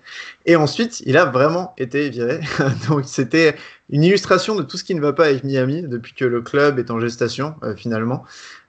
Et 0.45 0.55
ensuite, 0.55 1.01
il 1.05 1.17
a 1.17 1.25
vraiment 1.25 1.73
été 1.77 2.09
viré. 2.09 2.39
Donc 2.89 3.03
c'était 3.05 3.55
une 3.91 4.03
illustration 4.03 4.55
de 4.55 4.63
tout 4.63 4.77
ce 4.77 4.83
qui 4.83 4.95
ne 4.95 5.01
va 5.01 5.11
pas 5.11 5.25
avec 5.25 5.43
Miami 5.43 5.81
depuis 5.83 6.13
que 6.13 6.23
le 6.23 6.41
club 6.41 6.79
est 6.79 6.89
en 6.91 6.99
gestation, 6.99 7.55
euh, 7.63 7.75
finalement. 7.75 8.23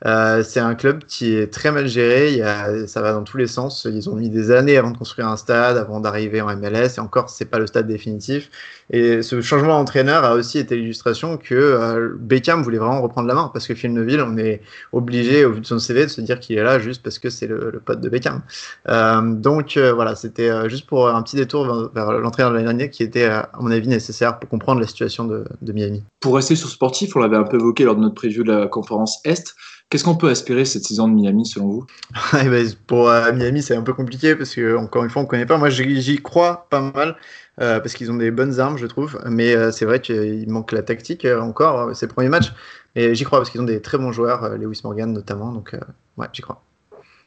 Euh, 0.05 0.43
c'est 0.43 0.59
un 0.59 0.75
club 0.75 1.05
qui 1.07 1.37
est 1.37 1.53
très 1.53 1.71
mal 1.71 1.87
géré, 1.87 2.43
ça 2.89 3.03
va 3.03 3.13
dans 3.13 3.23
tous 3.23 3.37
les 3.37 3.47
sens. 3.47 3.87
Ils 3.89 4.11
ont 4.11 4.17
mis 4.17 4.31
des 4.31 4.51
années 4.51 4.77
avant 4.77 4.91
de 4.91 4.99
construire 4.99 5.29
un 5.29 5.37
stade, 5.37 5.77
avant 5.77 6.01
d'arriver 6.01 6.41
en 6.41 6.55
MLS, 6.57 6.97
et 6.97 7.01
encore, 7.01 7.31
c'est 7.31 7.45
pas 7.45 7.61
le 7.61 7.69
stade 7.69 7.87
définitif. 7.87 8.51
Et 8.91 9.23
ce 9.23 9.41
changement 9.41 9.79
d'entraîneur 9.79 10.25
a 10.25 10.35
aussi 10.35 10.59
été 10.59 10.77
l'illustration 10.77 11.37
que 11.37 11.55
euh, 11.55 12.17
Beckham 12.19 12.63
voulait 12.63 12.79
vraiment 12.79 13.01
reprendre 13.01 13.29
la 13.29 13.35
main, 13.35 13.51
parce 13.53 13.69
que 13.69 13.75
Phil 13.75 13.93
Neville, 13.93 14.23
on 14.23 14.37
est 14.37 14.61
obligé, 14.93 15.45
au 15.45 15.53
vu 15.53 15.61
de 15.61 15.67
son 15.67 15.79
CV, 15.79 16.03
de 16.05 16.11
se 16.11 16.21
dire 16.21 16.41
qu'il 16.41 16.59
est 16.59 16.65
là 16.65 16.81
juste 16.81 17.03
parce 17.03 17.21
que 17.21 17.31
c'est 17.31 17.47
le, 17.47 17.81
pote 17.85 18.01
de 18.01 18.09
Beckham. 18.09 18.43
Euh, 18.89 19.21
donc 19.23 19.79
voilà, 19.79 20.17
c'était 20.17 20.69
juste 20.69 20.87
pour 20.87 21.09
un 21.09 21.23
petit 21.23 21.37
détour 21.37 21.91
vers 21.95 22.13
l'entraîneur 22.13 22.51
de 22.51 22.57
l'année 22.57 22.67
dernière 22.67 22.91
qui 22.91 23.05
était, 23.05 23.27
à 23.27 23.51
mon 23.61 23.71
avis, 23.71 23.87
nécessaire 23.87 24.39
pour 24.39 24.51
comprendre 24.51 24.81
la 24.81 24.87
situation 24.87 25.12
de, 25.20 25.44
de 25.61 25.72
Miami. 25.72 26.03
Pour 26.20 26.37
rester 26.37 26.57
sur 26.57 26.68
sportif, 26.68 27.14
on 27.16 27.20
l'avait 27.20 27.37
un 27.37 27.44
peu 27.44 27.59
évoqué 27.59 27.85
lors 27.85 27.96
de 27.96 28.01
notre 28.01 28.14
preview 28.14 28.44
de 28.44 28.53
la 28.53 28.66
conférence 28.66 29.20
Est. 29.25 29.55
Qu'est-ce 29.90 30.05
qu'on 30.05 30.16
peut 30.16 30.31
espérer 30.31 30.64
cette 30.64 30.85
saison 30.85 31.07
de 31.07 31.12
Miami 31.12 31.44
selon 31.44 31.68
vous? 31.68 31.87
Ben, 32.33 32.66
Pour 32.87 33.11
euh, 33.11 33.31
Miami, 33.33 33.62
c'est 33.62 33.77
un 33.77 33.83
peu 33.83 33.92
compliqué 33.92 34.35
parce 34.35 34.55
que 34.55 34.77
encore 34.77 35.05
une 35.05 35.11
fois, 35.11 35.20
on 35.20 35.27
ne 35.27 35.29
connaît 35.29 35.44
pas. 35.44 35.59
Moi, 35.59 35.68
j'y 35.68 36.16
crois 36.16 36.66
pas 36.70 36.81
mal 36.81 37.16
euh, 37.61 37.79
parce 37.81 37.92
qu'ils 37.94 38.11
ont 38.11 38.16
des 38.16 38.31
bonnes 38.31 38.59
armes, 38.59 38.79
je 38.79 38.87
trouve. 38.87 39.20
Mais 39.27 39.55
euh, 39.55 39.70
c'est 39.70 39.85
vrai 39.85 40.01
qu'il 40.01 40.48
manque 40.51 40.72
la 40.72 40.83
tactique 40.83 41.25
euh, 41.25 41.40
encore. 41.40 41.94
C'est 41.94 42.07
le 42.07 42.12
premier 42.12 42.29
match, 42.29 42.53
mais 42.96 43.14
j'y 43.14 43.25
crois 43.25 43.38
parce 43.38 43.51
qu'ils 43.51 43.61
ont 43.61 43.64
des 43.64 43.83
très 43.83 43.98
bons 43.98 44.12
joueurs, 44.12 44.44
euh, 44.44 44.57
Lewis 44.57 44.81
Morgan 44.85 45.12
notamment. 45.12 45.53
Donc 45.53 45.77
ouais, 46.16 46.27
j'y 46.33 46.42
crois. 46.42 46.62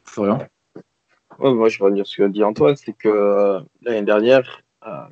Florian? 0.04 0.46
Ouais, 1.38 1.52
Moi, 1.52 1.68
je 1.68 1.84
vais 1.84 1.92
dire 1.92 2.06
ce 2.06 2.16
que 2.16 2.28
dit 2.28 2.42
Antoine, 2.42 2.76
c'est 2.76 2.94
que 2.94 3.60
l'année 3.82 4.02
dernière, 4.02 4.62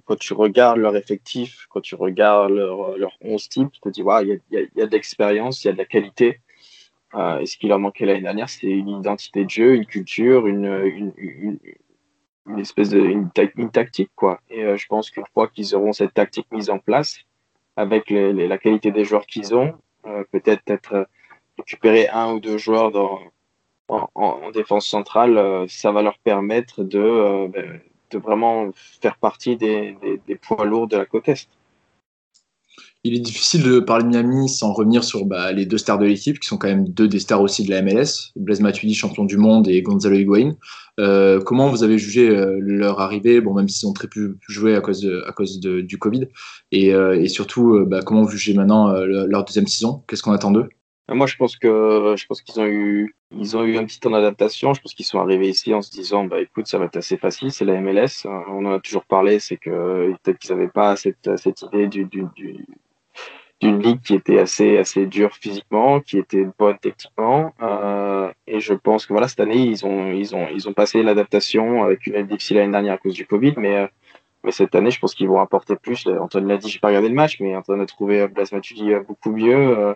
quand 0.05 0.17
tu 0.17 0.35
regardes 0.35 0.79
leur 0.79 0.97
effectif, 0.97 1.67
quand 1.71 1.81
tu 1.81 1.95
regardes 1.95 2.53
leur, 2.53 2.97
leur 2.97 3.13
11 3.21 3.49
types, 3.49 3.73
tu 3.73 3.81
te 3.81 3.89
dis, 3.89 4.03
il 4.03 4.41
y, 4.51 4.83
a 4.83 4.87
de 4.87 4.91
l'expérience, 4.91 5.65
il 5.65 5.69
y 5.69 5.71
a 5.71 5.73
de 5.73 5.79
la 5.79 5.85
qualité. 5.85 6.41
Euh, 7.15 7.39
et 7.39 7.47
ce 7.47 7.57
qui 7.57 7.69
leur 7.69 7.79
manquait 7.79 8.07
l'année 8.07 8.23
dernière, 8.23 8.49
c'est 8.49 8.67
une 8.67 8.89
identité 8.89 9.45
de 9.45 9.51
jeu, 9.51 9.75
une 9.75 9.87
culture, 9.87 10.47
une, 10.47 11.59
espèce 12.59 12.91
de 12.91 13.69
tactique, 13.69 14.11
quoi. 14.17 14.41
Et 14.51 14.65
euh, 14.65 14.77
je 14.77 14.87
pense 14.87 15.11
qu'une 15.11 15.25
fois 15.33 15.49
qu'ils 15.49 15.75
auront 15.75 15.93
cette 15.93 16.15
tactique 16.15 16.47
mise 16.53 16.71
en 16.71 16.79
place, 16.79 17.19
avec 17.77 18.11
la 18.11 18.59
qualité 18.59 18.93
des 18.93 19.05
joueurs 19.05 19.27
qu'ils 19.27 19.55
ont, 19.55 19.75
euh, 20.07 20.25
peut-être 20.31 20.63
être 20.69 21.09
récupérer 21.59 22.09
un 22.09 22.33
ou 22.35 22.41
deux 22.41 22.59
joueurs 22.59 22.93
en, 23.89 24.11
en 24.15 24.51
défense 24.51 24.87
centrale, 24.87 25.37
euh, 25.39 25.67
ça 25.69 25.93
va 25.93 26.03
leur 26.03 26.19
permettre 26.19 26.83
de, 26.83 26.99
euh, 26.99 27.49
de 28.15 28.19
vraiment 28.19 28.71
faire 29.01 29.17
partie 29.17 29.57
des, 29.57 29.97
poids 30.41 30.65
lourds 30.65 30.89
de 30.89 30.97
la 30.97 31.05
côte 31.05 31.29
Est. 31.29 31.49
Il 33.07 33.15
est 33.15 33.21
difficile 33.21 33.63
de 33.63 33.81
parler 33.81 34.05
de 34.05 34.09
Miami 34.09 34.49
sans 34.49 34.73
revenir 34.73 35.05
sur 35.05 35.27
bah, 35.27 35.53
les 35.53 35.67
deux 35.67 35.77
stars 35.77 35.99
de 35.99 36.07
l'équipe, 36.07 36.41
qui 36.41 36.49
sont 36.49 36.57
quand 36.57 36.69
même 36.69 36.89
deux 36.89 37.07
des 37.07 37.19
stars 37.19 37.43
aussi 37.43 37.63
de 37.63 37.71
la 37.71 37.83
MLS, 37.83 38.33
Blaise 38.35 38.61
Matuidi, 38.61 38.95
champion 38.95 39.27
du 39.27 39.37
monde, 39.37 39.69
et 39.69 39.83
Gonzalo 39.83 40.17
Higuain. 40.17 40.57
Euh, 40.99 41.39
comment 41.41 41.69
vous 41.69 41.83
avez 41.83 41.99
jugé 41.99 42.31
euh, 42.31 42.57
leur 42.61 43.01
arrivée, 43.01 43.43
bon, 43.43 43.53
même 43.53 43.69
s'ils 43.69 43.87
ont 43.87 43.93
très 43.93 44.09
peu 44.09 44.39
joué 44.49 44.75
à 44.75 44.81
cause, 44.81 45.03
de, 45.03 45.23
à 45.27 45.33
cause 45.33 45.61
du 45.61 45.99
Covid, 45.99 46.29
et, 46.73 46.95
euh, 46.95 47.27
surtout, 47.27 47.85
bah, 47.87 48.01
comment 48.03 48.23
vous 48.23 48.31
jugez 48.31 48.55
maintenant 48.55 48.91
leur 48.95 49.45
deuxième 49.45 49.67
saison? 49.67 50.03
Qu'est-ce 50.09 50.23
qu'on 50.23 50.33
attend 50.33 50.51
d'eux? 50.51 50.71
Moi, 51.09 51.27
je 51.27 51.37
pense 51.37 51.57
que 51.57 52.15
je 52.17 52.27
pense 52.27 52.41
qu'ils 52.43 52.61
ont 52.61 52.67
eu 52.67 53.15
ils 53.31 53.57
ont 53.57 53.65
eu 53.65 53.77
un 53.77 53.85
petit 53.85 54.01
temps 54.01 54.11
d'adaptation. 54.11 54.73
Je 54.75 54.81
pense 54.81 54.95
qu'ils 54.95 55.05
sont 55.05 55.19
arrivés 55.21 55.49
ici 55.49 55.75
en 55.75 55.83
se 55.83 55.91
disant 55.91 56.25
bah 56.25 56.41
écoute 56.41 56.67
ça 56.67 56.79
va 56.79 56.87
être 56.87 56.97
assez 56.97 57.17
facile, 57.19 57.53
c'est 57.53 57.65
la 57.65 57.81
MLS. 57.81 58.27
On 58.27 58.65
en 58.67 58.75
a 58.75 58.81
toujours 58.81 59.05
parlé, 59.05 59.39
c'est 59.39 59.57
que 59.57 60.15
peut-être 60.23 60.39
qu'ils 60.39 60.55
n'avaient 60.55 60.69
pas 60.69 60.97
cette, 60.97 61.37
cette 61.37 61.63
idée 61.63 61.89
du, 61.89 62.05
du, 62.07 62.25
du 62.35 62.67
d'une 63.61 63.81
ligue 63.81 64.01
qui 64.03 64.15
était 64.15 64.39
assez 64.39 64.79
assez 64.79 65.07
dure 65.07 65.35
physiquement, 65.35 66.01
qui 66.01 66.19
était 66.19 66.47
bonne 66.59 66.79
techniquement. 66.79 67.53
Euh, 67.63 68.31
et 68.47 68.61
je 68.61 68.75
pense 68.75 69.07
que 69.07 69.13
voilà 69.13 69.29
cette 69.29 69.41
année 69.41 69.57
ils 69.57 69.85
ont 69.87 70.13
ils 70.13 70.35
ont 70.35 70.49
ils 70.53 70.69
ont 70.69 70.73
passé 70.73 71.03
l'adaptation 71.03 71.83
avec 71.85 72.07
une 72.07 72.15
année 72.17 72.25
difficile 72.29 72.57
l'année 72.59 72.73
dernière 72.73 72.95
à 72.95 72.99
cause 72.99 73.15
du 73.15 73.27
Covid, 73.27 73.55
mais 73.57 73.77
euh, 73.77 73.87
mais 74.45 74.53
cette 74.53 74.75
année 74.75 74.91
je 74.91 75.01
pense 75.01 75.15
qu'ils 75.15 75.29
vont 75.29 75.41
apporter 75.41 75.77
plus. 75.77 76.07
Antoine 76.07 76.47
l'a 76.47 76.59
dit, 76.59 76.69
j'ai 76.71 76.79
pas 76.79 76.89
regardé 76.89 77.09
le 77.09 77.15
match, 77.15 77.41
mais 77.41 77.57
Antoine 77.57 77.81
a 77.81 77.87
trouvé 77.87 78.29
Blas 78.29 78.51
Matuidi 78.53 78.93
beaucoup 79.09 79.33
mieux, 79.33 79.79
euh, 79.79 79.95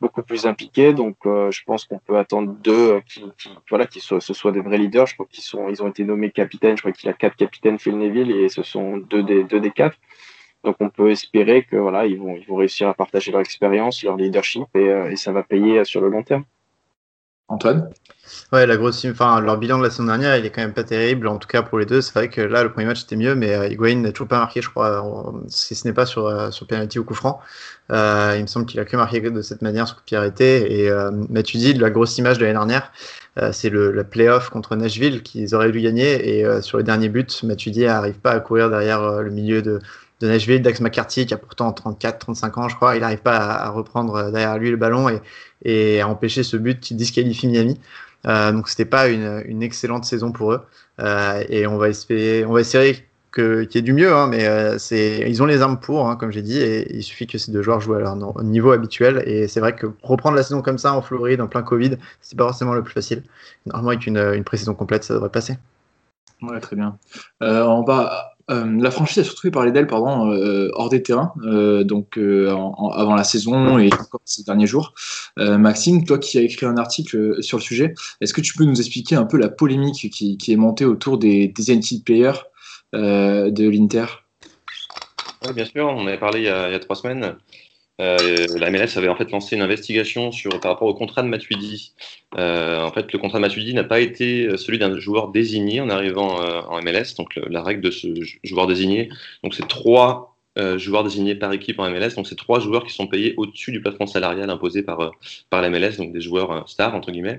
beaucoup 0.00 0.22
plus 0.22 0.46
impliqué. 0.46 0.92
Donc 0.92 1.16
euh, 1.26 1.50
je 1.50 1.62
pense 1.64 1.84
qu'on 1.84 1.98
peut 1.98 2.18
attendre 2.18 2.52
d'eux 2.52 2.92
euh, 2.94 3.00
qui, 3.00 3.24
qui, 3.38 3.50
voilà 3.68 3.86
qui 3.86 4.00
soient, 4.00 4.20
ce 4.20 4.34
soient 4.34 4.52
des 4.52 4.60
vrais 4.60 4.78
leaders. 4.78 5.06
Je 5.06 5.14
crois 5.14 5.26
qu'ils 5.30 5.44
sont 5.44 5.68
ils 5.68 5.82
ont 5.82 5.88
été 5.88 6.04
nommés 6.04 6.30
capitaines. 6.30 6.76
Je 6.76 6.82
crois 6.82 6.92
qu'il 6.92 7.08
a 7.08 7.12
quatre 7.12 7.36
capitaines 7.36 7.78
Phil 7.78 7.98
Neville 7.98 8.30
et 8.30 8.48
ce 8.48 8.62
sont 8.62 8.98
deux 8.98 9.22
des 9.22 9.44
deux 9.44 9.60
des 9.60 9.70
quatre. 9.70 9.96
Donc 10.64 10.76
on 10.80 10.90
peut 10.90 11.10
espérer 11.10 11.64
que 11.64 11.76
voilà, 11.76 12.06
ils 12.06 12.18
vont, 12.18 12.36
ils 12.36 12.46
vont 12.46 12.56
réussir 12.56 12.88
à 12.88 12.94
partager 12.94 13.30
leur 13.30 13.40
expérience, 13.40 14.02
leur 14.02 14.16
leadership 14.16 14.66
et, 14.74 14.88
euh, 14.88 15.10
et 15.10 15.16
ça 15.16 15.32
va 15.32 15.42
payer 15.42 15.84
sur 15.84 16.00
le 16.00 16.08
long 16.08 16.22
terme. 16.22 16.44
Antoine? 17.48 17.90
Ouais, 18.52 18.66
la 18.66 18.76
grosse, 18.76 19.04
enfin, 19.06 19.40
leur 19.40 19.56
bilan 19.56 19.78
de 19.78 19.82
la 19.82 19.90
saison 19.90 20.04
dernière, 20.04 20.36
il 20.36 20.44
est 20.44 20.50
quand 20.50 20.60
même 20.60 20.74
pas 20.74 20.84
terrible. 20.84 21.28
En 21.28 21.38
tout 21.38 21.48
cas, 21.48 21.62
pour 21.62 21.78
les 21.78 21.86
deux, 21.86 22.00
c'est 22.02 22.12
vrai 22.12 22.28
que 22.28 22.40
là, 22.40 22.62
le 22.62 22.70
premier 22.70 22.86
match 22.86 23.02
était 23.02 23.16
mieux, 23.16 23.34
mais 23.34 23.54
euh, 23.54 23.68
Higuain 23.68 23.96
n'a 23.96 24.12
toujours 24.12 24.28
pas 24.28 24.38
marqué, 24.38 24.60
je 24.60 24.68
crois, 24.68 25.32
si 25.48 25.74
ce 25.74 25.86
n'est 25.86 25.94
pas 25.94 26.06
sur, 26.06 26.26
euh, 26.26 26.50
sur 26.50 26.66
penalty 26.66 26.98
ou 26.98 27.04
coup 27.04 27.14
franc. 27.14 27.40
Euh, 27.90 28.34
il 28.36 28.42
me 28.42 28.46
semble 28.46 28.66
qu'il 28.66 28.78
a 28.80 28.84
que 28.84 28.96
marqué 28.96 29.20
de 29.20 29.42
cette 29.42 29.62
manière 29.62 29.86
sur 29.86 29.96
coup 29.96 30.02
de 30.02 30.06
pied 30.06 30.16
arrêté. 30.16 30.80
Et 30.80 30.90
euh, 30.90 31.10
Matuidi, 31.30 31.72
la 31.74 31.90
grosse 31.90 32.18
image 32.18 32.38
de 32.38 32.44
l'année 32.44 32.58
dernière, 32.58 32.92
euh, 33.38 33.50
c'est 33.52 33.70
le, 33.70 33.92
le 33.92 34.04
playoff 34.04 34.50
contre 34.50 34.76
Nashville 34.76 35.22
qu'ils 35.22 35.54
auraient 35.54 35.72
dû 35.72 35.80
gagner. 35.80 36.40
Et 36.40 36.62
sur 36.62 36.78
les 36.78 36.84
derniers 36.84 37.08
buts, 37.08 37.26
Matuidi 37.42 37.84
n'arrive 37.84 38.18
pas 38.18 38.32
à 38.32 38.40
courir 38.40 38.68
derrière 38.68 39.22
le 39.22 39.30
milieu 39.30 39.62
de, 39.62 39.80
de 40.20 40.28
Nashville, 40.28 40.62
Dax 40.62 40.80
McCarthy, 40.80 41.26
qui 41.26 41.34
a 41.34 41.36
pourtant 41.36 41.70
34-35 41.70 42.58
ans, 42.58 42.68
je 42.68 42.76
crois, 42.76 42.96
il 42.96 43.00
n'arrive 43.00 43.20
pas 43.20 43.36
à, 43.36 43.70
reprendre 43.70 44.30
derrière 44.30 44.58
lui 44.58 44.70
le 44.70 44.76
ballon 44.76 45.08
et, 45.64 46.00
à 46.00 46.08
empêcher 46.08 46.42
ce 46.42 46.56
but 46.56 46.80
qui 46.80 46.94
disqualifie 46.94 47.48
Miami. 47.48 47.78
Euh, 48.26 48.50
donc 48.50 48.68
c'était 48.68 48.84
pas 48.84 49.08
une, 49.08 49.62
excellente 49.62 50.04
saison 50.04 50.32
pour 50.32 50.52
eux. 50.52 50.60
Euh, 51.00 51.44
et 51.48 51.66
on 51.66 51.78
va 51.78 51.88
espérer, 51.88 52.44
on 52.44 52.52
va 52.52 52.60
essayer 52.60 53.04
que 53.30 53.62
qu'il 53.64 53.76
y 53.76 53.78
ait 53.78 53.82
du 53.82 53.92
mieux, 53.92 54.12
hein, 54.12 54.26
mais 54.26 54.46
euh, 54.46 54.78
ils 54.90 55.42
ont 55.42 55.46
les 55.46 55.62
armes 55.62 55.78
pour, 55.78 56.08
hein, 56.08 56.16
comme 56.16 56.32
j'ai 56.32 56.42
dit, 56.42 56.58
et 56.58 56.96
il 56.96 57.02
suffit 57.02 57.26
que 57.26 57.38
ces 57.38 57.52
deux 57.52 57.62
joueurs 57.62 57.80
jouent 57.80 57.94
à 57.94 58.00
leur 58.00 58.16
niveau 58.42 58.72
habituel. 58.72 59.22
Et 59.26 59.46
c'est 59.48 59.60
vrai 59.60 59.76
que 59.76 59.86
reprendre 60.02 60.36
la 60.36 60.42
saison 60.42 60.62
comme 60.62 60.78
ça 60.78 60.94
en 60.94 61.02
Floride, 61.02 61.40
en 61.40 61.46
plein 61.46 61.62
Covid, 61.62 61.96
c'est 62.20 62.36
pas 62.36 62.44
forcément 62.44 62.74
le 62.74 62.82
plus 62.82 62.94
facile. 62.94 63.22
Normalement, 63.66 63.90
avec 63.90 64.06
une, 64.06 64.18
une 64.18 64.44
pré-saison 64.44 64.74
complète, 64.74 65.04
ça 65.04 65.14
devrait 65.14 65.30
passer. 65.30 65.56
Ouais, 66.42 66.60
très 66.60 66.76
bien. 66.76 66.98
Euh, 67.42 67.64
on 67.64 67.82
va 67.82 68.36
euh, 68.50 68.64
la 68.80 68.90
franchise 68.90 69.18
a 69.18 69.24
surtout 69.24 69.50
parlé 69.50 69.72
d'elle 69.72 69.86
pardon, 69.86 70.30
euh, 70.32 70.70
hors 70.72 70.88
des 70.88 71.02
terrains, 71.02 71.34
euh, 71.42 71.84
donc 71.84 72.18
avant 72.18 73.14
la 73.14 73.24
saison 73.24 73.78
et 73.78 73.92
encore 73.92 74.20
ces 74.24 74.44
derniers 74.44 74.66
jours. 74.66 74.94
Maxime, 75.36 76.04
toi 76.04 76.18
qui 76.18 76.38
as 76.38 76.42
écrit 76.42 76.66
un 76.66 76.76
article 76.76 77.42
sur 77.42 77.58
le 77.58 77.62
sujet, 77.62 77.94
est-ce 78.20 78.32
que 78.32 78.40
tu 78.40 78.54
peux 78.54 78.64
nous 78.64 78.78
expliquer 78.78 79.16
un 79.16 79.24
peu 79.24 79.36
la 79.36 79.48
polémique 79.48 80.10
qui, 80.10 80.38
est 80.48 80.56
montée 80.56 80.84
autour 80.84 81.18
des 81.18 81.48
Designated 81.48 82.04
Players 82.04 82.40
de 82.92 83.68
l'Inter? 83.68 84.06
Oui, 85.46 85.52
bien 85.54 85.64
sûr, 85.64 85.86
on 85.86 86.06
avait 86.06 86.18
parlé 86.18 86.40
il 86.40 86.44
y 86.46 86.48
a 86.48 86.78
trois 86.78 86.96
semaines. 86.96 87.36
Euh, 88.00 88.46
la 88.56 88.70
MLS 88.70 88.96
avait 88.96 89.08
en 89.08 89.16
fait 89.16 89.30
lancé 89.30 89.56
une 89.56 89.62
investigation 89.62 90.30
sur, 90.30 90.50
par 90.60 90.72
rapport 90.72 90.86
au 90.86 90.94
contrat 90.94 91.22
de 91.22 91.28
Matuidi. 91.28 91.94
Euh, 92.36 92.82
en 92.82 92.92
fait, 92.92 93.12
le 93.12 93.18
contrat 93.18 93.38
de 93.38 93.42
Matuidi 93.42 93.74
n'a 93.74 93.84
pas 93.84 94.00
été 94.00 94.56
celui 94.56 94.78
d'un 94.78 94.98
joueur 94.98 95.28
désigné 95.28 95.80
en 95.80 95.90
arrivant 95.90 96.40
euh, 96.40 96.60
en 96.68 96.80
MLS. 96.82 97.14
Donc, 97.16 97.34
la 97.36 97.62
règle 97.62 97.80
de 97.80 97.90
ce 97.90 98.08
joueur 98.44 98.66
désigné, 98.66 99.08
donc 99.42 99.54
c'est 99.54 99.66
trois 99.66 100.38
euh, 100.58 100.76
joueurs 100.76 101.04
désignés 101.04 101.36
par 101.36 101.52
équipe 101.52 101.78
en 101.78 101.88
MLS. 101.88 102.14
Donc, 102.16 102.26
c'est 102.26 102.36
trois 102.36 102.58
joueurs 102.58 102.84
qui 102.84 102.92
sont 102.92 103.06
payés 103.06 103.34
au-dessus 103.36 103.70
du 103.70 103.80
plafond 103.80 104.06
salarial 104.06 104.50
imposé 104.50 104.82
par, 104.82 105.00
euh, 105.00 105.10
par 105.50 105.62
la 105.62 105.70
MLS, 105.70 105.96
donc 105.98 106.12
des 106.12 106.20
joueurs 106.20 106.68
stars, 106.68 106.94
entre 106.94 107.12
guillemets. 107.12 107.38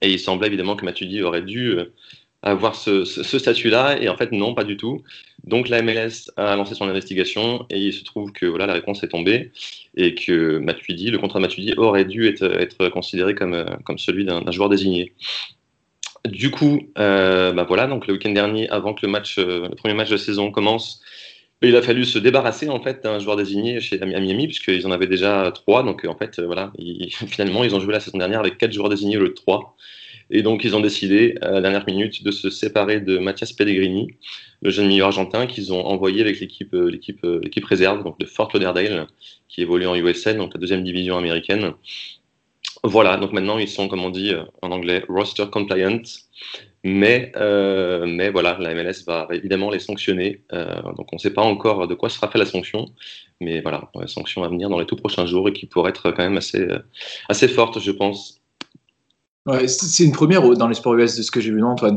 Et 0.00 0.10
il 0.10 0.18
semblait 0.18 0.48
évidemment 0.48 0.74
que 0.74 0.84
Matuidi 0.84 1.22
aurait 1.22 1.42
dû 1.42 1.76
avoir 2.42 2.76
ce, 2.76 3.04
statut-là 3.04 4.00
et 4.00 4.08
en 4.08 4.16
fait 4.16 4.32
non 4.32 4.54
pas 4.54 4.64
du 4.64 4.76
tout. 4.76 5.02
Donc 5.44 5.68
la 5.68 5.82
MLS 5.82 6.30
a 6.36 6.56
lancé 6.56 6.74
son 6.74 6.88
investigation 6.88 7.66
et 7.70 7.78
il 7.78 7.92
se 7.92 8.04
trouve 8.04 8.32
que 8.32 8.46
voilà 8.46 8.66
la 8.66 8.74
réponse 8.74 9.02
est 9.02 9.08
tombée 9.08 9.52
et 9.96 10.14
que 10.14 10.60
le 10.60 11.16
contrat 11.18 11.38
de 11.38 11.42
Matuidi 11.42 11.74
aurait 11.76 12.04
dû 12.04 12.28
être, 12.28 12.88
considéré 12.90 13.34
comme, 13.34 13.64
comme 13.84 13.98
celui 13.98 14.24
d'un 14.24 14.50
joueur 14.50 14.68
désigné. 14.68 15.14
Du 16.26 16.50
coup, 16.50 16.80
euh, 16.98 17.52
bah 17.52 17.64
voilà, 17.66 17.86
donc 17.86 18.06
le 18.06 18.14
week-end 18.14 18.32
dernier, 18.32 18.68
avant 18.70 18.92
que 18.92 19.06
le 19.06 19.10
match, 19.10 19.38
le 19.38 19.74
premier 19.76 19.94
match 19.94 20.10
de 20.10 20.16
saison 20.16 20.50
commence, 20.50 21.00
il 21.62 21.74
a 21.74 21.82
fallu 21.82 22.04
se 22.04 22.18
débarrasser 22.18 22.68
en 22.68 22.80
fait 22.80 23.02
d'un 23.02 23.18
joueur 23.18 23.36
désigné 23.36 23.80
chez 23.80 23.98
Miami 23.98 24.46
puisqu'ils 24.46 24.86
en 24.86 24.90
avaient 24.90 25.06
déjà 25.06 25.50
trois. 25.52 25.82
Donc 25.82 26.04
en 26.04 26.16
fait, 26.16 26.40
voilà, 26.40 26.72
finalement, 27.28 27.64
ils 27.64 27.74
ont 27.74 27.80
joué 27.80 27.92
la 27.92 28.00
saison 28.00 28.18
dernière 28.18 28.40
avec 28.40 28.58
quatre 28.58 28.72
joueurs 28.72 28.88
désignés 28.88 29.16
au 29.16 29.20
lieu 29.22 29.28
de 29.28 29.34
trois. 29.34 29.76
Et 30.30 30.42
donc, 30.42 30.64
ils 30.64 30.76
ont 30.76 30.80
décidé, 30.80 31.36
à 31.40 31.52
la 31.52 31.60
dernière 31.60 31.86
minute, 31.86 32.22
de 32.22 32.30
se 32.30 32.50
séparer 32.50 33.00
de 33.00 33.18
Mathias 33.18 33.52
Pellegrini, 33.52 34.08
le 34.60 34.70
jeune 34.70 34.88
milieu 34.88 35.04
argentin 35.04 35.46
qu'ils 35.46 35.72
ont 35.72 35.84
envoyé 35.86 36.20
avec 36.20 36.40
l'équipe, 36.40 36.74
euh, 36.74 36.90
l'équipe, 36.90 37.24
euh, 37.24 37.40
l'équipe 37.42 37.64
réserve, 37.64 38.04
donc 38.04 38.18
de 38.18 38.26
Fort 38.26 38.50
Lauderdale, 38.52 39.06
qui 39.48 39.62
évolue 39.62 39.86
en 39.86 39.94
USL, 39.94 40.36
donc 40.36 40.52
la 40.54 40.60
deuxième 40.60 40.84
division 40.84 41.16
américaine. 41.16 41.72
Voilà, 42.84 43.16
donc 43.16 43.32
maintenant, 43.32 43.58
ils 43.58 43.68
sont, 43.68 43.88
comme 43.88 44.04
on 44.04 44.10
dit 44.10 44.32
euh, 44.34 44.44
en 44.62 44.70
anglais, 44.70 45.02
roster 45.08 45.46
compliant. 45.50 46.02
Mais, 46.84 47.32
mais 47.34 48.30
voilà, 48.30 48.56
la 48.60 48.72
MLS 48.72 49.04
va 49.04 49.26
évidemment 49.32 49.68
les 49.68 49.80
sanctionner. 49.80 50.42
Donc 50.52 51.12
on 51.12 51.16
ne 51.16 51.18
sait 51.18 51.32
pas 51.34 51.42
encore 51.42 51.88
de 51.88 51.94
quoi 51.94 52.08
sera 52.08 52.30
fait 52.30 52.38
la 52.38 52.46
sanction. 52.46 52.86
Mais 53.40 53.60
voilà, 53.60 53.90
la 53.96 54.06
sanction 54.06 54.44
à 54.44 54.48
venir 54.48 54.68
dans 54.70 54.78
les 54.78 54.86
tout 54.86 54.94
prochains 54.94 55.26
jours 55.26 55.48
et 55.48 55.52
qui 55.52 55.66
pourrait 55.66 55.90
être 55.90 56.12
quand 56.12 56.22
même 56.22 56.36
assez, 56.36 56.68
assez 57.28 57.48
forte, 57.48 57.80
je 57.80 57.90
pense. 57.90 58.38
C'est 59.66 60.04
une 60.04 60.12
première 60.12 60.42
dans 60.56 60.68
les 60.68 60.74
sports 60.74 60.94
US 60.96 61.16
de 61.16 61.22
ce 61.22 61.30
que 61.30 61.40
j'ai 61.40 61.50
vu, 61.50 61.60
non, 61.60 61.68
Antoine? 61.68 61.96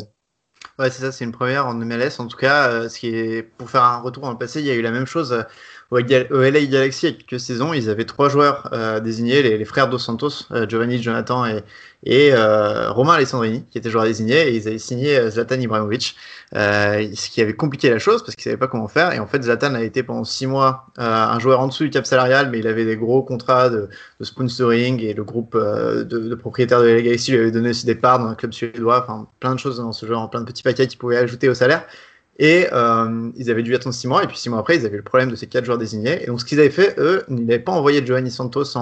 Ouais, 0.79 0.89
c'est 0.89 1.01
ça, 1.01 1.11
c'est 1.11 1.25
une 1.25 1.31
première 1.31 1.67
en 1.67 1.75
MLS. 1.75 2.19
En 2.19 2.27
tout 2.27 2.37
cas, 2.37 2.69
euh, 2.69 2.89
ce 2.89 2.99
qui 2.99 3.07
est 3.07 3.43
pour 3.43 3.69
faire 3.69 3.83
un 3.83 3.99
retour 3.99 4.23
dans 4.23 4.31
le 4.31 4.37
passé, 4.37 4.61
il 4.61 4.65
y 4.65 4.71
a 4.71 4.75
eu 4.75 4.81
la 4.81 4.91
même 4.91 5.05
chose 5.05 5.33
euh, 5.33 5.43
au, 5.91 5.97
LA 5.99 6.65
Galaxy 6.65 7.07
il 7.07 7.09
y 7.09 7.13
a 7.13 7.17
quelques 7.17 7.39
saisons. 7.39 7.73
Ils 7.73 7.89
avaient 7.89 8.05
trois 8.05 8.29
joueurs 8.29 8.69
euh, 8.71 8.99
désignés, 9.01 9.43
les, 9.43 9.65
frères 9.65 9.89
Dos 9.89 9.97
Santos, 9.97 10.45
euh, 10.51 10.67
Giovanni, 10.67 11.01
Jonathan 11.01 11.45
et, 11.45 11.63
et 12.03 12.33
euh, 12.33 12.91
Romain 12.91 13.13
Alessandrini, 13.15 13.65
qui 13.69 13.77
étaient 13.77 13.89
joueurs 13.89 14.05
désignés. 14.05 14.47
Et 14.47 14.55
ils 14.55 14.67
avaient 14.69 14.77
signé 14.77 15.29
Zlatan 15.29 15.59
Ibrahimovic, 15.59 16.15
ce 16.53 17.29
qui 17.29 17.41
avait 17.41 17.53
compliqué 17.53 17.89
la 17.89 17.99
chose 17.99 18.23
parce 18.23 18.35
qu'ils 18.35 18.45
savaient 18.45 18.57
pas 18.57 18.67
comment 18.67 18.87
faire. 18.87 19.11
Et 19.11 19.19
en 19.19 19.27
fait, 19.27 19.43
Zlatan 19.43 19.75
a 19.75 19.83
été 19.83 20.01
pendant 20.01 20.23
six 20.23 20.47
mois 20.47 20.85
un 20.97 21.39
joueur 21.39 21.59
en 21.59 21.67
dessous 21.67 21.83
du 21.83 21.89
cap 21.89 22.05
salarial, 22.05 22.49
mais 22.49 22.59
il 22.59 22.67
avait 22.67 22.85
des 22.85 22.95
gros 22.95 23.21
contrats 23.21 23.69
de, 23.69 23.89
sponsoring 24.21 25.01
et 25.01 25.13
le 25.13 25.25
groupe 25.25 25.57
de, 25.57 26.35
propriétaires 26.35 26.81
de 26.81 26.87
LA 26.87 27.01
Galaxy 27.01 27.31
lui 27.31 27.39
avait 27.39 27.51
donné 27.51 27.71
aussi 27.71 27.85
des 27.85 27.95
parts 27.95 28.19
dans 28.19 28.27
un 28.27 28.35
club 28.35 28.53
suédois. 28.53 29.03
Enfin, 29.03 29.27
plein 29.41 29.55
de 29.55 29.59
choses 29.59 29.77
dans 29.77 29.91
ce 29.91 30.05
genre, 30.05 30.29
plein 30.29 30.39
de 30.39 30.45
petits 30.45 30.63
paquets 30.63 30.87
qu'ils 30.87 30.99
pouvaient 30.99 31.17
ajouter 31.17 31.49
au 31.49 31.53
salaire. 31.53 31.83
Et 32.39 32.67
euh, 32.71 33.29
ils 33.35 33.51
avaient 33.51 33.61
dû 33.61 33.75
attendre 33.75 33.93
6 33.93 34.07
mois, 34.07 34.23
et 34.23 34.27
puis 34.27 34.37
6 34.37 34.49
mois 34.49 34.59
après, 34.59 34.77
ils 34.77 34.85
avaient 34.85 34.97
le 34.97 35.03
problème 35.03 35.29
de 35.29 35.35
ces 35.35 35.47
4 35.47 35.65
joueurs 35.65 35.77
désignés. 35.77 36.23
Et 36.23 36.27
donc, 36.27 36.39
ce 36.39 36.45
qu'ils 36.45 36.59
avaient 36.59 36.69
fait, 36.69 36.95
eux, 36.97 37.23
ils 37.29 37.45
n'avaient 37.45 37.59
pas 37.59 37.71
envoyé 37.71 38.03
Giovanni 38.05 38.31
Santos 38.31 38.77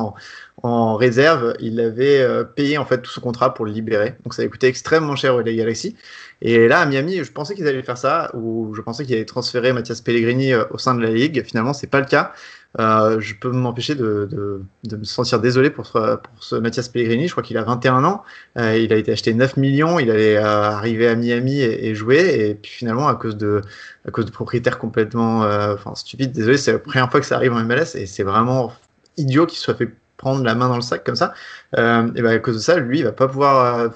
en, 0.61 0.95
réserve, 0.95 1.55
ils 1.59 1.79
avaient 1.79 2.19
euh, 2.19 2.43
payé 2.43 2.77
en 2.77 2.85
fait 2.85 3.01
tout 3.01 3.11
ce 3.11 3.19
contrat 3.19 3.53
pour 3.53 3.65
le 3.65 3.71
libérer. 3.71 4.15
Donc, 4.23 4.33
ça 4.33 4.41
avait 4.41 4.49
coûté 4.49 4.67
extrêmement 4.67 5.15
cher 5.15 5.35
aux 5.35 5.41
Galaxy. 5.41 5.95
Et 6.41 6.67
là, 6.67 6.81
à 6.81 6.85
Miami, 6.85 7.23
je 7.23 7.31
pensais 7.31 7.55
qu'ils 7.55 7.67
allaient 7.67 7.83
faire 7.83 7.97
ça, 7.97 8.31
ou 8.33 8.73
je 8.75 8.81
pensais 8.81 9.05
qu'ils 9.05 9.15
allaient 9.15 9.25
transférer 9.25 9.73
Mathias 9.73 10.01
Pellegrini 10.01 10.53
euh, 10.53 10.63
au 10.71 10.77
sein 10.77 10.95
de 10.95 11.01
la 11.01 11.09
ligue. 11.09 11.43
Finalement, 11.45 11.73
c'est 11.73 11.87
pas 11.87 11.99
le 11.99 12.05
cas. 12.05 12.33
Euh, 12.77 13.19
je 13.19 13.33
peux 13.33 13.51
m'empêcher 13.51 13.95
de, 13.95 14.61
me 14.91 15.03
sentir 15.03 15.39
désolé 15.39 15.71
pour 15.71 15.91
ce, 16.39 16.55
Mathias 16.55 16.87
Pellegrini. 16.89 17.27
Je 17.27 17.31
crois 17.31 17.43
qu'il 17.43 17.57
a 17.57 17.63
21 17.63 18.03
ans. 18.03 18.23
Euh, 18.57 18.77
il 18.77 18.93
a 18.93 18.95
été 18.95 19.11
acheté 19.11 19.33
9 19.33 19.57
millions. 19.57 19.99
Il 19.99 20.11
allait 20.11 20.37
euh, 20.37 20.43
arriver 20.43 21.07
à 21.07 21.15
Miami 21.15 21.61
et, 21.61 21.95
jouer. 21.95 22.49
Et 22.49 22.55
puis 22.55 22.71
finalement, 22.71 23.07
à 23.07 23.15
cause 23.15 23.37
de, 23.37 23.61
à 24.07 24.11
propriétaires 24.11 24.77
complètement 24.77 25.41
enfin, 25.73 25.95
stupides, 25.95 26.31
désolé, 26.31 26.57
c'est 26.57 26.73
la 26.73 26.79
première 26.79 27.09
fois 27.09 27.19
que 27.19 27.25
ça 27.25 27.35
arrive 27.35 27.53
en 27.53 27.63
MLS 27.63 27.95
et 27.95 28.05
c'est 28.05 28.23
vraiment 28.23 28.71
idiot 29.17 29.45
qu'il 29.45 29.59
soit 29.59 29.75
fait 29.75 29.89
prendre 30.17 30.43
la 30.43 30.53
main 30.53 30.67
dans 30.67 30.75
le 30.75 30.81
sac 30.81 31.03
comme 31.03 31.15
ça. 31.15 31.33
Et 31.73 31.77
ben 31.77 32.27
à 32.27 32.39
cause 32.39 32.55
de 32.55 32.61
ça, 32.61 32.77
lui, 32.77 32.99
il 32.99 33.05
va 33.05 33.11
pas 33.11 33.27
pouvoir. 33.27 33.89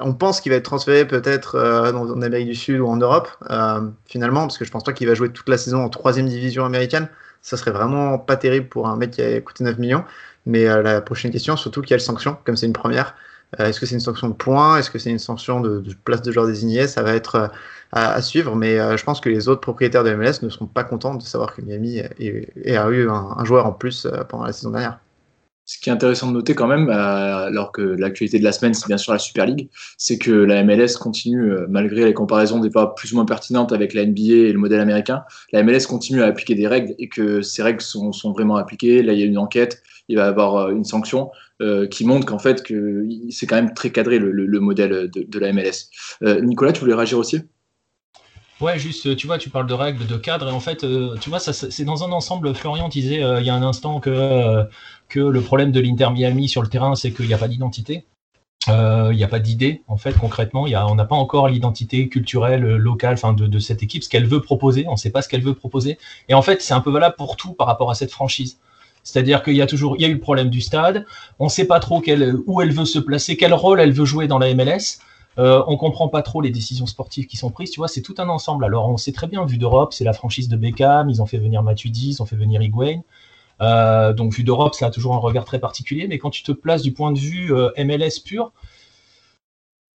On 0.00 0.14
pense 0.14 0.40
qu'il 0.40 0.52
va 0.52 0.58
être 0.58 0.64
transféré 0.64 1.06
peut-être 1.06 1.56
euh, 1.56 1.92
en 1.92 2.22
Amérique 2.22 2.48
du 2.48 2.54
Sud 2.54 2.78
ou 2.78 2.86
en 2.86 2.96
Europe, 2.96 3.28
finalement, 4.06 4.42
parce 4.42 4.58
que 4.58 4.64
je 4.64 4.70
pense 4.70 4.84
pas 4.84 4.92
qu'il 4.92 5.08
va 5.08 5.14
jouer 5.14 5.30
toute 5.30 5.48
la 5.48 5.58
saison 5.58 5.82
en 5.82 5.88
troisième 5.88 6.28
division 6.28 6.64
américaine. 6.64 7.08
Ça 7.42 7.56
serait 7.56 7.70
vraiment 7.70 8.18
pas 8.18 8.36
terrible 8.36 8.68
pour 8.68 8.88
un 8.88 8.96
mec 8.96 9.12
qui 9.12 9.22
a 9.22 9.40
coûté 9.40 9.64
9 9.64 9.78
millions. 9.78 10.04
Mais 10.46 10.64
la 10.64 11.00
prochaine 11.00 11.30
question, 11.30 11.56
surtout 11.56 11.82
quelle 11.82 12.00
sanction, 12.00 12.36
comme 12.44 12.56
c'est 12.56 12.66
une 12.66 12.72
première, 12.72 13.14
est-ce 13.58 13.80
que 13.80 13.86
c'est 13.86 13.94
une 13.94 14.00
sanction 14.00 14.28
de 14.28 14.34
points? 14.34 14.78
Est-ce 14.78 14.90
que 14.90 14.98
c'est 14.98 15.10
une 15.10 15.18
sanction 15.18 15.60
de, 15.60 15.82
place 16.04 16.22
de 16.22 16.32
joueur 16.32 16.46
désigné 16.46 16.86
Ça 16.86 17.02
va 17.02 17.14
être 17.14 17.50
à, 17.92 18.22
suivre, 18.22 18.56
mais 18.56 18.76
je 18.96 19.04
pense 19.04 19.20
que 19.20 19.28
les 19.28 19.48
autres 19.48 19.60
propriétaires 19.60 20.04
de 20.04 20.14
MLS 20.14 20.42
ne 20.42 20.48
seront 20.48 20.66
pas 20.66 20.84
contents 20.84 21.14
de 21.14 21.22
savoir 21.22 21.54
que 21.54 21.60
Miami 21.62 22.00
a, 22.00 22.90
eu 22.90 23.10
un, 23.10 23.44
joueur 23.44 23.66
en 23.66 23.72
plus 23.72 24.06
pendant 24.28 24.44
la 24.44 24.52
saison 24.52 24.70
dernière. 24.70 24.98
Ce 25.68 25.78
qui 25.78 25.90
est 25.90 25.92
intéressant 25.92 26.28
de 26.28 26.32
noter 26.32 26.54
quand 26.54 26.66
même, 26.66 26.88
euh, 26.88 27.46
alors 27.46 27.72
que 27.72 27.82
l'actualité 27.82 28.38
de 28.38 28.44
la 28.44 28.52
semaine, 28.52 28.72
c'est 28.72 28.86
bien 28.86 28.96
sûr 28.96 29.12
la 29.12 29.18
Super 29.18 29.44
League, 29.44 29.68
c'est 29.98 30.16
que 30.16 30.30
la 30.30 30.64
MLS 30.64 30.96
continue, 30.98 31.52
euh, 31.52 31.66
malgré 31.68 32.06
les 32.06 32.14
comparaisons 32.14 32.58
des 32.58 32.70
fois 32.70 32.94
plus 32.94 33.12
ou 33.12 33.16
moins 33.16 33.26
pertinentes 33.26 33.70
avec 33.70 33.92
la 33.92 34.06
NBA 34.06 34.48
et 34.48 34.52
le 34.52 34.58
modèle 34.58 34.80
américain, 34.80 35.24
la 35.52 35.62
MLS 35.62 35.80
continue 35.86 36.22
à 36.22 36.26
appliquer 36.26 36.54
des 36.54 36.66
règles 36.66 36.94
et 36.98 37.10
que 37.10 37.42
ces 37.42 37.62
règles 37.62 37.82
sont, 37.82 38.12
vraiment 38.32 38.56
appliquées. 38.56 39.02
Là, 39.02 39.12
il 39.12 39.18
y 39.18 39.22
a 39.22 39.26
une 39.26 39.36
enquête, 39.36 39.82
il 40.08 40.16
va 40.16 40.24
y 40.24 40.28
avoir 40.28 40.56
euh, 40.56 40.70
une 40.70 40.84
sanction 40.84 41.30
qui 41.90 42.04
montre 42.04 42.24
qu'en 42.24 42.38
fait, 42.38 42.62
que 42.62 43.04
c'est 43.30 43.46
quand 43.46 43.56
même 43.56 43.74
très 43.74 43.90
cadré 43.90 44.20
le, 44.20 44.60
modèle 44.60 45.10
de, 45.10 45.24
de, 45.24 45.38
la 45.40 45.52
MLS. 45.52 45.90
Nicolas, 46.40 46.70
tu 46.70 46.82
voulais 46.82 46.94
réagir 46.94 47.18
aussi? 47.18 47.40
Ouais, 48.60 48.76
juste, 48.78 49.14
tu 49.16 49.28
vois, 49.28 49.38
tu 49.38 49.50
parles 49.50 49.68
de 49.68 49.74
règles, 49.74 50.04
de 50.06 50.16
cadres, 50.16 50.48
et 50.48 50.52
en 50.52 50.58
fait, 50.58 50.82
euh, 50.82 51.16
tu 51.20 51.30
vois, 51.30 51.38
ça, 51.38 51.52
c'est 51.52 51.84
dans 51.84 52.02
un 52.02 52.10
ensemble. 52.10 52.52
Florian 52.56 52.88
disait 52.88 53.22
euh, 53.22 53.40
il 53.40 53.46
y 53.46 53.50
a 53.50 53.54
un 53.54 53.62
instant 53.62 54.00
que, 54.00 54.10
euh, 54.10 54.64
que 55.08 55.20
le 55.20 55.40
problème 55.40 55.70
de 55.70 55.78
l'Inter 55.78 56.10
Miami 56.10 56.48
sur 56.48 56.60
le 56.62 56.68
terrain, 56.68 56.96
c'est 56.96 57.12
qu'il 57.12 57.26
n'y 57.26 57.34
a 57.34 57.38
pas 57.38 57.46
d'identité. 57.48 58.04
Il 58.66 59.16
n'y 59.16 59.24
a 59.24 59.28
pas 59.28 59.38
d'idée, 59.38 59.82
en 59.86 59.96
fait, 59.96 60.12
concrètement. 60.12 60.66
Y 60.66 60.74
a, 60.74 60.86
on 60.86 60.94
n'a 60.94 61.06
pas 61.06 61.16
encore 61.16 61.48
l'identité 61.48 62.08
culturelle, 62.10 62.62
locale 62.76 63.16
de, 63.36 63.46
de 63.46 63.58
cette 63.58 63.82
équipe, 63.82 64.04
ce 64.04 64.10
qu'elle 64.10 64.26
veut 64.26 64.42
proposer. 64.42 64.84
On 64.88 64.92
ne 64.92 64.96
sait 64.96 65.10
pas 65.10 65.22
ce 65.22 65.28
qu'elle 65.28 65.42
veut 65.42 65.54
proposer. 65.54 65.96
Et 66.28 66.34
en 66.34 66.42
fait, 66.42 66.60
c'est 66.60 66.74
un 66.74 66.80
peu 66.80 66.90
valable 66.90 67.14
pour 67.16 67.36
tout 67.36 67.54
par 67.54 67.66
rapport 67.66 67.90
à 67.90 67.94
cette 67.94 68.10
franchise. 68.10 68.58
C'est-à-dire 69.04 69.42
qu'il 69.42 69.54
y 69.54 69.62
a 69.62 69.66
toujours, 69.66 69.96
y 69.98 70.04
a 70.04 70.08
eu 70.08 70.12
le 70.12 70.20
problème 70.20 70.50
du 70.50 70.60
stade. 70.60 71.06
On 71.38 71.44
ne 71.44 71.50
sait 71.50 71.66
pas 71.66 71.80
trop 71.80 72.02
où 72.46 72.60
elle 72.60 72.72
veut 72.72 72.84
se 72.84 72.98
placer, 72.98 73.38
quel 73.38 73.54
rôle 73.54 73.80
elle 73.80 73.92
veut 73.92 74.04
jouer 74.04 74.26
dans 74.26 74.38
la 74.38 74.52
MLS. 74.52 74.98
Euh, 75.38 75.62
on 75.68 75.76
comprend 75.76 76.08
pas 76.08 76.22
trop 76.22 76.40
les 76.40 76.50
décisions 76.50 76.86
sportives 76.86 77.26
qui 77.26 77.36
sont 77.36 77.50
prises. 77.50 77.70
Tu 77.70 77.78
vois, 77.78 77.88
c'est 77.88 78.02
tout 78.02 78.14
un 78.18 78.28
ensemble. 78.28 78.64
Alors, 78.64 78.88
on 78.88 78.96
sait 78.96 79.12
très 79.12 79.28
bien, 79.28 79.44
vu 79.44 79.56
d'Europe, 79.56 79.92
c'est 79.92 80.04
la 80.04 80.12
franchise 80.12 80.48
de 80.48 80.56
Beckham. 80.56 81.08
Ils 81.10 81.22
ont 81.22 81.26
fait 81.26 81.38
venir 81.38 81.62
Matuidi, 81.62 82.10
ils 82.10 82.22
ont 82.22 82.26
fait 82.26 82.36
venir 82.36 82.60
Higuain. 82.60 83.02
Euh, 83.60 84.12
donc, 84.12 84.32
vu 84.32 84.42
d'Europe, 84.42 84.74
ça 84.74 84.86
a 84.86 84.90
toujours 84.90 85.14
un 85.14 85.18
regard 85.18 85.44
très 85.44 85.60
particulier. 85.60 86.08
Mais 86.08 86.18
quand 86.18 86.30
tu 86.30 86.42
te 86.42 86.52
places 86.52 86.82
du 86.82 86.92
point 86.92 87.12
de 87.12 87.18
vue 87.18 87.54
euh, 87.54 87.70
MLS 87.78 88.20
pur, 88.24 88.52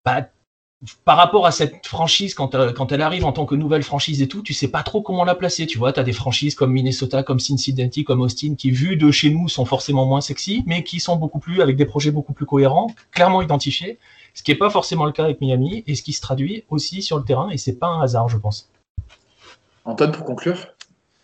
bah, 0.05 0.29
par 1.05 1.17
rapport 1.17 1.45
à 1.45 1.51
cette 1.51 1.85
franchise, 1.87 2.33
quand, 2.33 2.53
elle 2.91 3.01
arrive 3.01 3.25
en 3.25 3.31
tant 3.33 3.45
que 3.45 3.55
nouvelle 3.55 3.83
franchise 3.83 4.21
et 4.21 4.27
tout, 4.27 4.41
tu 4.41 4.53
sais 4.53 4.67
pas 4.69 4.83
trop 4.83 5.01
comment 5.01 5.25
la 5.25 5.35
placer. 5.35 5.65
Tu 5.67 5.77
vois, 5.77 5.91
tu 5.91 5.99
as 5.99 6.03
des 6.03 6.13
franchises 6.13 6.55
comme 6.55 6.71
Minnesota, 6.71 7.21
comme 7.23 7.39
Cincinnati, 7.41 8.05
comme 8.05 8.21
Austin, 8.21 8.55
qui, 8.55 8.71
vu 8.71 8.95
de 8.95 9.11
chez 9.11 9.29
nous, 9.29 9.49
sont 9.49 9.65
forcément 9.65 10.05
moins 10.05 10.21
sexy, 10.21 10.63
mais 10.67 10.83
qui 10.83 11.01
sont 11.01 11.17
beaucoup 11.17 11.39
plus, 11.39 11.61
avec 11.61 11.75
des 11.75 11.85
projets 11.85 12.11
beaucoup 12.11 12.33
plus 12.33 12.45
cohérents, 12.45 12.87
clairement 13.11 13.41
identifiés 13.41 13.99
ce 14.33 14.43
qui 14.43 14.51
n'est 14.51 14.57
pas 14.57 14.69
forcément 14.69 15.05
le 15.05 15.11
cas 15.11 15.25
avec 15.25 15.41
Miami 15.41 15.83
et 15.87 15.95
ce 15.95 16.01
qui 16.01 16.13
se 16.13 16.21
traduit 16.21 16.63
aussi 16.69 17.01
sur 17.01 17.17
le 17.17 17.23
terrain 17.23 17.49
et 17.49 17.57
c'est 17.57 17.73
pas 17.73 17.87
un 17.87 18.01
hasard, 18.01 18.29
je 18.29 18.37
pense. 18.37 18.69
Antoine, 19.85 20.11
pour 20.11 20.25
conclure 20.25 20.57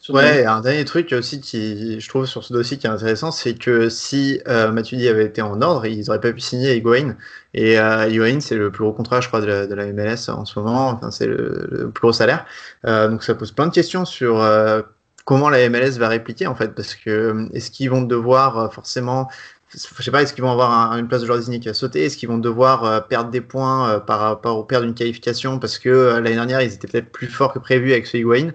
Ouais, 0.08 0.46
un 0.46 0.62
dernier 0.62 0.86
truc 0.86 1.12
aussi 1.12 1.40
qui, 1.40 2.00
je 2.00 2.10
trouve, 2.10 2.26
sur 2.26 2.44
ce 2.44 2.54
dossier 2.54 2.78
qui 2.78 2.88
est 2.88 2.90
intéressant, 2.90 3.32
c'est 3.32 3.54
que 3.54 3.90
si 3.90 4.42
euh, 4.48 4.72
Matuidi 4.72 5.08
avait 5.08 5.26
été 5.26 5.42
en 5.42 5.62
ordre, 5.62 5.86
ils 5.86 6.06
n'auraient 6.06 6.22
pas 6.22 6.32
pu 6.32 6.40
signer 6.40 6.76
Higuain. 6.76 7.16
Et 7.54 7.80
euh, 7.80 8.40
c'est 8.40 8.56
le 8.56 8.72
plus 8.72 8.84
gros 8.84 8.94
contrat, 8.94 9.22
je 9.22 9.28
crois, 9.28 9.42
de 9.42 9.74
la, 9.74 9.86
MLS 9.94 10.30
en 10.30 10.46
ce 10.46 10.58
moment. 10.60 10.90
Enfin, 10.90 11.12
c'est 11.12 11.28
le, 11.28 11.92
plus 11.94 12.02
gros 12.02 12.14
salaire. 12.14 12.46
Euh, 12.86 13.10
donc 13.10 13.24
ça 13.24 13.36
pose 13.36 13.52
plein 13.52 13.68
de 13.68 13.74
questions 13.74 14.06
sur 14.06 14.42
euh, 14.42 14.82
comment 15.26 15.50
la 15.50 15.70
MLS 15.70 15.98
va 16.00 16.08
répliquer, 16.08 16.48
en 16.48 16.56
fait, 16.56 16.74
parce 16.74 16.96
que 16.96 17.48
est-ce 17.54 17.70
qu'ils 17.70 17.90
vont 17.92 18.02
devoir 18.02 18.74
forcément 18.74 19.28
je 19.74 20.04
sais 20.04 20.12
pas, 20.12 20.24
est-ce 20.24 20.34
qu'ils 20.34 20.44
vont 20.44 20.52
avoir 20.52 20.94
une 20.98 21.08
place 21.08 21.22
de 21.22 21.28
joueur 21.28 21.38
désigné 21.38 21.60
qui 21.60 21.68
va 21.68 21.74
sauter? 21.74 22.06
Est-ce 22.06 22.18
qu'ils 22.18 22.30
vont 22.30 22.40
devoir 22.40 22.84
euh, 22.86 23.00
perdre 23.02 23.30
des 23.30 23.42
points 23.42 23.90
euh, 23.90 24.00
par 24.00 24.20
rapport 24.20 24.58
au 24.58 24.64
perdre 24.64 24.86
une 24.86 24.96
qualification? 24.96 25.60
Parce 25.60 25.78
que 25.78 25.90
euh, 25.90 26.14
l'année 26.16 26.36
dernière 26.36 26.62
ils 26.62 26.74
étaient 26.74 26.88
peut-être 26.88 27.12
plus 27.12 27.28
forts 27.28 27.54
que 27.54 27.60
prévu 27.60 27.92
avec 27.92 28.08
ce 28.08 28.18
Higuain. 28.18 28.52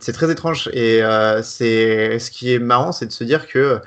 C'est 0.00 0.12
très 0.12 0.30
étrange 0.30 0.68
et 0.72 1.00
c'est 1.42 2.18
ce 2.20 2.30
qui 2.30 2.52
est 2.52 2.58
marrant, 2.60 2.92
c'est 2.92 3.06
de 3.06 3.12
se 3.12 3.24
dire 3.24 3.48
que 3.48 3.80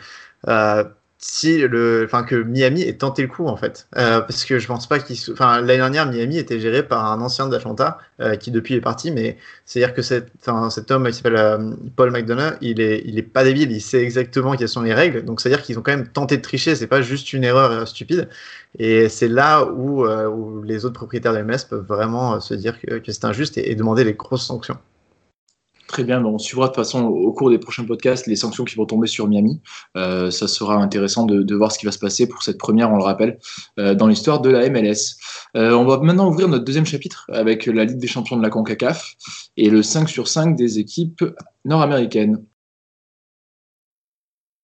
si 1.23 1.59
le, 1.59 2.03
enfin 2.05 2.23
que 2.23 2.35
Miami 2.35 2.81
ait 2.81 2.97
tenté 2.97 3.21
le 3.21 3.27
coup 3.27 3.45
en 3.45 3.55
fait, 3.55 3.87
euh, 3.95 4.21
parce 4.21 4.43
que 4.43 4.57
je 4.57 4.65
pense 4.65 4.87
pas 4.87 4.97
qu'il, 4.97 5.15
enfin 5.31 5.61
l'année 5.61 5.77
dernière 5.77 6.07
Miami 6.11 6.39
était 6.39 6.59
géré 6.59 6.81
par 6.81 7.05
un 7.05 7.21
ancien 7.21 7.47
d'Atlanta 7.47 7.99
euh, 8.19 8.35
qui 8.35 8.49
depuis 8.49 8.73
est 8.73 8.81
parti, 8.81 9.11
mais 9.11 9.37
c'est 9.65 9.83
à 9.83 9.87
dire 9.87 9.95
que 9.95 10.01
cet, 10.01 10.31
cet 10.71 10.89
homme 10.89 11.05
il 11.07 11.13
s'appelle 11.13 11.35
euh, 11.35 11.73
Paul 11.95 12.09
McDonough, 12.09 12.57
il 12.61 12.81
est, 12.81 13.03
il 13.05 13.19
est 13.19 13.23
pas 13.23 13.43
débile, 13.43 13.71
il 13.71 13.81
sait 13.81 14.01
exactement 14.01 14.55
quelles 14.55 14.67
sont 14.67 14.81
les 14.81 14.95
règles, 14.95 15.23
donc 15.23 15.41
c'est 15.41 15.49
à 15.49 15.55
dire 15.55 15.61
qu'ils 15.61 15.77
ont 15.77 15.83
quand 15.83 15.95
même 15.95 16.07
tenté 16.07 16.37
de 16.37 16.41
tricher, 16.41 16.73
c'est 16.75 16.87
pas 16.87 17.03
juste 17.03 17.33
une 17.33 17.43
erreur 17.43 17.87
stupide, 17.87 18.27
et 18.79 19.07
c'est 19.07 19.27
là 19.27 19.63
où, 19.65 20.07
où, 20.07 20.63
les 20.63 20.85
autres 20.85 20.95
propriétaires 20.95 21.33
de 21.33 21.43
MS 21.43 21.65
peuvent 21.69 21.85
vraiment 21.85 22.39
se 22.39 22.55
dire 22.55 22.79
que, 22.81 22.95
que 22.95 23.11
c'est 23.11 23.25
injuste 23.25 23.59
et, 23.59 23.71
et 23.71 23.75
demander 23.75 24.03
des 24.03 24.13
grosses 24.13 24.45
sanctions. 24.45 24.77
Très 25.91 26.05
bien, 26.05 26.23
on 26.23 26.37
suivra 26.37 26.67
de 26.67 26.69
toute 26.69 26.77
façon 26.77 27.03
au 27.03 27.33
cours 27.33 27.49
des 27.49 27.57
prochains 27.57 27.83
podcasts 27.83 28.25
les 28.25 28.37
sanctions 28.37 28.63
qui 28.63 28.75
vont 28.75 28.85
tomber 28.85 29.07
sur 29.07 29.27
Miami. 29.27 29.59
Euh, 29.97 30.31
ça 30.31 30.47
sera 30.47 30.75
intéressant 30.75 31.25
de, 31.25 31.53
voir 31.53 31.69
ce 31.69 31.77
qui 31.77 31.85
va 31.85 31.91
se 31.91 31.99
passer 31.99 32.27
pour 32.27 32.43
cette 32.43 32.57
première, 32.57 32.89
on 32.93 32.95
le 32.95 33.03
rappelle, 33.03 33.39
euh, 33.77 33.93
dans 33.93 34.07
l'histoire 34.07 34.39
de 34.39 34.49
la 34.49 34.69
MLS. 34.69 35.17
Euh, 35.57 35.73
on 35.73 35.83
va 35.83 35.97
maintenant 35.97 36.29
ouvrir 36.29 36.47
notre 36.47 36.63
deuxième 36.63 36.85
chapitre 36.85 37.25
avec 37.33 37.65
la 37.65 37.83
Ligue 37.83 37.97
des 37.97 38.07
champions 38.07 38.37
de 38.37 38.41
la 38.41 38.49
CONCACAF 38.49 39.15
et 39.57 39.69
le 39.69 39.83
5 39.83 40.07
sur 40.07 40.29
5 40.29 40.55
des 40.55 40.79
équipes 40.79 41.25
nord-américaines. 41.65 42.41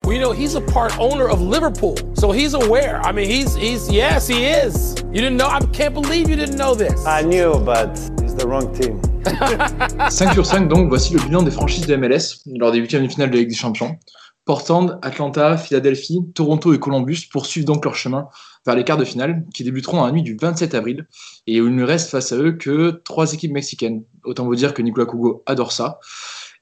you 0.08 0.20
know, 0.20 0.32
he's 0.32 0.56
a 0.56 0.62
part 0.62 0.98
owner 0.98 1.28
of 1.28 1.42
Liverpool, 1.42 1.98
so 2.14 2.32
he's 2.32 2.54
aware. 2.54 3.02
I 3.02 3.12
mean, 3.12 3.30
he's, 3.30 3.54
he's, 3.56 3.92
yes, 3.92 4.26
he 4.26 4.46
is. 4.46 4.96
You 5.12 5.20
didn't 5.20 5.36
know? 5.36 5.50
I 5.50 5.60
can't 5.74 5.94
believe 5.94 6.30
you 6.30 6.38
didn't 6.38 6.56
know 6.56 6.74
this. 6.74 7.06
I 7.06 7.24
knew, 7.24 7.60
but 7.66 7.90
it's 8.24 8.34
the 8.34 8.48
wrong 8.48 8.74
team. 8.74 9.02
5 10.10 10.34
sur 10.34 10.46
5, 10.46 10.68
donc 10.68 10.90
voici 10.90 11.14
le 11.14 11.20
bilan 11.20 11.44
des 11.44 11.52
franchises 11.52 11.88
de 11.88 11.96
MLS 11.96 12.42
lors 12.46 12.72
des 12.72 12.80
huitièmes 12.80 13.06
de 13.06 13.12
finale 13.12 13.32
de 13.32 13.38
Ligue 13.38 13.50
des 13.50 13.56
Champions. 13.56 13.98
Portland, 14.46 14.98
Atlanta, 15.02 15.58
Philadelphie, 15.58 16.22
Toronto 16.34 16.74
et 16.74 16.80
Columbus 16.80 17.28
poursuivent 17.30 17.66
donc 17.66 17.84
leur 17.84 17.96
chemin 17.96 18.30
vers 18.66 18.76
les 18.76 18.86
quarts 18.86 18.98
de 18.98 19.04
finale 19.04 19.46
qui 19.54 19.64
débuteront 19.64 20.06
la 20.06 20.12
nuit 20.12 20.24
du 20.24 20.38
27 20.40 20.74
avril 20.74 21.06
et 21.48 21.60
où 21.60 21.68
il 21.68 21.76
ne 21.76 21.84
reste 21.84 22.10
face 22.10 22.32
à 22.32 22.38
eux 22.38 22.54
que 22.54 23.02
trois 23.04 23.34
équipes 23.34 23.52
mexicaines. 23.52 24.04
Autant 24.24 24.46
vous 24.46 24.56
dire 24.56 24.74
que 24.74 24.82
Nicolas 24.82 25.06
Cougo 25.06 25.44
adore 25.46 25.74
ça. 25.74 26.00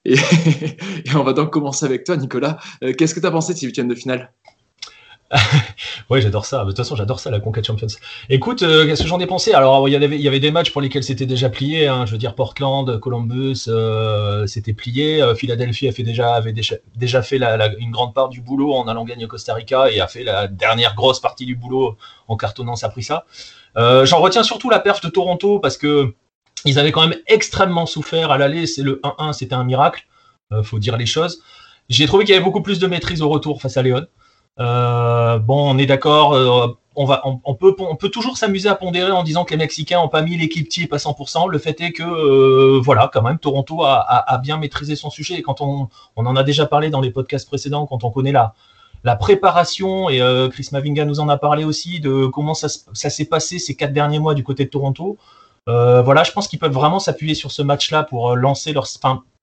Et, 0.04 0.16
on 1.16 1.24
va 1.24 1.34
donc 1.34 1.52
commencer 1.52 1.86
avec 1.86 2.04
toi, 2.04 2.18
Nicolas. 2.18 2.58
Euh, 2.84 2.94
qu'est-ce 2.94 3.14
que 3.14 3.20
tu 3.20 3.26
as 3.28 3.32
pensé 3.32 3.54
de 3.54 3.60
ces 3.60 3.66
huitièmes 3.68 3.88
de 3.88 3.96
finale? 3.96 4.32
ouais, 6.10 6.22
j'adore 6.22 6.46
ça. 6.46 6.64
De 6.64 6.70
toute 6.70 6.78
façon, 6.78 6.96
j'adore 6.96 7.20
ça, 7.20 7.32
la 7.32 7.40
Conquête 7.40 7.66
Champions. 7.66 7.88
Écoute, 8.30 8.62
euh, 8.62 8.86
qu'est-ce 8.86 9.02
que 9.04 9.08
j'en 9.08 9.20
ai 9.20 9.26
pensé? 9.26 9.54
Alors, 9.54 9.90
il 9.90 9.92
y, 9.92 10.28
avait, 10.28 10.40
des 10.40 10.52
matchs 10.52 10.72
pour 10.72 10.82
lesquels 10.82 11.04
c'était 11.04 11.26
déjà 11.26 11.50
plié. 11.50 11.88
Hein. 11.88 12.06
Je 12.06 12.12
veux 12.12 12.18
dire, 12.18 12.36
Portland, 12.36 13.00
Columbus, 13.00 13.66
euh, 13.68 14.46
c'était 14.46 14.74
plié. 14.74 15.22
Euh, 15.22 15.34
Philadelphie 15.34 15.88
a 15.88 15.92
fait 15.92 16.04
déjà, 16.04 16.36
avait 16.36 16.54
déjà, 16.54 17.22
fait 17.22 17.40
une 17.80 17.92
grande 17.92 18.14
part 18.14 18.30
du 18.30 18.42
boulot 18.42 18.74
en 18.74 18.88
allant 18.88 19.04
gagner 19.04 19.28
Costa 19.28 19.54
Rica 19.56 19.90
et 19.92 20.00
a 20.00 20.08
fait 20.08 20.24
la 20.24 20.48
dernière 20.48 20.96
grosse 20.96 21.20
partie 21.20 21.46
du 21.46 21.56
boulot 21.56 21.98
en 22.28 22.38
cartonnant 22.38 22.76
ça 22.76 22.90
pris 22.90 23.04
ça. 23.04 23.26
j'en 23.76 24.20
retiens 24.20 24.44
surtout 24.44 24.70
la 24.70 24.80
perf 24.80 25.02
de 25.02 25.10
Toronto 25.10 25.60
parce 25.60 25.78
que 25.78 26.14
ils 26.66 26.80
avaient 26.80 26.92
quand 26.92 27.08
même 27.08 27.18
extrêmement 27.28 27.86
souffert 27.86 28.32
à 28.32 28.38
l'aller. 28.38 28.68
C'est 28.68 28.84
le 28.84 29.00
1-1, 29.04 29.34
c'était 29.34 29.56
un 29.56 29.64
miracle. 29.64 30.06
faut 30.64 30.80
dire 30.80 30.98
les 30.98 31.06
choses. 31.06 31.42
J'ai 31.90 32.08
trouvé 32.08 32.26
qu'il 32.26 32.34
y 32.34 32.36
avait 32.36 32.46
beaucoup 32.46 32.62
plus 32.62 32.80
de 32.80 32.88
maîtrise 32.88 33.22
au 33.22 33.30
retour 33.30 33.62
face 33.62 33.78
à 33.78 33.82
Léon. 33.82 34.08
Euh, 34.60 35.38
bon, 35.40 35.74
on 35.74 35.78
est 35.78 35.86
d'accord. 35.86 36.34
Euh, 36.34 36.68
on, 36.96 37.56
peut, 37.56 38.10
toujours 38.10 38.38
s'amuser 38.38 38.70
à 38.70 38.76
pondérer 38.76 39.12
en 39.12 39.24
disant 39.24 39.44
que 39.44 39.52
les 39.52 39.58
Mexicains 39.58 40.00
n'ont 40.00 40.08
pas 40.08 40.22
mis 40.22 40.38
l'équipe 40.38 40.70
type 40.70 40.94
à 40.94 40.98
100%. 40.98 41.50
Le 41.50 41.58
fait 41.58 41.80
est 41.82 41.92
que, 41.92 42.04
euh, 42.04 42.80
voilà, 42.82 43.10
quand 43.14 43.22
même, 43.22 43.38
Toronto 43.38 43.84
a, 43.84 44.40
bien 44.42 44.58
maîtrisé 44.58 44.96
son 44.96 45.10
sujet. 45.10 45.36
Et 45.36 45.42
quand 45.42 45.60
on, 45.62 45.90
en 46.16 46.36
a 46.36 46.44
déjà 46.44 46.66
parlé 46.66 46.90
dans 46.90 47.02
les 47.02 47.12
podcasts 47.12 47.48
précédents, 47.48 47.86
quand 47.86 48.04
on 48.06 48.12
connaît 48.12 48.32
la, 48.32 48.54
préparation, 49.18 50.10
et 50.10 50.20
Chris 50.52 50.70
Mavinga 50.72 51.06
nous 51.06 51.20
en 51.20 51.28
a 51.28 51.38
parlé 51.38 51.66
aussi, 51.66 52.00
de 52.00 52.28
comment 52.28 52.54
ça, 52.54 52.70
s'est 52.70 53.26
passé 53.26 53.60
ces 53.60 53.76
quatre 53.76 53.94
derniers 53.94 54.20
mois 54.20 54.34
du 54.34 54.44
côté 54.44 54.64
de 54.64 54.70
Toronto. 54.70 55.18
voilà, 55.68 56.24
je 56.24 56.32
pense 56.32 56.48
qu'ils 56.48 56.60
peuvent 56.60 56.72
vraiment 56.72 57.00
s'appuyer 57.00 57.36
sur 57.36 57.52
ce 57.52 57.62
match-là 57.62 58.04
pour 58.04 58.38
lancer 58.38 58.74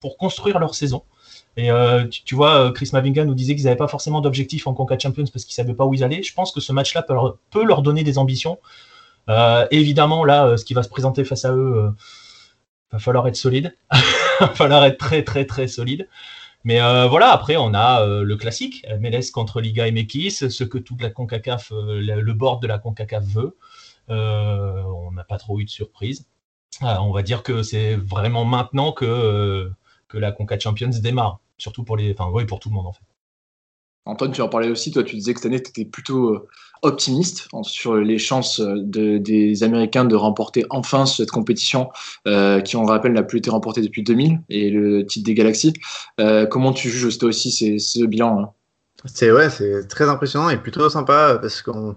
pour 0.01 0.17
construire 0.17 0.59
leur 0.59 0.75
saison. 0.75 1.03
Et 1.57 1.71
euh, 1.71 2.07
tu, 2.07 2.35
vois, 2.35 2.69
euh, 2.69 2.73
Chris 2.73 2.91
Mavinga 2.93 3.25
nous 3.25 3.35
disait 3.35 3.55
qu'ils 3.55 3.65
n'avaient 3.65 3.77
pas 3.77 3.89
forcément 3.89 4.21
d'objectif 4.21 4.67
en 4.67 4.75
Conca 4.75 4.99
Champions 4.99 5.25
parce 5.33 5.45
qu'ils 5.45 5.53
ne 5.61 5.67
savaient 5.67 5.77
pas 5.77 5.85
où 5.85 5.93
ils 5.95 6.03
allaient. 6.03 6.23
Je 6.23 6.33
pense 6.33 6.53
que 6.53 6.61
ce 6.61 6.73
match-là 6.73 7.03
peut, 7.03 7.65
leur 7.65 7.83
donner 7.83 8.05
des 8.05 8.19
ambitions. 8.19 8.59
Euh, 9.29 9.67
évidemment, 9.71 10.25
là, 10.25 10.57
ce 10.57 10.65
qui 10.65 10.75
va 10.75 10.83
se 10.83 10.89
présenter 10.89 11.25
face 11.25 11.45
à 11.45 11.53
eux, 11.53 11.93
va 12.91 12.99
falloir 12.99 13.29
être 13.29 13.37
solide. 13.37 13.77
va 14.41 14.49
falloir 14.49 14.85
être 14.85 14.99
très, 14.99 15.23
très, 15.25 15.45
très 15.45 15.69
solide. 15.69 16.09
Mais 16.65 16.79
voilà, 17.09 17.33
après, 17.33 17.57
on 17.57 17.75
a 17.75 18.07
le 18.07 18.37
classique, 18.37 18.87
MLS 19.01 19.31
contre 19.33 19.61
Liga 19.61 19.91
MX, 19.91 20.49
ce 20.49 20.65
que 20.65 20.79
toute 20.79 21.03
la 21.03 21.11
CONCACAF, 21.11 21.73
le 21.73 22.33
board 22.33 22.63
de 22.63 22.69
la 22.69 22.79
CONCACAF 22.79 23.25
veut. 23.25 23.57
on 24.09 25.11
n'a 25.13 25.25
pas 25.25 25.39
trop 25.39 25.59
eu 25.61 25.65
de 25.65 25.71
surprise. 25.71 26.27
on 26.81 27.11
va 27.11 27.23
dire 27.23 27.43
que 27.43 27.63
c'est 27.63 27.97
vraiment 27.97 28.45
maintenant 28.45 28.93
que 28.93 29.71
que 30.13 30.19
la 30.19 30.31
Conca 30.31 30.59
Champions 30.59 30.91
démarre. 31.03 31.41
surtout 31.57 31.85
pour 31.85 31.97
les, 31.97 32.13
enfin 32.13 32.31
oui, 32.33 32.45
pour 32.45 32.61
tout 32.61 32.69
le 32.69 32.75
monde 32.75 32.87
en 32.87 32.93
fait. 32.93 33.01
Antoine, 34.05 34.33
tu 34.33 34.43
en 34.43 34.49
parlais 34.49 34.69
aussi, 34.69 34.91
toi 34.91 35.05
tu 35.05 35.17
disais 35.17 35.33
que 35.33 35.41
cette 35.41 35.47
année 35.47 35.63
tu 35.63 35.71
étais 35.71 35.85
plutôt 35.85 36.35
euh, 36.35 36.49
optimiste 36.83 37.49
sur 37.63 37.95
les 37.95 38.19
chances 38.19 38.61
de, 38.61 39.19
des 39.19 39.63
Américains 39.63 40.05
de 40.05 40.17
remporter 40.17 40.65
enfin 40.71 41.07
cette 41.07 41.31
compétition 41.31 41.89
euh, 42.27 42.61
qui, 42.61 42.77
on 42.77 42.83
le 42.83 42.89
rappelle, 42.89 43.13
n'a 43.13 43.23
plus 43.23 43.39
été 43.39 43.49
remportée 43.51 43.81
depuis 43.81 44.03
2000 44.03 44.41
et 44.49 44.71
le 44.71 45.07
titre 45.07 45.25
des 45.25 45.35
Galaxies. 45.35 45.75
Euh, 46.19 46.47
comment 46.47 46.73
tu 46.73 46.91
juges 46.91 47.17
toi 47.19 47.29
aussi 47.29 47.79
ce 47.79 48.05
bilan 48.05 48.41
hein? 48.41 48.51
C'est 49.05 49.33
ouais, 49.33 49.51
c'est 49.51 49.89
très 49.89 50.09
impressionnant 50.09 50.49
et 50.49 50.57
plutôt 50.57 50.89
sympa 50.89 51.39
parce 51.41 51.61
qu'on 51.63 51.97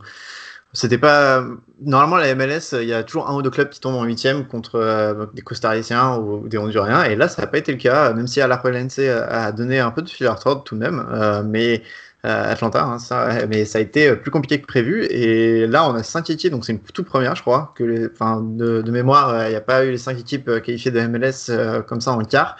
c'était 0.76 0.98
pas 0.98 1.44
normalement 1.82 2.18
la 2.18 2.36
MLS 2.36 2.74
il 2.74 2.88
y 2.88 2.94
a 2.94 3.04
toujours 3.04 3.30
un 3.30 3.36
ou 3.36 3.42
deux 3.42 3.50
clubs 3.50 3.70
qui 3.70 3.80
tombent 3.80 3.96
en 3.96 4.04
huitième 4.04 4.46
contre 4.46 4.76
euh, 4.76 5.26
des 5.34 5.42
costariciens 5.42 6.18
ou 6.18 6.48
des 6.48 6.58
honduriens. 6.58 7.04
Et 7.04 7.16
là 7.16 7.28
ça 7.28 7.42
n'a 7.42 7.48
pas 7.48 7.58
été 7.58 7.72
le 7.72 7.78
cas 7.78 8.14
même 8.14 8.28
si 8.28 8.42
Alajuelense 8.42 9.00
a 9.00 9.52
donné 9.52 9.80
un 9.80 9.92
peu 9.92 10.02
de 10.02 10.10
fil 10.10 10.28
à 10.28 10.34
retordre 10.34 10.64
tout 10.64 10.76
de 10.76 10.82
même. 10.82 11.06
Euh, 11.12 11.44
mais 11.44 11.82
euh, 12.26 12.52
Atlanta 12.52 12.84
hein, 12.84 13.00
ça, 13.00 13.46
mais 13.48 13.66
ça 13.66 13.78
a 13.78 13.82
été 13.82 14.16
plus 14.16 14.32
compliqué 14.32 14.60
que 14.60 14.68
prévu. 14.68 15.06
Et 15.06 15.66
là 15.68 15.90
on 15.90 15.96
a 15.96 16.04
cinq 16.04 16.30
équipes 16.30 16.52
donc 16.52 16.66
c'est 16.66 16.74
une 16.74 16.80
toute 16.80 17.08
première 17.08 17.36
je 17.36 17.42
crois 17.42 17.74
que 17.76 17.84
de, 17.84 18.82
de 18.82 18.92
mémoire 18.92 19.48
il 19.48 19.52
n'y 19.52 19.56
a 19.56 19.62
pas 19.62 19.86
eu 19.86 19.92
les 19.92 19.98
cinq 19.98 20.20
équipes 20.20 20.62
qualifiées 20.62 20.92
de 20.92 21.00
MLS 21.08 21.84
comme 21.88 22.02
ça 22.02 22.12
en 22.12 22.24
quart 22.24 22.58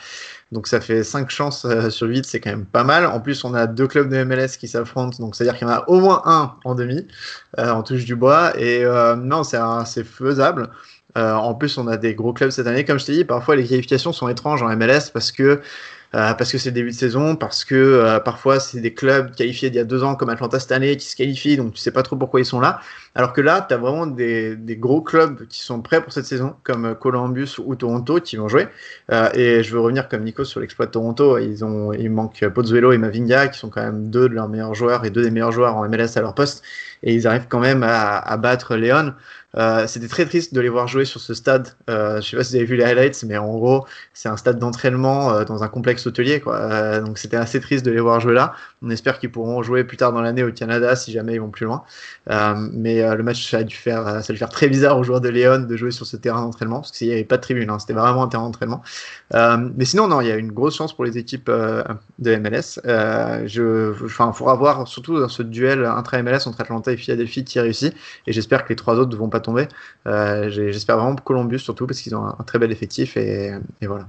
donc 0.52 0.68
ça 0.68 0.80
fait 0.80 1.04
5 1.04 1.30
chances 1.30 1.66
euh, 1.66 1.90
sur 1.90 2.08
8, 2.08 2.26
c'est 2.26 2.40
quand 2.40 2.52
même 2.52 2.66
pas 2.66 2.84
mal. 2.84 3.06
En 3.06 3.20
plus, 3.20 3.44
on 3.44 3.54
a 3.54 3.68
deux 3.68 3.88
clubs 3.88 4.10
de 4.10 4.24
MLS 4.24 4.58
qui 4.60 4.68
s'affrontent, 4.68 5.18
donc 5.20 5.36
c'est-à-dire 5.36 5.58
qu'il 5.58 5.68
y 5.68 5.72
en 5.72 5.74
a 5.74 5.84
au 5.88 6.00
moins 6.00 6.22
un 6.26 6.56
en 6.64 6.76
demi, 6.76 7.08
euh, 7.60 7.72
en 7.72 7.84
touche 7.84 8.06
du 8.06 8.16
bois. 8.16 8.58
Et 8.60 8.84
euh, 8.84 9.16
non, 9.16 9.44
c'est 9.44 10.04
faisable. 10.04 10.70
en 11.16 11.54
plus, 11.56 11.78
on 11.78 11.88
a 11.88 11.98
des 11.98 12.14
gros 12.14 12.34
clubs 12.34 12.52
cette 12.52 12.68
année. 12.68 12.86
Comme 12.86 13.00
je 13.00 13.06
t'ai 13.06 13.14
dit, 13.14 13.26
parfois 13.26 13.56
les 13.56 13.66
qualifications 13.66 14.14
sont 14.14 14.30
étranges 14.30 14.62
en 14.62 14.76
MLS 14.76 15.10
parce 15.12 15.32
que 15.32 15.62
euh, 16.16 16.34
parce 16.34 16.52
que 16.52 16.58
c'est 16.58 16.70
le 16.70 16.76
début 16.76 16.92
de 16.92 16.96
saison, 16.96 17.36
parce 17.36 17.66
que 17.66 17.76
euh, 17.76 18.20
parfois 18.20 18.62
c'est 18.62 18.80
des 18.80 18.94
clubs 18.94 19.36
qualifiés 19.36 19.70
d'il 19.70 19.78
y 19.78 19.82
a 19.82 19.84
deux 19.84 20.04
ans 20.04 20.16
comme 20.16 20.30
Atlanta 20.30 20.60
cette 20.60 20.72
année 20.72 20.96
qui 20.96 21.08
se 21.08 21.16
qualifient, 21.16 21.58
donc 21.58 21.74
tu 21.74 21.80
sais 21.80 21.92
pas 21.92 22.04
trop 22.04 22.16
pourquoi 22.16 22.40
ils 22.40 22.46
sont 22.46 22.62
là. 22.62 22.80
Alors 23.16 23.32
que 23.32 23.40
là, 23.40 23.66
tu 23.68 23.74
as 23.74 23.78
vraiment 23.78 24.08
des, 24.08 24.58
gros 24.78 25.02
clubs 25.02 25.48
qui 25.48 25.62
sont 25.62 25.82
prêts 25.82 26.02
pour 26.02 26.12
cette 26.12 26.26
saison, 26.26 26.56
comme 26.64 26.96
Columbus 26.96 27.56
ou 27.64 27.76
Toronto, 27.76 28.20
qui 28.20 28.36
vont 28.36 28.50
jouer. 28.50 28.68
Euh, 29.12 29.30
et 29.34 29.64
je 29.64 29.74
veux 29.74 29.80
revenir 29.80 30.10
comme 30.10 30.24
Nico 30.24 30.44
sur 30.44 30.60
l'exploit 30.60 30.86
de 30.86 30.92
Toronto. 30.92 31.38
Ils 31.38 31.64
ont, 31.64 31.94
il 31.94 32.10
manque 32.10 32.46
Pozzuelo 32.50 32.92
et 32.92 32.98
Mavinga, 32.98 33.48
qui 33.48 33.58
sont 33.58 33.70
quand 33.70 33.84
même 33.84 34.10
deux 34.10 34.28
de 34.28 34.34
leurs 34.34 34.50
meilleurs 34.50 34.76
joueurs 34.76 35.06
et 35.06 35.12
deux 35.12 35.22
des 35.22 35.32
meilleurs 35.32 35.54
joueurs 35.54 35.78
en 35.78 35.88
MLS 35.88 36.18
à 36.18 36.22
leur 36.22 36.36
poste. 36.36 36.62
Et 37.04 37.14
ils 37.14 37.28
arrivent 37.28 37.48
quand 37.48 37.60
même 37.60 37.84
à, 37.84 38.36
battre 38.38 38.76
Léon. 38.76 39.14
Euh, 39.58 39.88
c'était 39.88 40.10
très 40.10 40.26
triste 40.26 40.54
de 40.54 40.60
les 40.60 40.68
voir 40.68 40.88
jouer 40.88 41.06
sur 41.06 41.22
ce 41.22 41.34
stade. 41.34 41.70
Euh, 41.90 42.20
je 42.20 42.30
sais 42.30 42.36
pas 42.36 42.44
si 42.44 42.52
vous 42.52 42.56
avez 42.58 42.66
vu 42.66 42.76
les 42.76 42.84
highlights, 42.84 43.24
mais 43.24 43.38
en 43.38 43.54
gros, 43.54 43.86
c'est 44.14 44.28
un 44.28 44.36
stade 44.36 44.60
d'entraînement 44.60 45.32
euh, 45.32 45.44
dans 45.46 45.64
un 45.64 45.70
complexe 45.70 46.06
hôtelier. 46.08 46.42
Quoi. 46.42 47.00
Donc 47.00 47.18
c'était 47.18 47.38
assez 47.38 47.62
triste 47.62 47.86
de 47.86 47.92
les 47.92 48.02
voir 48.02 48.20
jouer 48.20 48.34
là. 48.34 48.54
On 48.82 48.90
espère 48.90 49.20
qu'ils 49.20 49.32
pourront 49.32 49.64
jouer 49.64 49.84
plus 49.84 49.98
tard 49.98 50.12
dans 50.12 50.22
l'année 50.22 50.44
au 50.44 50.52
Canada 50.52 50.96
si 50.96 51.12
jamais 51.12 51.36
ils 51.36 51.42
vont 51.42 51.52
plus 51.52 51.66
loin. 51.66 51.84
mais 52.74 53.05
le 53.16 53.24
match, 53.24 53.54
a 53.54 53.64
dû 53.64 53.76
faire, 53.76 54.06
ça 54.06 54.18
a 54.18 54.32
dû 54.32 54.38
faire 54.38 54.50
très 54.50 54.68
bizarre 54.68 54.98
aux 54.98 55.04
joueurs 55.04 55.22
de 55.22 55.30
Léon 55.30 55.60
de 55.60 55.76
jouer 55.76 55.92
sur 55.92 56.06
ce 56.06 56.18
terrain 56.18 56.42
d'entraînement 56.42 56.82
parce 56.82 56.92
qu'il 56.92 57.08
n'y 57.08 57.14
avait 57.14 57.24
pas 57.24 57.38
de 57.38 57.42
tribune. 57.42 57.70
Hein, 57.70 57.80
c'était 57.80 57.94
vraiment 57.94 58.24
un 58.24 58.28
terrain 58.28 58.46
d'entraînement. 58.46 58.82
mais 59.34 59.86
sinon, 59.86 60.08
non, 60.08 60.22
il 60.22 60.28
y 60.28 60.32
a 60.32 60.36
une 60.36 60.52
grosse 60.52 60.76
chance 60.78 60.94
pour 60.94 61.06
les 61.06 61.18
équipes 61.18 61.52
de 61.52 62.36
MLS. 62.38 62.80
enfin, 64.06 64.32
il 64.34 64.38
faudra 64.38 64.56
voir 64.56 64.88
surtout 64.88 65.20
dans 65.20 65.30
ce 65.30 65.44
duel 65.44 65.86
intra-MLS 65.86 66.48
entre 66.48 66.62
Atlanta 66.62 66.92
et 66.92 66.98
Philadelphie 66.98 67.44
qui 67.44 67.60
réussit. 67.60 67.94
Et 68.28 68.34
j'espère 68.34 68.64
que 68.64 68.70
les 68.70 68.76
trois 68.76 68.96
autres 68.96 69.12
ne 69.12 69.16
vont 69.18 69.30
pas 69.30 69.40
tomber. 69.40 69.68
Euh, 70.08 70.50
j'espère 70.50 70.98
vraiment 70.98 71.16
Columbus 71.16 71.60
surtout 71.60 71.88
parce 71.88 72.02
qu'ils 72.02 72.16
ont 72.16 72.26
un, 72.26 72.44
très 72.46 72.60
bel 72.60 72.72
effectif 72.72 73.18
et, 73.18 73.52
voilà. 73.82 74.08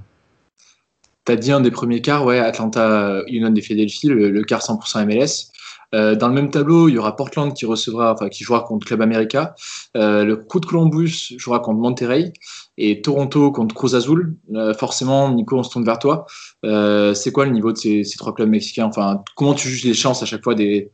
Tu 1.25 1.33
as 1.33 1.35
dit 1.35 1.51
un 1.51 1.59
des 1.59 1.71
premiers 1.71 2.01
quarts, 2.01 2.23
ouais, 2.23 2.39
Atlanta 2.39 3.21
Union 3.27 3.49
des 3.49 3.61
Philadelphie, 3.61 4.07
le, 4.07 4.43
quart 4.43 4.61
100% 4.61 5.05
MLS. 5.05 5.51
Euh, 5.95 6.15
dans 6.15 6.27
le 6.27 6.33
même 6.33 6.51
tableau, 6.51 6.89
il 6.89 6.95
y 6.95 6.97
aura 6.97 7.15
Portland 7.15 7.53
qui 7.53 7.65
jouera 7.65 8.61
contre 8.61 8.87
Club 8.87 9.01
America. 9.01 9.55
Euh, 9.95 10.25
le 10.25 10.35
coup 10.35 10.59
de 10.59 10.65
Columbus 10.65 11.33
jouera 11.37 11.59
contre 11.59 11.79
Monterrey 11.79 12.33
et 12.77 13.01
Toronto 13.01 13.51
contre 13.51 13.73
Cruz 13.73 13.95
Azul. 13.95 14.35
forcément, 14.77 15.31
Nico, 15.31 15.57
on 15.57 15.63
se 15.63 15.69
tourne 15.69 15.85
vers 15.85 15.99
toi. 15.99 16.25
c'est 16.63 17.31
quoi 17.31 17.45
le 17.45 17.51
niveau 17.51 17.71
de 17.71 17.77
ces, 17.77 18.03
trois 18.17 18.33
clubs 18.33 18.49
mexicains? 18.49 18.85
Enfin, 18.85 19.23
comment 19.35 19.53
tu 19.53 19.69
juges 19.69 19.85
les 19.85 19.93
chances 19.93 20.21
à 20.23 20.25
chaque 20.25 20.43
fois 20.43 20.55
de 20.55 20.89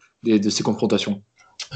ces 0.50 0.64
confrontations? 0.64 1.22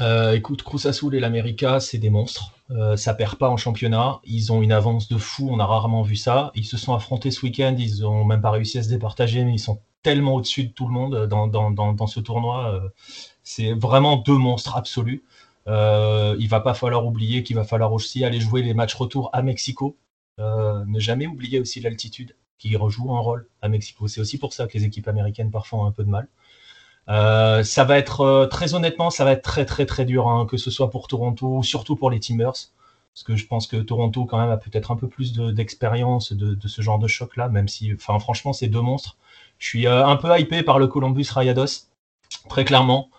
Euh, 0.00 0.32
écoute, 0.32 0.62
Cruz 0.62 0.86
Azul 0.86 1.14
et 1.14 1.20
l'América, 1.20 1.80
c'est 1.80 1.98
des 1.98 2.10
monstres. 2.10 2.52
Euh, 2.70 2.96
ça 2.96 3.14
perd 3.14 3.36
pas 3.36 3.48
en 3.48 3.56
championnat. 3.56 4.20
Ils 4.24 4.52
ont 4.52 4.62
une 4.62 4.72
avance 4.72 5.08
de 5.08 5.16
fou. 5.16 5.48
On 5.50 5.58
a 5.58 5.66
rarement 5.66 6.02
vu 6.02 6.16
ça. 6.16 6.52
Ils 6.54 6.64
se 6.64 6.76
sont 6.76 6.94
affrontés 6.94 7.30
ce 7.30 7.42
week-end. 7.42 7.74
Ils 7.78 8.06
ont 8.06 8.24
même 8.24 8.40
pas 8.40 8.50
réussi 8.50 8.78
à 8.78 8.82
se 8.82 8.88
départager, 8.88 9.44
mais 9.44 9.54
ils 9.54 9.58
sont 9.58 9.80
tellement 10.02 10.34
au-dessus 10.34 10.64
de 10.64 10.72
tout 10.72 10.86
le 10.86 10.92
monde 10.92 11.26
dans, 11.26 11.46
dans, 11.48 12.06
ce 12.06 12.20
tournoi. 12.20 12.74
Euh, 12.74 12.88
c'est 13.42 13.72
vraiment 13.72 14.16
deux 14.16 14.36
monstres 14.36 14.76
absolus. 14.76 15.24
Euh, 15.66 16.36
il 16.38 16.48
va 16.48 16.60
pas 16.60 16.74
falloir 16.74 17.06
oublier 17.06 17.42
qu'il 17.42 17.56
va 17.56 17.64
falloir 17.64 17.92
aussi 17.92 18.24
aller 18.24 18.40
jouer 18.40 18.62
les 18.62 18.74
matchs 18.74 18.94
retour 18.94 19.30
à 19.32 19.42
Mexico. 19.42 19.96
Euh, 20.38 20.84
ne 20.86 21.00
jamais 21.00 21.26
oublier 21.26 21.60
aussi 21.60 21.80
l'altitude 21.80 22.36
qui 22.58 22.76
rejoue 22.76 23.12
un 23.14 23.20
rôle 23.20 23.48
à 23.62 23.68
Mexico. 23.68 24.08
C'est 24.08 24.20
aussi 24.20 24.38
pour 24.38 24.52
ça 24.52 24.66
que 24.66 24.78
les 24.78 24.84
équipes 24.84 25.08
américaines 25.08 25.50
parfois 25.50 25.80
ont 25.80 25.86
un 25.86 25.92
peu 25.92 26.04
de 26.04 26.10
mal. 26.10 26.28
Euh, 27.08 27.64
ça 27.64 27.84
va 27.84 27.98
être 27.98 28.20
euh, 28.20 28.46
très 28.46 28.74
honnêtement, 28.74 29.10
ça 29.10 29.24
va 29.24 29.32
être 29.32 29.42
très 29.42 29.64
très 29.64 29.86
très 29.86 30.04
dur, 30.04 30.28
hein, 30.28 30.46
que 30.46 30.56
ce 30.58 30.70
soit 30.70 30.90
pour 30.90 31.08
Toronto, 31.08 31.62
surtout 31.62 31.96
pour 31.96 32.10
les 32.10 32.20
Timbers, 32.20 32.52
parce 33.14 33.22
que 33.24 33.34
je 33.34 33.46
pense 33.46 33.66
que 33.66 33.76
Toronto 33.78 34.26
quand 34.26 34.38
même 34.38 34.50
a 34.50 34.58
peut-être 34.58 34.90
un 34.90 34.96
peu 34.96 35.08
plus 35.08 35.32
d'expérience 35.32 36.32
de, 36.32 36.54
de, 36.54 36.68
ce 36.68 36.82
genre 36.82 36.98
de 36.98 37.08
choc 37.08 37.36
là, 37.36 37.48
même 37.48 37.66
si, 37.68 37.92
enfin 37.94 38.18
franchement, 38.18 38.52
c'est 38.52 38.68
deux 38.68 38.82
monstres. 38.82 39.16
Je 39.58 39.66
suis 39.66 39.86
euh, 39.86 40.06
un 40.06 40.16
peu 40.16 40.28
hypé 40.38 40.62
par 40.62 40.78
le 40.78 40.86
Columbus 40.86 41.26
Rayados, 41.30 41.88
très 42.48 42.64
clairement. 42.64 43.10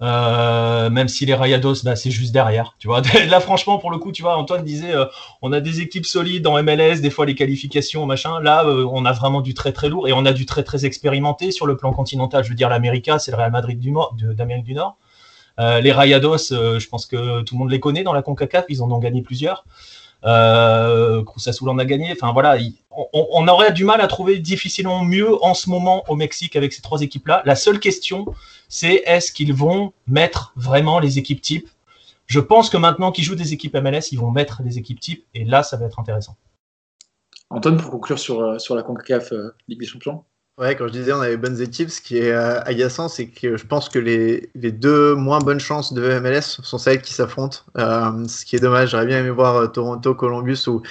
Euh, 0.00 0.90
même 0.90 1.08
si 1.08 1.26
les 1.26 1.34
Rayados, 1.34 1.82
bah, 1.82 1.96
c'est 1.96 2.12
juste 2.12 2.32
derrière. 2.32 2.76
Tu 2.78 2.86
vois, 2.86 3.02
là, 3.28 3.40
franchement, 3.40 3.78
pour 3.78 3.90
le 3.90 3.98
coup, 3.98 4.12
tu 4.12 4.22
vois, 4.22 4.36
Antoine 4.36 4.64
disait, 4.64 4.94
euh, 4.94 5.06
on 5.42 5.52
a 5.52 5.60
des 5.60 5.80
équipes 5.80 6.06
solides 6.06 6.46
en 6.46 6.62
MLS, 6.62 7.00
des 7.00 7.10
fois 7.10 7.26
les 7.26 7.34
qualifications, 7.34 8.06
machin. 8.06 8.40
Là, 8.40 8.64
on 8.64 9.04
a 9.04 9.12
vraiment 9.12 9.40
du 9.40 9.54
très 9.54 9.72
très 9.72 9.88
lourd 9.88 10.06
et 10.06 10.12
on 10.12 10.24
a 10.24 10.32
du 10.32 10.46
très 10.46 10.62
très 10.62 10.84
expérimenté 10.84 11.50
sur 11.50 11.66
le 11.66 11.76
plan 11.76 11.92
continental. 11.92 12.44
Je 12.44 12.50
veux 12.50 12.54
dire, 12.54 12.68
l'América, 12.68 13.18
c'est 13.18 13.32
le 13.32 13.36
Real 13.36 13.50
Madrid 13.50 13.80
d'Amérique 14.36 14.64
du 14.64 14.74
Nord. 14.74 14.96
les 15.58 15.90
Rayados, 15.90 16.50
je 16.50 16.88
pense 16.88 17.06
que 17.06 17.42
tout 17.42 17.56
le 17.56 17.58
monde 17.58 17.70
les 17.70 17.80
connaît 17.80 18.04
dans 18.04 18.12
la 18.12 18.22
Concacaf, 18.22 18.66
ils 18.68 18.82
en 18.82 18.90
ont 18.92 18.98
gagné 18.98 19.22
plusieurs. 19.22 19.64
Euh, 20.24 21.22
en 21.62 21.78
a 21.78 21.84
gagné. 21.84 22.12
Enfin 22.12 22.32
voilà, 22.32 22.58
on, 23.12 23.46
aurait 23.48 23.72
du 23.72 23.84
mal 23.84 24.00
à 24.00 24.06
trouver 24.06 24.38
difficilement 24.38 25.04
mieux 25.04 25.42
en 25.44 25.54
ce 25.54 25.70
moment 25.70 26.04
au 26.08 26.16
Mexique 26.16 26.56
avec 26.56 26.72
ces 26.72 26.82
trois 26.82 27.02
équipes-là. 27.02 27.42
La 27.44 27.54
seule 27.54 27.78
question, 27.78 28.26
c'est 28.68 29.02
est-ce 29.06 29.32
qu'ils 29.32 29.54
vont 29.54 29.92
mettre 30.06 30.52
vraiment 30.56 30.98
les 30.98 31.18
équipes 31.18 31.40
types? 31.40 31.68
Je 32.26 32.40
pense 32.40 32.68
que 32.68 32.76
maintenant 32.76 33.12
qu'ils 33.12 33.24
jouent 33.24 33.36
des 33.36 33.52
équipes 33.52 33.74
MLS, 33.74 34.12
ils 34.12 34.18
vont 34.18 34.30
mettre 34.30 34.62
des 34.62 34.78
équipes 34.78 35.00
types 35.00 35.24
et 35.34 35.44
là, 35.44 35.62
ça 35.62 35.76
va 35.76 35.86
être 35.86 35.98
intéressant. 35.98 36.36
Antoine, 37.50 37.78
pour 37.78 37.90
conclure 37.90 38.18
sur, 38.18 38.40
euh, 38.40 38.58
sur 38.58 38.74
la 38.74 38.82
CONCACAF 38.82 39.32
euh, 39.32 39.54
Ligue 39.68 39.80
des 39.80 39.86
Champions 39.86 40.24
Ouais, 40.58 40.74
quand 40.74 40.88
je 40.88 40.92
disais 40.92 41.12
on 41.12 41.20
avait 41.20 41.36
bonnes 41.36 41.60
équipes, 41.60 41.88
ce 41.88 42.00
qui 42.00 42.18
est 42.18 42.32
euh, 42.32 42.60
agaçant, 42.62 43.08
c'est 43.08 43.28
que 43.28 43.56
je 43.56 43.64
pense 43.64 43.88
que 43.88 44.00
les, 44.00 44.50
les, 44.56 44.72
deux 44.72 45.14
moins 45.14 45.38
bonnes 45.38 45.60
chances 45.60 45.92
de 45.92 46.18
MLS 46.18 46.42
sont 46.42 46.78
celles 46.78 47.00
qui 47.00 47.14
s'affrontent. 47.14 47.58
Euh, 47.76 48.26
ce 48.26 48.44
qui 48.44 48.56
est 48.56 48.58
dommage, 48.58 48.90
j'aurais 48.90 49.06
bien 49.06 49.20
aimé 49.20 49.30
voir 49.30 49.54
euh, 49.54 49.66
Toronto, 49.68 50.16
Columbus 50.16 50.64
ou, 50.66 50.82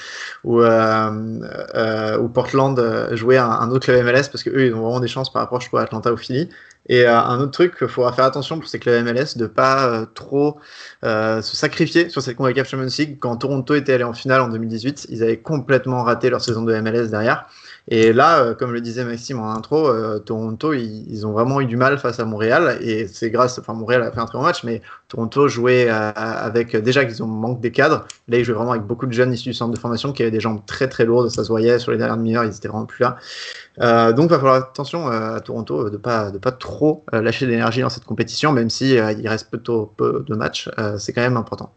ou, 0.46 0.62
euh, 0.62 2.18
ou 2.18 2.30
Portland 2.30 2.80
jouer 3.12 3.38
un, 3.38 3.50
un, 3.50 3.70
autre 3.72 3.88
club 3.88 4.06
MLS 4.06 4.30
parce 4.32 4.42
que 4.42 4.50
eux 4.52 4.68
ils 4.68 4.74
ont 4.74 4.80
vraiment 4.80 5.02
des 5.02 5.10
chances 5.10 5.30
par 5.34 5.42
rapport, 5.42 5.60
je 5.60 5.68
trouve, 5.68 5.82
à 5.82 5.84
Atlanta 5.84 6.14
ou 6.14 6.18
Philly. 6.18 6.50
Et 6.88 7.06
un 7.06 7.38
autre 7.42 7.52
truc 7.52 7.78
qu'il 7.78 7.90
faudra 7.90 8.14
faire 8.14 8.24
attention 8.24 8.60
pour 8.60 8.70
ces 8.70 8.80
clubs 8.80 9.04
MLS, 9.04 9.36
de 9.36 9.48
pas 9.48 10.06
trop 10.16 10.58
se 11.04 11.42
sacrifier 11.44 12.10
sur 12.10 12.22
cette 12.22 12.38
CONCACAF 12.38 12.70
Champions 12.70 12.88
League. 12.98 13.18
Quand 13.20 13.36
Toronto 13.36 13.76
était 13.76 13.92
allé 13.92 14.06
en 14.06 14.14
finale 14.14 14.40
en 14.40 14.48
2018, 14.48 15.08
ils 15.10 15.22
avaient 15.24 15.36
complètement 15.36 16.04
raté 16.04 16.30
leur 16.30 16.40
saison 16.40 16.62
de 16.62 16.74
MLS 16.80 17.10
derrière. 17.10 17.50
Et 17.90 18.12
là, 18.12 18.40
euh, 18.40 18.54
comme 18.54 18.74
le 18.74 18.82
disait 18.82 19.06
Maxime 19.06 19.40
en 19.40 19.50
intro, 19.50 19.88
euh, 19.88 20.20
Toronto, 20.20 20.74
ils, 20.74 21.26
ont 21.26 21.32
vraiment 21.32 21.62
eu 21.62 21.66
du 21.66 21.78
mal 21.78 21.98
face 21.98 22.20
à 22.20 22.26
Montréal. 22.26 22.78
Et 22.82 23.08
c'est 23.08 23.30
grâce, 23.30 23.60
enfin, 23.60 23.74
Montréal 23.74 24.04
a 24.04 24.12
fait 24.12 24.20
un 24.20 24.26
très 24.26 24.38
bon 24.38 24.44
match, 24.44 24.64
mais 24.66 24.82
Toronto 25.08 25.48
jouait 25.48 25.88
euh, 25.90 26.12
avec, 26.14 26.76
déjà 26.76 27.06
qu'ils 27.06 27.24
ont 27.24 27.28
manque 27.28 27.62
des 27.62 27.72
cadres. 27.72 28.06
Là, 28.28 28.40
ils 28.40 28.44
jouaient 28.44 28.56
vraiment 28.56 28.72
avec 28.72 28.84
beaucoup 28.84 29.06
de 29.06 29.14
jeunes 29.14 29.32
issus 29.32 29.50
du 29.50 29.54
centre 29.54 29.74
de 29.74 29.80
formation 29.80 30.12
qui 30.12 30.22
avaient 30.22 30.32
des 30.32 30.42
jambes 30.42 30.60
très 30.66 30.90
très 30.90 31.06
lourdes. 31.06 31.30
Ça 31.30 31.44
se 31.44 31.50
voyait 31.50 31.80
sur 31.80 31.92
les 31.92 31.98
dernières 31.98 32.18
demi-heures, 32.18 32.44
ils 32.44 32.56
étaient 32.56 32.68
vraiment 32.68 32.86
plus 32.86 33.04
là. 33.04 33.18
Donc, 34.12 34.26
il 34.26 34.30
va 34.30 34.38
falloir 34.38 34.56
attention 34.56 35.08
à 35.08 35.40
Toronto 35.40 35.90
de 35.90 35.98
pas 35.98 36.32
de 36.32 36.40
pas 36.40 36.52
trop 36.52 37.06
lâcher 37.14 37.46
d'énergie 37.46 37.82
dans 37.82 37.90
cette 37.90 38.06
compétition, 38.06 38.52
même 38.52 38.70
si 38.70 38.96
il 38.96 39.28
reste 39.28 39.50
plutôt 39.50 39.94
peu 39.98 40.26
de 40.28 40.36
matchs. 40.36 40.70
c'est 40.98 41.14
quand 41.14 41.22
même 41.22 41.38
important. 41.38 41.72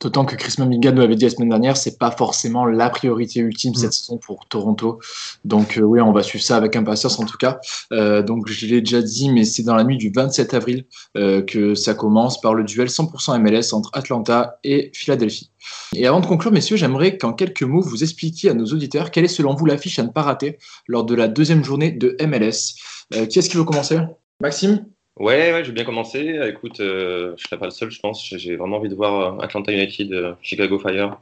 D'autant 0.00 0.24
que 0.24 0.34
Chris 0.34 0.54
Mamiga 0.56 0.92
nous 0.92 1.02
avait 1.02 1.14
dit 1.14 1.24
la 1.24 1.30
semaine 1.30 1.50
dernière, 1.50 1.76
c'est 1.76 1.98
pas 1.98 2.10
forcément 2.10 2.64
la 2.64 2.88
priorité 2.88 3.40
ultime 3.40 3.74
cette 3.74 3.92
saison 3.92 4.16
pour 4.16 4.46
Toronto. 4.48 4.98
Donc 5.44 5.76
euh, 5.76 5.82
oui, 5.82 6.00
on 6.00 6.10
va 6.10 6.22
suivre 6.22 6.42
ça 6.42 6.56
avec 6.56 6.74
impatience 6.74 7.18
en 7.18 7.26
tout 7.26 7.36
cas. 7.36 7.60
Euh, 7.92 8.22
donc 8.22 8.48
je 8.48 8.66
l'ai 8.66 8.80
déjà 8.80 9.02
dit, 9.02 9.30
mais 9.30 9.44
c'est 9.44 9.62
dans 9.62 9.74
la 9.74 9.84
nuit 9.84 9.98
du 9.98 10.10
27 10.10 10.54
avril 10.54 10.86
euh, 11.18 11.42
que 11.42 11.74
ça 11.74 11.92
commence 11.92 12.40
par 12.40 12.54
le 12.54 12.64
duel 12.64 12.88
100% 12.88 13.38
MLS 13.40 13.74
entre 13.74 13.90
Atlanta 13.92 14.58
et 14.64 14.90
Philadelphie. 14.94 15.50
Et 15.94 16.06
avant 16.06 16.20
de 16.20 16.26
conclure, 16.26 16.50
messieurs, 16.50 16.78
j'aimerais 16.78 17.18
qu'en 17.18 17.34
quelques 17.34 17.62
mots 17.62 17.82
vous 17.82 18.02
expliquiez 18.02 18.48
à 18.48 18.54
nos 18.54 18.66
auditeurs 18.66 19.10
quelle 19.10 19.24
est 19.24 19.28
selon 19.28 19.54
vous 19.54 19.66
l'affiche 19.66 19.98
à 19.98 20.02
ne 20.02 20.08
pas 20.08 20.22
rater 20.22 20.58
lors 20.86 21.04
de 21.04 21.14
la 21.14 21.28
deuxième 21.28 21.62
journée 21.62 21.92
de 21.92 22.16
MLS. 22.26 23.26
qui 23.28 23.38
est-ce 23.38 23.50
qui 23.50 23.56
veut 23.58 23.64
commencer? 23.64 23.98
Maxime? 24.40 24.86
Ouais, 25.16 25.52
ouais, 25.52 25.62
je 25.64 25.68
vais 25.68 25.74
bien 25.74 25.84
commencer. 25.84 26.40
Écoute, 26.48 26.80
euh, 26.80 27.34
je 27.36 27.42
ne 27.42 27.46
serai 27.46 27.58
pas 27.58 27.66
le 27.66 27.70
seul, 27.72 27.90
je 27.90 28.00
pense. 28.00 28.24
J'ai 28.26 28.56
vraiment 28.56 28.76
envie 28.78 28.88
de 28.88 28.94
voir 28.94 29.38
euh, 29.38 29.44
Atlanta 29.44 29.70
United, 29.72 30.12
euh, 30.12 30.32
Chicago 30.40 30.78
Fire. 30.78 31.18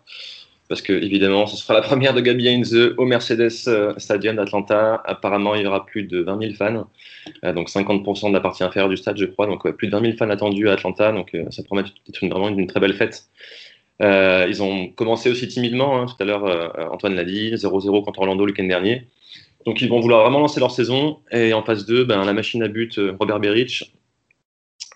Parce 0.69 0.83
que, 0.83 0.93
évidemment, 0.93 1.47
ce 1.47 1.57
sera 1.57 1.75
la 1.75 1.81
première 1.83 2.15
de 2.15 2.21
Gabi 2.21 2.49
Heinze 2.49 2.75
au 2.97 3.05
Mercedes 3.07 3.51
Stadium 3.97 4.37
d'Atlanta. 4.37 5.03
Apparemment, 5.05 5.55
il 5.55 5.63
y 5.63 5.67
aura 5.67 5.85
plus 5.87 6.05
de 6.05 6.21
20 6.21 6.41
000 6.41 6.55
fans. 6.55 6.87
donc 7.55 7.71
50% 7.71 8.29
de 8.29 8.35
la 8.35 8.41
partie 8.41 8.63
inférieure 8.63 8.91
du 8.91 8.97
stade, 8.97 9.17
je 9.19 9.25
crois. 9.25 9.47
Donc, 9.47 9.69
plus 9.73 9.89
de 9.89 9.93
20 9.93 10.03
000 10.03 10.17
fans 10.17 10.31
attendus 10.31 10.69
à 10.69 10.75
Atlanta. 10.75 11.11
Donc, 11.13 11.37
ça 11.51 11.63
promet 11.65 11.83
d'être 11.83 12.27
vraiment 12.27 12.49
une 12.51 12.67
très 12.67 12.81
belle 12.81 12.95
fête. 12.95 13.25
ils 14.01 14.63
ont 14.63 14.89
commencé 14.89 15.31
aussi 15.31 15.49
timidement. 15.49 16.01
Hein, 16.01 16.07
tout 16.07 16.23
à 16.23 16.25
l'heure, 16.27 16.93
Antoine 16.93 17.15
l'a 17.15 17.25
dit 17.25 17.55
0-0 17.55 18.05
contre 18.05 18.21
Orlando 18.21 18.45
le 18.45 18.53
week-end 18.53 18.65
dernier. 18.65 19.09
Donc 19.67 19.83
ils 19.83 19.89
vont 19.89 20.01
vouloir 20.01 20.23
vraiment 20.23 20.41
lancer 20.41 20.61
leur 20.61 20.71
saison. 20.71 21.19
Et 21.31 21.53
en 21.53 21.63
phase 21.63 21.87
2, 21.87 22.05
ben, 22.05 22.25
la 22.25 22.33
machine 22.33 22.63
à 22.63 22.69
but 22.69 22.99
euh, 22.99 23.15
Robert 23.19 23.41
Beric, 23.41 23.93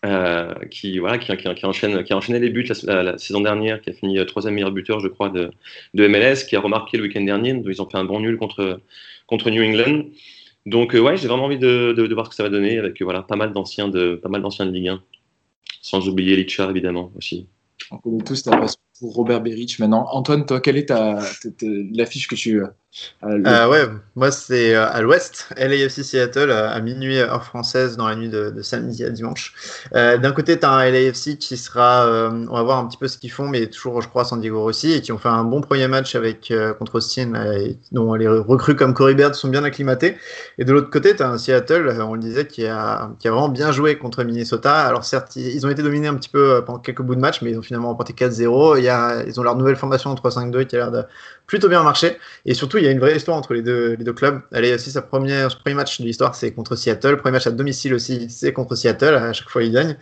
euh, 0.05 0.55
qui, 0.71 0.99
voilà, 0.99 1.19
qui, 1.19 1.37
qui, 1.37 1.67
enchaîne, 1.67 2.03
qui 2.05 2.13
a 2.13 2.17
enchaîné 2.17 2.39
les 2.39 2.51
buts 2.51 2.67
la, 2.85 3.19
saison 3.19 3.41
dernière, 3.41 3.81
qui 3.81 3.91
a 3.91 3.93
fini 3.93 4.19
euh, 4.19 4.25
troisième 4.25 4.55
meilleur 4.55 4.73
buteur, 4.73 5.01
je 5.01 5.09
crois, 5.09 5.29
de, 5.29 5.51
de, 5.95 6.09
MLS, 6.09 6.45
qui 6.49 6.57
a 6.57 6.61
remarqué 6.61 6.97
le 6.97 7.05
week-end 7.05 7.23
dernier. 7.23 7.61
ils 7.67 7.83
ont 7.83 7.89
fait 7.89 7.99
un 7.99 8.05
bon 8.05 8.21
nul 8.21 8.37
contre, 8.37 8.81
contre 9.27 9.51
New 9.51 9.63
England. 9.63 10.05
Donc 10.65 10.93
ouais, 10.95 11.17
j'ai 11.17 11.27
vraiment 11.27 11.45
envie 11.47 11.59
de, 11.59 11.93
de, 11.93 12.15
voir 12.15 12.27
ce 12.27 12.31
que 12.31 12.37
ça 12.37 12.45
va 12.45 12.49
donner 12.49 12.79
avec 12.79 13.03
voilà, 13.03 13.23
pas 13.23 13.37
mal 13.37 13.53
d'anciens 13.53 13.89
de, 13.89 14.21
de 14.23 14.71
Ligue 14.71 14.89
1. 14.89 15.03
Sans 15.81 16.09
oublier 16.09 16.37
Lichard, 16.37 16.71
évidemment, 16.71 17.11
aussi. 17.17 17.49
On 17.91 17.99
connaît 17.99 18.23
tous 18.23 18.43
passion 18.43 18.79
Robert 19.03 19.41
Beric 19.41 19.79
maintenant. 19.79 20.07
Antoine, 20.11 20.47
toi, 20.47 20.61
quelle 20.61 20.77
est 20.77 20.87
ta, 20.87 21.19
l'affiche 21.93 22.29
que 22.29 22.35
tu. 22.35 22.63
Euh, 23.25 23.41
euh, 23.47 23.69
ouais, 23.69 23.89
moi 24.17 24.31
c'est 24.31 24.75
euh, 24.75 24.87
à 24.87 25.01
l'ouest, 25.01 25.49
LAFC 25.57 26.05
Seattle 26.05 26.53
à 26.53 26.79
minuit 26.81 27.17
heure 27.17 27.43
française 27.43 27.97
dans 27.97 28.07
la 28.07 28.17
nuit 28.17 28.29
de, 28.29 28.53
samedi 28.61 29.03
à 29.05 29.09
dimanche. 29.09 29.55
D'un 29.93 30.33
côté, 30.33 30.59
tu 30.59 30.67
as 30.67 30.71
un 30.71 30.91
LAFC 30.91 31.39
qui 31.39 31.57
sera, 31.57 32.07
on 32.31 32.55
va 32.55 32.63
voir 32.63 32.79
un 32.79 32.87
petit 32.87 32.99
peu 32.99 33.09
ce 33.09 33.17
qu'ils 33.17 33.31
font, 33.31 33.49
mais 33.49 33.67
toujours, 33.67 34.03
je 34.03 34.09
crois, 34.09 34.25
San 34.25 34.41
Diego 34.41 34.63
aussi, 34.63 34.93
et 34.93 35.01
qui 35.01 35.13
ont 35.13 35.19
fait 35.19 35.29
un 35.29 35.45
bon 35.45 35.61
premier 35.61 35.89
match 35.89 36.15
avec 36.15 36.53
contre 36.79 36.97
Austin, 36.97 37.33
dont 37.93 38.15
les 38.15 38.29
recrues 38.29 38.77
comme 38.77 38.95
Corey 38.95 39.15
Baird 39.15 39.35
sont 39.35 39.49
bien 39.49 39.65
acclimatées. 39.65 40.17
Et 40.59 40.65
de 40.65 40.73
l'autre 40.73 40.91
côté, 40.91 41.17
tu 41.17 41.23
as 41.23 41.31
un 41.31 41.39
Seattle, 41.39 41.99
on 42.03 42.15
le 42.15 42.21
disait, 42.21 42.47
qui 42.47 42.67
a, 42.67 43.11
qui 43.19 43.29
a 43.29 43.31
vraiment 43.31 43.49
bien 43.49 43.73
joué 43.73 43.97
contre 43.97 44.23
Minnesota. 44.23 44.87
Alors 44.87 45.05
certes, 45.05 45.37
ils 45.37 45.67
ont 45.67 45.71
été 45.71 45.83
dominés 45.83 46.09
un 46.09 46.15
petit 46.15 46.29
peu 46.29 46.63
pendant 46.65 46.79
quelques 46.79 47.03
bouts 47.03 47.15
de 47.15 47.21
match, 47.21 47.41
mais 47.43 47.53
ils 47.53 47.59
ont 47.59 47.63
finalement 47.63 47.89
remporté 47.89 48.13
4-0. 48.13 48.79
Il 48.79 48.85
y 48.85 48.89
a, 48.89 48.92
ils 49.27 49.39
ont 49.41 49.43
leur 49.43 49.57
nouvelle 49.57 49.77
formation 49.77 50.11
en 50.11 50.15
3-5-2 50.15 50.67
qui 50.67 50.77
a 50.77 50.79
l'air 50.79 50.91
de 50.91 51.05
plutôt 51.47 51.69
bien 51.69 51.83
marcher. 51.83 52.19
Et 52.47 52.55
surtout, 52.55 52.79
il 52.79 52.85
y 52.85 52.87
a 52.87 52.91
une 52.91 52.99
vraie 52.99 53.15
histoire 53.15 53.37
entre 53.37 53.53
les 53.53 53.61
deux, 53.61 53.97
clubs. 54.15 54.41
Elle 54.53 54.65
est 54.65 54.75
aussi 54.75 54.91
sa 54.91 55.03
première, 55.03 55.51
son 55.51 55.59
premier 55.59 55.75
match 55.75 56.01
de 56.01 56.07
l'histoire, 56.07 56.35
c'est 56.35 56.53
contre 56.53 56.77
Seattle. 56.77 57.11
Le 57.11 57.17
premier 57.19 57.33
match 57.33 57.47
à 57.47 57.51
domicile 57.51 57.93
aussi, 57.93 58.31
c'est 58.31 58.55
contre 58.55 58.75
Seattle. 58.75 59.15
À 59.15 59.33
chaque 59.35 59.51
fois, 59.51 59.63
il 59.63 59.71
gagne. 59.71 59.97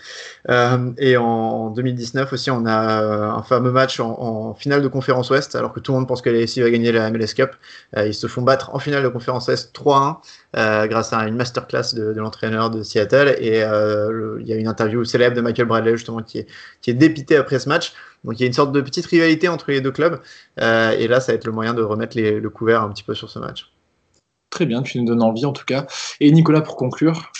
Euh, 0.48 0.92
et 0.98 1.16
en 1.16 1.70
2019 1.70 2.32
aussi, 2.32 2.52
on 2.52 2.66
a 2.66 3.02
euh, 3.02 3.30
un 3.30 3.42
fameux 3.42 3.72
match 3.72 3.98
en, 3.98 4.54
finale 4.54 4.80
de 4.82 4.88
conférence 4.88 5.30
Ouest, 5.30 5.54
alors 5.56 5.72
que 5.72 5.80
tout 5.80 5.92
le 5.92 5.98
monde 5.98 6.08
pense 6.08 6.22
que 6.22 6.30
LAFC 6.30 6.58
va 6.58 6.70
gagner 6.70 6.92
la 6.92 7.10
MLS 7.10 7.34
Cup. 7.34 7.50
Euh, 7.96 8.06
ils 8.06 8.14
se 8.14 8.26
font 8.28 8.42
battre 8.42 8.74
en 8.74 8.78
finale 8.78 9.02
de 9.02 9.08
conférence 9.08 9.48
Ouest 9.48 9.74
3-1. 9.74 10.18
grâce 10.86 11.12
à 11.12 11.26
une 11.26 11.36
masterclass 11.36 11.94
de, 11.94 12.12
de 12.12 12.20
l'entraîneur 12.20 12.70
de 12.70 12.82
Seattle 12.82 13.34
et 13.38 13.58
il 13.58 14.46
y 14.46 14.52
a 14.52 14.56
une 14.56 14.68
interview 14.68 15.04
célèbre 15.04 15.36
de 15.36 15.40
Michael 15.40 15.66
Bradley 15.66 15.96
justement 15.96 16.22
qui 16.22 16.38
est, 16.38 16.46
qui 16.80 16.90
est 16.90 16.94
dépité 16.94 17.36
après 17.36 17.58
ce 17.58 17.68
match 17.68 17.92
donc 18.24 18.38
il 18.38 18.40
y 18.40 18.44
a 18.44 18.46
une 18.46 18.52
sorte 18.52 18.72
de 18.72 18.80
petite 18.80 19.06
rivalité 19.06 19.48
entre 19.48 19.70
les 19.70 19.80
deux 19.80 19.92
clubs. 19.92 20.20
Euh, 20.60 20.92
et 20.92 21.08
là, 21.08 21.20
ça 21.20 21.32
va 21.32 21.36
être 21.36 21.46
le 21.46 21.52
moyen 21.52 21.74
de 21.74 21.82
remettre 21.82 22.18
le 22.18 22.50
couvert 22.50 22.82
un 22.82 22.90
petit 22.90 23.02
peu 23.02 23.14
sur 23.14 23.30
ce 23.30 23.38
match. 23.38 23.70
Très 24.50 24.66
bien, 24.66 24.82
tu 24.82 24.98
nous 24.98 25.06
donnes 25.06 25.22
envie 25.22 25.46
en 25.46 25.52
tout 25.52 25.64
cas. 25.64 25.86
Et 26.18 26.30
Nicolas, 26.32 26.60
pour 26.60 26.76
conclure? 26.76 27.32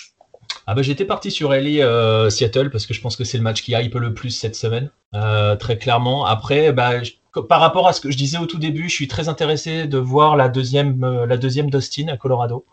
Ah 0.67 0.75
bah, 0.75 0.83
J'étais 0.83 1.05
parti 1.05 1.31
sur 1.31 1.53
Ellie 1.53 1.83
euh, 1.83 2.31
Seattle 2.31 2.71
parce 2.71 2.87
que 2.87 2.95
je 2.95 3.01
pense 3.01 3.17
que 3.17 3.25
c'est 3.25 3.39
le 3.39 3.43
match 3.43 3.63
qui 3.63 3.73
hype 3.73 3.95
le 3.95 4.15
plus 4.15 4.31
cette 4.31 4.55
semaine, 4.55 4.91
euh, 5.15 5.57
très 5.57 5.77
clairement. 5.77 6.25
Après, 6.25 6.73
bah, 6.73 7.03
par 7.39 7.61
rapport 7.61 7.87
à 7.87 7.93
ce 7.93 8.01
que 8.01 8.11
je 8.11 8.17
disais 8.17 8.39
au 8.39 8.47
tout 8.47 8.59
début, 8.59 8.89
je 8.89 8.95
suis 8.95 9.09
très 9.09 9.29
intéressé 9.29 9.87
de 9.87 9.99
voir 9.99 10.37
la 10.37 10.49
deuxième, 10.49 11.27
deuxième 11.39 11.71
d'Austin 11.71 12.09
à 12.09 12.17
Colorado. 12.17 12.65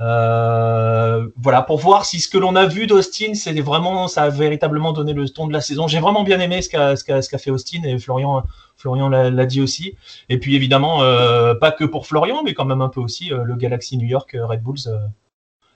Euh, 0.00 1.28
voilà, 1.40 1.62
pour 1.62 1.78
voir 1.78 2.04
si 2.04 2.20
ce 2.20 2.28
que 2.28 2.38
l'on 2.38 2.56
a 2.56 2.66
vu 2.66 2.86
d'Austin, 2.86 3.34
c'est 3.34 3.58
vraiment, 3.60 4.08
ça 4.08 4.24
a 4.24 4.28
véritablement 4.30 4.92
donné 4.92 5.12
le 5.12 5.28
ton 5.28 5.46
de 5.46 5.52
la 5.52 5.60
saison. 5.60 5.86
J'ai 5.86 6.00
vraiment 6.00 6.24
bien 6.24 6.40
aimé 6.40 6.60
ce 6.62 6.68
qu'a 6.68 7.38
fait 7.38 7.50
Austin 7.50 7.82
et 7.84 7.98
Florian, 7.98 8.42
Florian 8.76 9.08
l'a 9.08 9.46
dit 9.46 9.60
aussi. 9.60 9.96
Et 10.28 10.38
puis 10.38 10.56
évidemment, 10.56 11.02
euh, 11.02 11.54
pas 11.54 11.70
que 11.70 11.84
pour 11.84 12.06
Florian, 12.06 12.42
mais 12.44 12.54
quand 12.54 12.64
même 12.64 12.82
un 12.82 12.88
peu 12.88 13.00
aussi 13.00 13.32
euh, 13.32 13.44
le 13.44 13.54
Galaxy 13.54 13.96
New 13.96 14.08
York 14.08 14.36
Red 14.38 14.62
Bulls. 14.62 15.10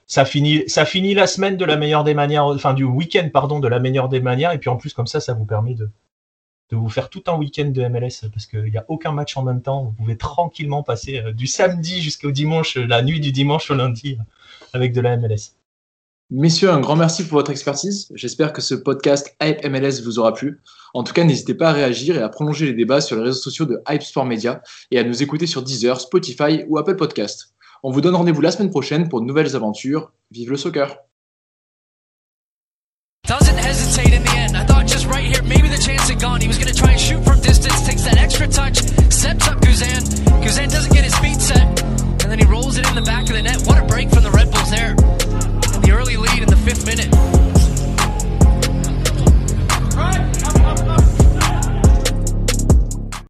ça 0.05 0.25
finit, 0.25 0.63
ça 0.67 0.85
finit 0.85 1.13
la 1.13 1.27
semaine 1.27 1.57
de 1.57 1.65
la 1.65 1.77
meilleure 1.77 2.03
des 2.03 2.13
manières, 2.13 2.45
enfin 2.45 2.73
du 2.73 2.83
week-end 2.83 3.29
pardon 3.31 3.59
de 3.59 3.67
la 3.67 3.79
meilleure 3.79 4.09
des 4.09 4.19
manières. 4.19 4.51
Et 4.51 4.57
puis 4.57 4.69
en 4.69 4.77
plus 4.77 4.93
comme 4.93 5.07
ça, 5.07 5.21
ça 5.21 5.33
vous 5.33 5.45
permet 5.45 5.73
de, 5.73 5.89
de 6.69 6.75
vous 6.75 6.89
faire 6.89 7.09
tout 7.09 7.23
un 7.27 7.37
week-end 7.37 7.69
de 7.69 7.87
MLS 7.87 8.27
parce 8.31 8.45
qu'il 8.45 8.65
n'y 8.65 8.77
a 8.77 8.85
aucun 8.87 9.11
match 9.11 9.37
en 9.37 9.43
même 9.43 9.61
temps. 9.61 9.83
Vous 9.83 9.91
pouvez 9.91 10.17
tranquillement 10.17 10.83
passer 10.83 11.19
euh, 11.19 11.31
du 11.31 11.47
samedi 11.47 12.01
jusqu'au 12.01 12.31
dimanche, 12.31 12.77
euh, 12.77 12.85
la 12.85 13.01
nuit 13.01 13.19
du 13.19 13.31
dimanche 13.31 13.71
au 13.71 13.75
lundi 13.75 14.17
euh, 14.19 14.23
avec 14.73 14.93
de 14.93 15.01
la 15.01 15.17
MLS. 15.17 15.53
Messieurs, 16.29 16.69
un 16.69 16.81
grand 16.81 16.97
merci 16.97 17.25
pour 17.25 17.37
votre 17.37 17.51
expertise. 17.51 18.11
J'espère 18.13 18.51
que 18.51 18.61
ce 18.61 18.75
podcast 18.75 19.33
Hype 19.41 19.65
MLS 19.65 20.01
vous 20.03 20.19
aura 20.19 20.33
plu. 20.33 20.61
En 20.93 21.03
tout 21.03 21.13
cas, 21.13 21.23
n'hésitez 21.23 21.53
pas 21.53 21.69
à 21.69 21.73
réagir 21.73 22.17
et 22.17 22.21
à 22.21 22.27
prolonger 22.27 22.65
les 22.65 22.73
débats 22.73 22.99
sur 22.99 23.15
les 23.15 23.23
réseaux 23.23 23.39
sociaux 23.39 23.65
de 23.65 23.81
Hype 23.87 24.03
Sport 24.03 24.25
Media 24.25 24.61
et 24.91 24.99
à 24.99 25.05
nous 25.05 25.23
écouter 25.23 25.47
sur 25.47 25.63
Deezer, 25.63 26.01
Spotify 26.01 26.65
ou 26.67 26.77
Apple 26.77 26.97
Podcast. 26.97 27.53
On 27.81 27.91
vous 27.91 28.01
donne 28.01 28.15
rendez-vous 28.15 28.41
la 28.41 28.51
semaine 28.51 28.71
prochaine 28.71 29.07
pour 29.07 29.21
de 29.21 29.25
nouvelles 29.25 29.55
aventures. 29.55 30.11
Vive 30.31 30.51
le 30.51 30.57
soccer! 30.57 30.97
gone. 36.19 36.41
He 36.41 36.47
was 36.47 36.57
going 36.57 36.71
to 36.71 36.77
try 36.77 36.91
and 36.91 36.99
shoot 36.99 37.23
from 37.23 37.39
distance, 37.41 37.85
takes 37.85 38.03
that 38.03 38.17
extra 38.17 38.47
touch, 38.47 38.77
sets 39.11 39.47
up 39.47 39.59
Guzan. 39.61 40.01
Guzan 40.41 40.71
doesn't 40.71 40.93
get 40.93 41.03
his 41.03 41.17
feet 41.19 41.39
set, 41.39 41.81
and 42.23 42.31
then 42.31 42.39
he 42.39 42.45
rolls 42.45 42.77
it 42.77 42.87
in 42.87 42.95
the 42.95 43.01
back 43.01 43.23
of 43.23 43.35
the 43.35 43.41
net. 43.41 43.61
What 43.65 43.77
a 43.77 43.85
break 43.85 44.09
from 44.09 44.23
the 44.23 44.31
Red 44.31 44.51
Bulls 44.51 44.69
there. 44.69 44.91
In 44.91 45.81
the 45.81 45.91
early 45.91 46.17
lead 46.17 46.41
in 46.43 46.49
the 46.49 46.57
fifth 46.57 46.85
minute. 46.85 47.16